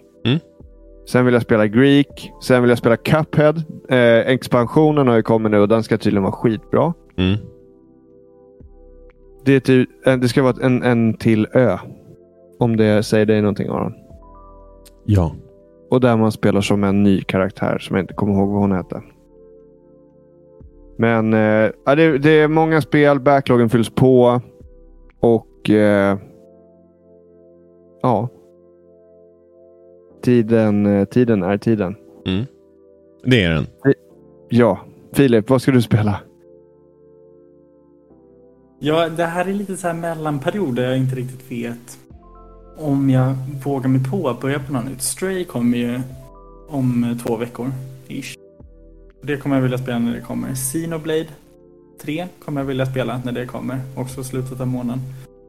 Sen 1.06 1.26
vill 1.26 1.34
jag 1.34 1.44
spela 1.44 1.68
Greek. 1.68 2.32
Sen 2.42 2.62
vill 2.62 2.70
jag 2.70 2.78
spela 2.78 2.98
Cuphead. 2.98 3.64
Eh, 3.90 4.34
expansionen 4.34 5.08
har 5.08 5.16
ju 5.16 5.22
kommit 5.22 5.52
nu 5.52 5.60
och 5.60 5.68
den 5.68 5.84
ska 5.84 5.98
tydligen 5.98 6.24
vara 6.24 6.34
skitbra. 6.34 6.94
Mm. 7.18 7.38
Det, 9.46 9.54
är 9.54 9.60
ty, 9.60 9.86
eh, 10.06 10.18
det 10.18 10.28
ska 10.28 10.44
vara 10.44 10.56
en, 10.62 10.84
en 10.84 11.14
till 11.14 11.48
ö. 11.54 11.78
Om 12.60 12.78
det 12.78 13.04
säger 13.04 13.26
dig 13.26 13.42
någonting 13.42 13.70
Aron. 13.70 13.94
Ja. 15.06 15.36
Och 15.90 16.02
där 16.02 16.18
man 16.18 16.32
spelar 16.32 16.62
som 16.62 16.84
en 16.84 17.04
ny 17.04 17.22
karaktär 17.22 17.78
som 17.80 17.96
jag 17.96 18.04
inte 18.04 18.14
kommer 18.14 18.34
ihåg 18.34 18.50
vad 18.50 18.62
hon 18.62 18.72
hette. 18.72 19.02
Men 20.98 21.34
eh, 21.34 21.72
ja, 21.86 21.96
det, 21.96 22.18
det 22.18 22.30
är 22.30 22.48
många 22.48 22.82
spel. 22.82 23.20
Backloggen 23.20 23.70
fylls 23.70 23.90
på. 23.90 24.42
Och 25.20 25.70
eh, 25.70 26.18
ja. 28.02 28.30
Tiden, 30.24 30.86
eh, 30.86 31.06
tiden 31.06 31.44
är 31.44 31.58
tiden. 31.58 31.96
Mm. 32.26 32.46
Det 33.24 33.44
är 33.44 33.54
den. 33.54 33.68
Ja. 34.50 34.80
Filip, 35.14 35.50
vad 35.50 35.62
ska 35.62 35.72
du 35.72 35.82
spela? 35.82 36.20
Ja, 38.80 39.10
det 39.10 39.26
här 39.26 39.46
är 39.46 39.54
lite 39.54 39.78
så 39.78 39.88
här 39.88 39.94
mellanperiod 39.94 40.76
där 40.76 40.84
jag 40.84 40.98
inte 40.98 41.16
riktigt 41.16 41.52
vet 41.52 41.98
om 42.78 43.10
jag 43.10 43.36
vågar 43.64 43.90
mig 43.90 44.04
på 44.12 44.30
att 44.30 44.42
börja 44.42 44.60
på 44.60 44.74
något 44.74 44.86
nytt. 44.86 45.02
Stray 45.02 45.46
kommer 45.46 45.78
ju 45.78 46.02
om 46.70 47.04
eh, 47.04 47.18
två 47.18 47.36
veckor. 47.38 47.72
Ish. 48.08 48.36
Det 49.22 49.38
kommer 49.38 49.56
jag 49.56 49.64
vilja 49.64 49.78
spela 49.78 50.00
när 50.00 50.14
det 50.14 50.22
kommer. 50.22 50.56
Xenoblade 50.56 51.28
3 52.02 52.28
kommer 52.46 52.62
jag 52.62 52.66
vilja 52.66 52.86
spela 52.86 53.22
när 53.26 53.32
det 53.32 53.46
kommer. 53.46 53.80
Också 53.96 54.24
slutet 54.24 54.62
av 54.62 54.68
månaden. 54.68 55.02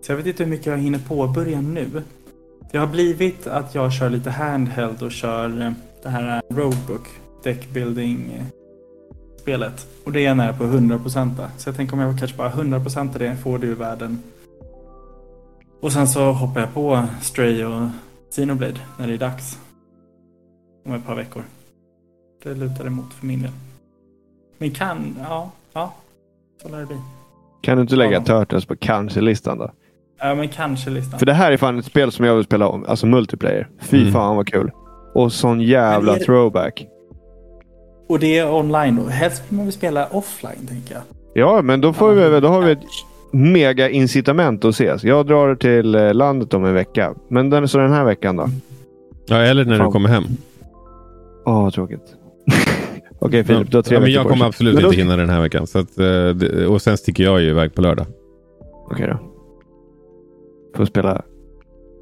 Så 0.02 0.12
jag 0.12 0.16
vet 0.16 0.26
inte 0.26 0.44
hur 0.44 0.50
mycket 0.50 0.66
jag 0.66 0.78
hinner 0.78 0.98
påbörja 0.98 1.60
nu. 1.60 2.02
Det 2.74 2.80
har 2.80 2.86
blivit 2.86 3.46
att 3.46 3.74
jag 3.74 3.92
kör 3.92 4.10
lite 4.10 4.30
handheld 4.30 5.02
och 5.02 5.12
kör 5.12 5.62
eh, 5.62 5.72
det 6.02 6.08
här 6.08 6.36
eh, 6.36 6.56
roadbook 6.56 7.08
deckbuilding 7.42 8.42
spelet. 9.38 9.86
Och 10.04 10.12
det 10.12 10.26
är 10.26 10.34
nära 10.34 10.52
på 10.52 10.64
100% 10.64 11.36
där. 11.36 11.48
Så 11.56 11.68
jag 11.68 11.76
tänker 11.76 11.94
om 11.94 12.00
jag 12.00 12.18
kanske 12.18 12.36
bara 12.36 12.50
100% 12.50 12.98
av 12.98 13.18
det, 13.18 13.36
får 13.36 13.58
det 13.58 13.66
ur 13.66 13.74
världen. 13.74 14.22
Och 15.80 15.92
sen 15.92 16.08
så 16.08 16.32
hoppar 16.32 16.60
jag 16.60 16.74
på 16.74 17.04
Stray 17.22 17.64
och 17.64 17.88
Xenoblade 18.30 18.80
när 18.98 19.06
det 19.06 19.14
är 19.14 19.18
dags. 19.18 19.58
Om 20.84 20.92
ett 20.92 21.06
par 21.06 21.14
veckor. 21.14 21.42
Det 22.42 22.54
lutar 22.54 22.86
emot 22.86 23.12
för 23.12 23.26
min 23.26 23.42
del. 23.42 23.52
Men 24.58 24.70
kan, 24.70 25.16
ja, 25.20 25.50
ja. 25.72 25.94
Så 26.62 26.68
lär 26.68 26.78
det 26.78 26.86
bli. 26.86 26.98
Kan 27.60 27.76
du 27.76 27.82
inte 27.82 27.96
lägga 27.96 28.12
Ja. 28.12 28.24
Turtles 28.24 28.66
på 28.66 28.76
kanske-listan 28.76 29.58
då? 29.58 29.70
Ja, 30.28 30.34
men 30.34 30.48
kanske 30.48 30.90
listan. 30.90 31.18
För 31.18 31.26
det 31.26 31.32
här 31.32 31.52
är 31.52 31.56
fan 31.56 31.78
ett 31.78 31.84
spel 31.84 32.12
som 32.12 32.24
jag 32.24 32.34
vill 32.34 32.44
spela 32.44 32.68
om. 32.68 32.84
Alltså 32.88 33.06
multiplayer. 33.06 33.68
Fy 33.82 34.00
Mm. 34.00 34.12
fan 34.12 34.36
vad 34.36 34.46
kul. 34.48 34.70
Och 35.14 35.32
sån 35.32 35.60
jävla 35.60 36.14
det- 36.14 36.20
throwback. 36.20 36.86
Och 38.08 38.18
det 38.18 38.38
är 38.38 38.52
online 38.54 38.96
då. 38.96 39.08
Helst 39.10 39.42
vill 39.48 39.56
man 39.56 39.66
väl 39.66 39.72
spela 39.72 40.06
offline, 40.06 40.66
tänker 40.68 40.94
jag. 40.94 41.02
Ja, 41.34 41.62
men 41.62 41.80
då, 41.80 41.92
får 41.92 42.12
vi, 42.12 42.40
då 42.40 42.48
har 42.48 42.62
vi 42.62 42.72
ett 42.72 42.78
mega 43.32 43.88
incitament 43.88 44.64
att 44.64 44.74
ses. 44.74 45.04
Jag 45.04 45.26
drar 45.26 45.54
till 45.54 45.94
eh, 45.94 46.14
landet 46.14 46.54
om 46.54 46.64
en 46.64 46.74
vecka. 46.74 47.14
Men 47.30 47.50
den, 47.50 47.68
så 47.68 47.78
den 47.78 47.92
här 47.92 48.04
veckan 48.04 48.36
då? 48.36 48.48
Ja, 49.26 49.36
eller 49.36 49.64
när 49.64 49.76
Fan. 49.78 49.86
du 49.86 49.92
kommer 49.92 50.08
hem. 50.08 50.24
Åh, 51.46 51.62
vad 51.62 51.72
tråkigt. 51.72 52.04
Okej 53.18 53.44
Filip, 53.44 53.70
du 53.70 53.76
har 53.76 53.82
tre 53.82 53.94
ja, 53.96 54.00
men 54.00 54.06
veckor 54.08 54.22
jag 54.22 54.30
kommer 54.32 54.46
absolut 54.46 54.74
Men 54.74 54.82
då- 54.82 54.88
inte 54.88 55.00
hinna 55.02 55.16
den 55.16 55.30
här 55.30 55.40
veckan. 55.40 55.66
Så 55.66 55.78
att, 55.78 55.98
eh, 55.98 56.66
och 56.72 56.82
sen 56.82 56.96
sticker 56.96 57.24
jag 57.24 57.40
ju 57.40 57.48
iväg 57.48 57.74
på 57.74 57.82
lördag. 57.82 58.06
Okej 58.90 59.06
då. 59.06 59.18
Får 60.74 60.84
spela 60.84 61.22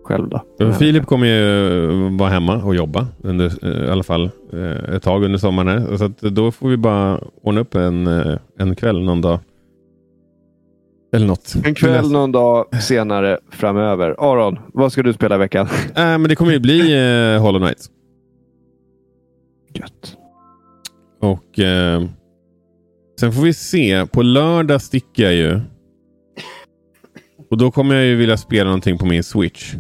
själv 0.05 0.29
då. 0.29 0.73
Filip 0.73 1.07
kommer 1.07 1.27
ju 1.27 1.87
vara 2.19 2.31
hemma 2.31 2.63
och 2.63 2.75
jobba. 2.75 3.07
Under, 3.23 3.47
eh, 3.63 3.89
I 3.89 3.91
alla 3.91 4.03
fall 4.03 4.31
eh, 4.53 4.95
ett 4.95 5.03
tag 5.03 5.25
under 5.25 5.39
sommaren. 5.39 5.99
Så 5.99 6.29
då 6.29 6.53
får 6.53 6.69
vi 6.69 6.77
bara 6.77 7.21
ordna 7.43 7.61
upp 7.61 7.75
en, 7.75 8.07
eh, 8.07 8.39
en 8.59 8.77
kväll 8.77 9.05
någon 9.05 9.21
dag. 9.21 9.39
Eller 11.15 11.27
något. 11.27 11.55
En 11.65 11.75
kväll 11.75 12.11
någon 12.11 12.33
dag 12.33 12.83
senare 12.83 13.39
framöver. 13.51 14.15
Aron, 14.19 14.59
vad 14.75 14.93
ska 14.93 15.03
du 15.03 15.13
spela 15.13 15.35
i 15.35 15.39
veckan? 15.39 15.67
Äh, 15.67 15.93
men 15.95 16.23
det 16.23 16.37
kommer 16.37 16.53
ju 16.53 16.61
bli 16.61 16.81
eh, 17.35 17.43
Hollow 17.43 17.61
Knight. 17.61 17.87
Gött. 19.75 20.17
Och 21.21 21.59
eh, 21.59 22.03
sen 23.21 23.33
får 23.33 23.43
vi 23.43 23.55
se. 23.55 24.07
På 24.07 24.23
lördag 24.23 24.83
sticker 24.83 25.23
jag 25.23 25.35
ju. 25.35 25.61
Och 27.53 27.59
då 27.59 27.71
kommer 27.71 27.95
jag 27.95 28.05
ju 28.05 28.17
vilja 28.17 28.37
spela 28.37 28.65
någonting 28.65 28.99
på 28.99 29.07
min 29.07 29.23
Switch. 29.23 29.75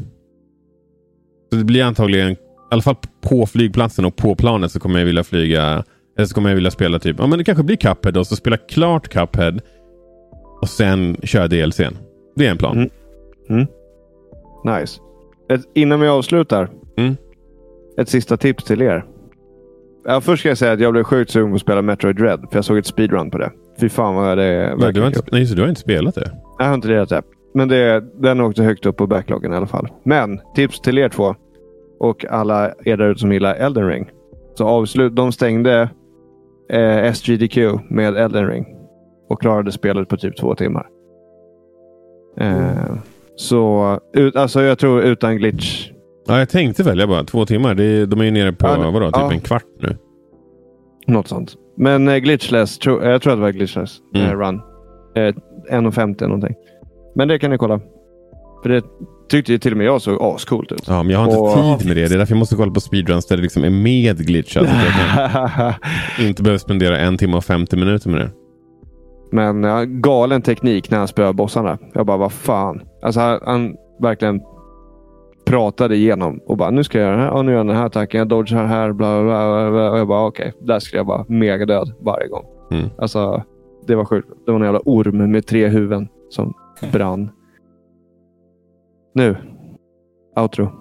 Så 1.50 1.56
det 1.56 1.64
blir 1.64 1.84
antagligen, 1.84 2.30
i 2.30 2.36
alla 2.70 2.82
fall 2.82 2.96
på 3.20 3.46
flygplatsen 3.46 4.04
och 4.04 4.16
på 4.16 4.34
planet 4.34 4.72
så 4.72 4.80
kommer 4.80 4.98
jag 4.98 5.06
vilja 5.06 5.24
flyga. 5.24 5.84
Eller 6.16 6.26
så 6.26 6.34
kommer 6.34 6.50
jag 6.50 6.54
vilja 6.54 6.70
spela 6.70 6.98
typ, 6.98 7.16
ja 7.18 7.26
men 7.26 7.38
det 7.38 7.44
kanske 7.44 7.64
blir 7.64 7.76
Cuphead 7.76 8.16
och 8.20 8.26
så 8.26 8.36
spela 8.36 8.56
klart 8.56 9.08
Cuphead. 9.08 9.60
Och 10.60 10.68
sen 10.68 11.16
köra 11.22 11.48
DLCn. 11.48 11.96
Det 12.36 12.46
är 12.46 12.50
en 12.50 12.58
plan. 12.58 12.90
Mm. 13.48 13.66
Nice. 14.64 15.00
Ett, 15.50 15.60
innan 15.74 16.00
vi 16.00 16.08
avslutar. 16.08 16.70
Mm. 16.96 17.16
Ett 17.98 18.08
sista 18.08 18.36
tips 18.36 18.64
till 18.64 18.82
er. 18.82 19.04
Ja, 20.04 20.20
först 20.20 20.40
ska 20.40 20.48
jag 20.48 20.58
säga 20.58 20.72
att 20.72 20.80
jag 20.80 20.92
blev 20.92 21.04
sjukt 21.04 21.30
sugen 21.30 21.48
på 21.48 21.54
att 21.54 21.60
spela 21.60 21.82
Metroid 21.82 22.16
Dread. 22.16 22.40
För 22.50 22.58
jag 22.58 22.64
såg 22.64 22.78
ett 22.78 22.86
speedrun 22.86 23.30
på 23.30 23.38
det. 23.38 23.50
Fy 23.80 23.88
fan 23.88 24.14
vad 24.14 24.38
det 24.38 24.44
är. 24.44 24.76
Nej, 24.76 24.92
du, 24.92 25.00
har 25.00 25.06
inte, 25.06 25.22
nej, 25.32 25.44
det, 25.44 25.54
du 25.54 25.62
har 25.62 25.68
inte 25.68 25.80
spelat 25.80 26.14
det. 26.14 26.32
Jag 26.58 26.66
har 26.66 26.74
inte 26.74 26.88
det 26.88 27.04
rätt. 27.04 27.24
Men 27.54 27.68
det, 27.68 28.04
den 28.22 28.40
åkte 28.40 28.62
högt 28.62 28.86
upp 28.86 28.96
på 28.96 29.06
backloggen 29.06 29.52
i 29.52 29.56
alla 29.56 29.66
fall. 29.66 29.88
Men 30.04 30.40
tips 30.54 30.80
till 30.80 30.98
er 30.98 31.08
två. 31.08 31.34
Och 31.98 32.24
alla 32.30 32.72
er 32.84 32.96
där 32.96 33.08
ute 33.10 33.20
som 33.20 33.32
gillar 33.32 33.54
Elden 33.54 33.88
Ring. 33.88 34.10
Så 34.54 34.66
avslut, 34.66 35.16
de 35.16 35.32
stängde 35.32 35.90
eh, 36.70 37.12
SGDQ 37.12 37.56
med 37.90 38.16
Elden 38.16 38.46
Ring. 38.48 38.66
Och 39.28 39.40
klarade 39.40 39.72
spelet 39.72 40.08
på 40.08 40.16
typ 40.16 40.36
två 40.36 40.54
timmar. 40.54 40.86
Eh, 42.38 42.94
så 43.36 43.98
ut, 44.12 44.36
alltså 44.36 44.62
jag 44.62 44.78
tror 44.78 45.02
utan 45.02 45.36
glitch. 45.36 45.90
Ja, 46.26 46.38
jag 46.38 46.48
tänkte 46.48 46.82
välja 46.82 47.06
bara 47.06 47.24
två 47.24 47.46
timmar. 47.46 47.74
Det 47.74 48.06
de 48.06 48.20
är 48.20 48.24
ju 48.24 48.30
nere 48.30 48.52
på 48.52 48.66
Ja, 48.66 48.90
vadå, 48.90 49.06
typ 49.06 49.16
ja. 49.16 49.32
en 49.32 49.40
kvart 49.40 49.64
nu. 49.80 49.96
Något 51.06 51.28
sånt. 51.28 51.54
Men 51.76 52.08
eh, 52.08 52.16
glitchless, 52.16 52.78
tro, 52.78 53.02
jag 53.02 53.22
tror 53.22 53.32
att 53.32 53.38
det 53.38 53.42
var 53.42 53.50
glitchless 53.50 53.98
Mm. 54.14 54.26
eh, 54.26 54.36
run. 54.38 54.60
Eh, 55.14 55.34
1.50 55.70 56.22
någonting. 56.22 56.54
Men 57.14 57.28
det 57.28 57.38
kan 57.38 57.50
ni 57.50 57.58
kolla. 57.58 57.80
För 58.62 58.68
det 58.68 58.84
tyckte 59.30 59.58
till 59.58 59.72
och 59.72 59.78
med 59.78 59.86
jag 59.86 60.02
såg 60.02 60.22
ascoolt 60.22 60.72
ut. 60.72 60.84
Ja, 60.86 61.02
men 61.02 61.10
jag 61.12 61.18
har 61.18 61.26
inte 61.26 61.38
Och- 61.38 61.78
tid 61.78 61.88
med 61.88 61.96
det. 61.96 62.08
Det 62.08 62.14
är 62.14 62.18
därför 62.18 62.32
jag 62.34 62.38
måste 62.38 62.56
kolla 62.56 62.72
på 62.72 62.80
speedruns 62.80 63.26
där 63.26 63.36
det 63.36 63.42
liksom 63.42 63.64
är 63.64 63.70
med 63.70 64.26
glitchat. 64.26 64.66
Så 64.68 64.74
att 64.74 64.84
jag 64.84 65.50
kan 65.52 65.74
inte 66.26 66.42
behöver 66.42 66.58
spendera 66.58 66.98
en 66.98 67.18
timme 67.18 67.36
och 67.36 67.44
50 67.44 67.76
minuter 67.76 68.10
med 68.10 68.20
det. 68.20 68.30
Men 69.32 69.62
ja, 69.64 69.84
galen 69.86 70.42
teknik 70.42 70.90
när 70.90 70.98
han 70.98 71.08
spöar 71.08 71.32
bossarna. 71.32 71.78
Jag 71.94 72.06
bara, 72.06 72.16
vad 72.16 72.32
fan. 72.32 72.80
Alltså 73.02 73.20
han, 73.20 73.38
han 73.44 73.74
verkligen 74.00 74.40
pratade 75.46 75.96
igenom 75.96 76.40
och 76.46 76.56
bara, 76.56 76.70
nu 76.70 76.84
ska 76.84 76.98
jag 76.98 77.06
göra 77.06 77.16
den 77.16 77.24
här 77.24 77.32
och 77.32 77.44
nu 77.44 77.50
gör 77.52 77.58
jag 77.58 77.66
den 77.66 77.76
här 77.76 77.86
attacken. 77.86 78.18
Jag 78.18 78.28
dodgar 78.28 78.64
här, 78.66 78.92
bla 78.92 79.22
bla 79.22 79.70
bla. 79.70 79.90
Och 79.90 79.98
jag 79.98 80.08
bara, 80.08 80.26
okej, 80.26 80.52
där 80.60 80.78
skulle 80.78 81.00
jag 81.00 81.06
vara 81.06 81.24
mega 81.28 81.66
död 81.66 81.92
varje 82.00 82.28
gång. 82.28 82.44
Mm. 82.70 82.88
Alltså, 82.98 83.42
det 83.86 83.94
var 83.94 84.04
sjukt. 84.04 84.28
Det 84.46 84.52
var 84.52 84.58
en 84.58 84.64
jävla 84.64 84.80
orm 84.84 85.30
med 85.32 85.46
tre 85.46 85.68
huvuden 85.68 86.08
som 86.30 86.54
brann. 86.92 87.30
Nu, 89.14 89.36
outro. 90.36 90.72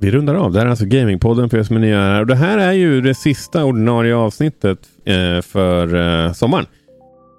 Vi 0.00 0.10
rundar 0.10 0.34
av. 0.34 0.52
Det 0.52 0.58
här 0.58 0.66
är 0.66 0.70
alltså 0.70 0.84
Gamingpodden 0.84 1.50
för 1.50 1.58
er 1.58 1.62
som 1.62 1.76
är 1.76 1.80
nya 1.80 2.00
här. 2.00 2.20
Och 2.20 2.26
det 2.26 2.34
här 2.34 2.58
är 2.58 2.72
ju 2.72 3.00
det 3.00 3.14
sista 3.14 3.64
ordinarie 3.64 4.16
avsnittet 4.16 4.78
eh, 5.04 5.42
för 5.42 5.94
eh, 5.94 6.32
sommaren. 6.32 6.66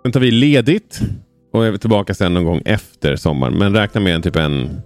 Sen 0.04 0.12
tar 0.12 0.20
vi 0.20 0.32
ledigt 0.32 1.00
och 1.54 1.66
är 1.66 1.78
tillbaka 1.78 2.14
sen 2.14 2.34
någon 2.34 2.45
gång 2.45 2.62
efter 2.66 3.16
sommaren. 3.16 3.54
Men 3.54 3.76
räkna 3.76 4.02
med 4.02 4.16
en 4.16 4.22
typ 4.22 4.36
en 4.36 4.82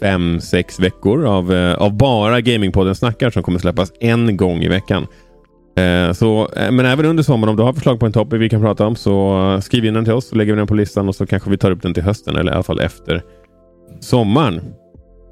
fem, 0.00 0.40
sex 0.40 0.80
veckor 0.80 1.26
av, 1.26 1.54
eh, 1.54 1.74
av 1.74 1.96
bara 1.96 2.40
Gamingpodden 2.40 2.94
snackar 2.94 3.30
som 3.30 3.42
kommer 3.42 3.58
släppas 3.58 3.92
en 4.00 4.36
gång 4.36 4.62
i 4.62 4.68
veckan. 4.68 5.06
Eh, 5.76 6.12
så, 6.12 6.48
eh, 6.56 6.70
men 6.70 6.86
även 6.86 7.06
under 7.06 7.22
sommaren, 7.22 7.50
om 7.50 7.56
du 7.56 7.62
har 7.62 7.72
förslag 7.72 8.00
på 8.00 8.06
en 8.06 8.12
topic 8.12 8.40
vi 8.40 8.48
kan 8.48 8.60
prata 8.60 8.86
om 8.86 8.96
så 8.96 9.40
eh, 9.54 9.60
skriv 9.60 9.84
in 9.84 9.94
den 9.94 10.04
till 10.04 10.12
oss 10.12 10.28
så 10.28 10.36
lägger 10.36 10.52
vi 10.52 10.58
den 10.58 10.66
på 10.66 10.74
listan 10.74 11.08
och 11.08 11.14
så 11.14 11.26
kanske 11.26 11.50
vi 11.50 11.58
tar 11.58 11.70
upp 11.70 11.82
den 11.82 11.94
till 11.94 12.02
hösten 12.02 12.36
eller 12.36 12.52
i 12.52 12.54
alla 12.54 12.62
fall 12.62 12.80
efter 12.80 13.22
sommaren. 14.00 14.60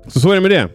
Så 0.07 0.21
så 0.21 0.31
är 0.31 0.35
det 0.35 0.41
med 0.41 0.51
det. 0.51 0.69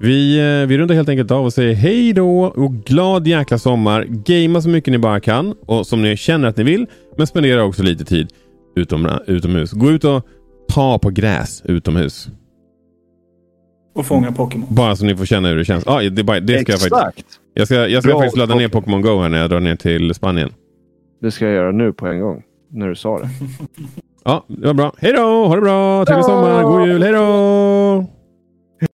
Vi, 0.00 0.38
eh, 0.38 0.68
vi 0.68 0.78
rundar 0.78 0.94
helt 0.94 1.08
enkelt 1.08 1.30
av 1.30 1.44
och 1.44 1.52
säger 1.52 1.74
hej 1.74 2.12
då 2.12 2.44
och 2.44 2.74
glad 2.74 3.26
jäkla 3.26 3.58
sommar. 3.58 4.06
Gamea 4.08 4.62
så 4.62 4.68
mycket 4.68 4.92
ni 4.92 4.98
bara 4.98 5.20
kan 5.20 5.54
och 5.66 5.86
som 5.86 6.02
ni 6.02 6.16
känner 6.16 6.48
att 6.48 6.56
ni 6.56 6.64
vill. 6.64 6.86
Men 7.16 7.26
spendera 7.26 7.64
också 7.64 7.82
lite 7.82 8.04
tid 8.04 8.28
utom, 8.76 9.08
utomhus. 9.26 9.72
Gå 9.72 9.90
ut 9.90 10.04
och 10.04 10.26
ta 10.68 10.98
på 10.98 11.10
gräs 11.10 11.62
utomhus. 11.64 12.28
Och 13.94 14.06
fånga 14.06 14.32
Pokémon. 14.32 14.66
Bara 14.70 14.96
så 14.96 15.04
ni 15.04 15.16
får 15.16 15.24
känna 15.24 15.48
hur 15.48 15.56
det 15.56 15.64
känns. 15.64 15.86
Ah, 15.86 16.00
det, 16.00 16.10
det 16.10 16.60
ska 16.60 16.72
jag, 16.72 16.80
faktiskt, 16.80 16.84
Exakt. 16.84 17.41
Jag 17.54 17.66
ska, 17.66 17.88
jag 17.88 18.02
ska 18.02 18.12
Bra, 18.12 18.20
faktiskt 18.20 18.36
ladda 18.36 18.54
ner 18.54 18.68
Pokémon. 18.68 19.02
Go 19.02 19.20
här 19.20 19.28
när 19.28 19.38
jag 19.40 19.50
drar 19.50 19.60
ner 19.60 19.76
till 19.76 20.14
Spanien. 20.14 20.50
Det 21.20 21.30
ska 21.30 21.44
jag 21.44 21.54
göra 21.54 21.72
nu 21.72 21.92
på 21.92 22.06
en 22.06 22.20
gång. 22.20 22.42
När 22.70 22.88
du 22.88 22.94
sa 22.94 23.18
det. 23.18 23.28
Ja, 24.24 24.44
det 24.48 24.66
var 24.66 24.74
bra. 24.74 24.92
Hej 24.98 25.12
då! 25.12 25.46
Ha 25.46 25.54
det 25.54 25.60
bra! 25.60 26.04
Trevlig 26.04 26.24
sommar! 26.24 26.62
God 26.62 26.86
jul! 26.86 27.02
Hej 27.02 27.12
då! 27.12 27.22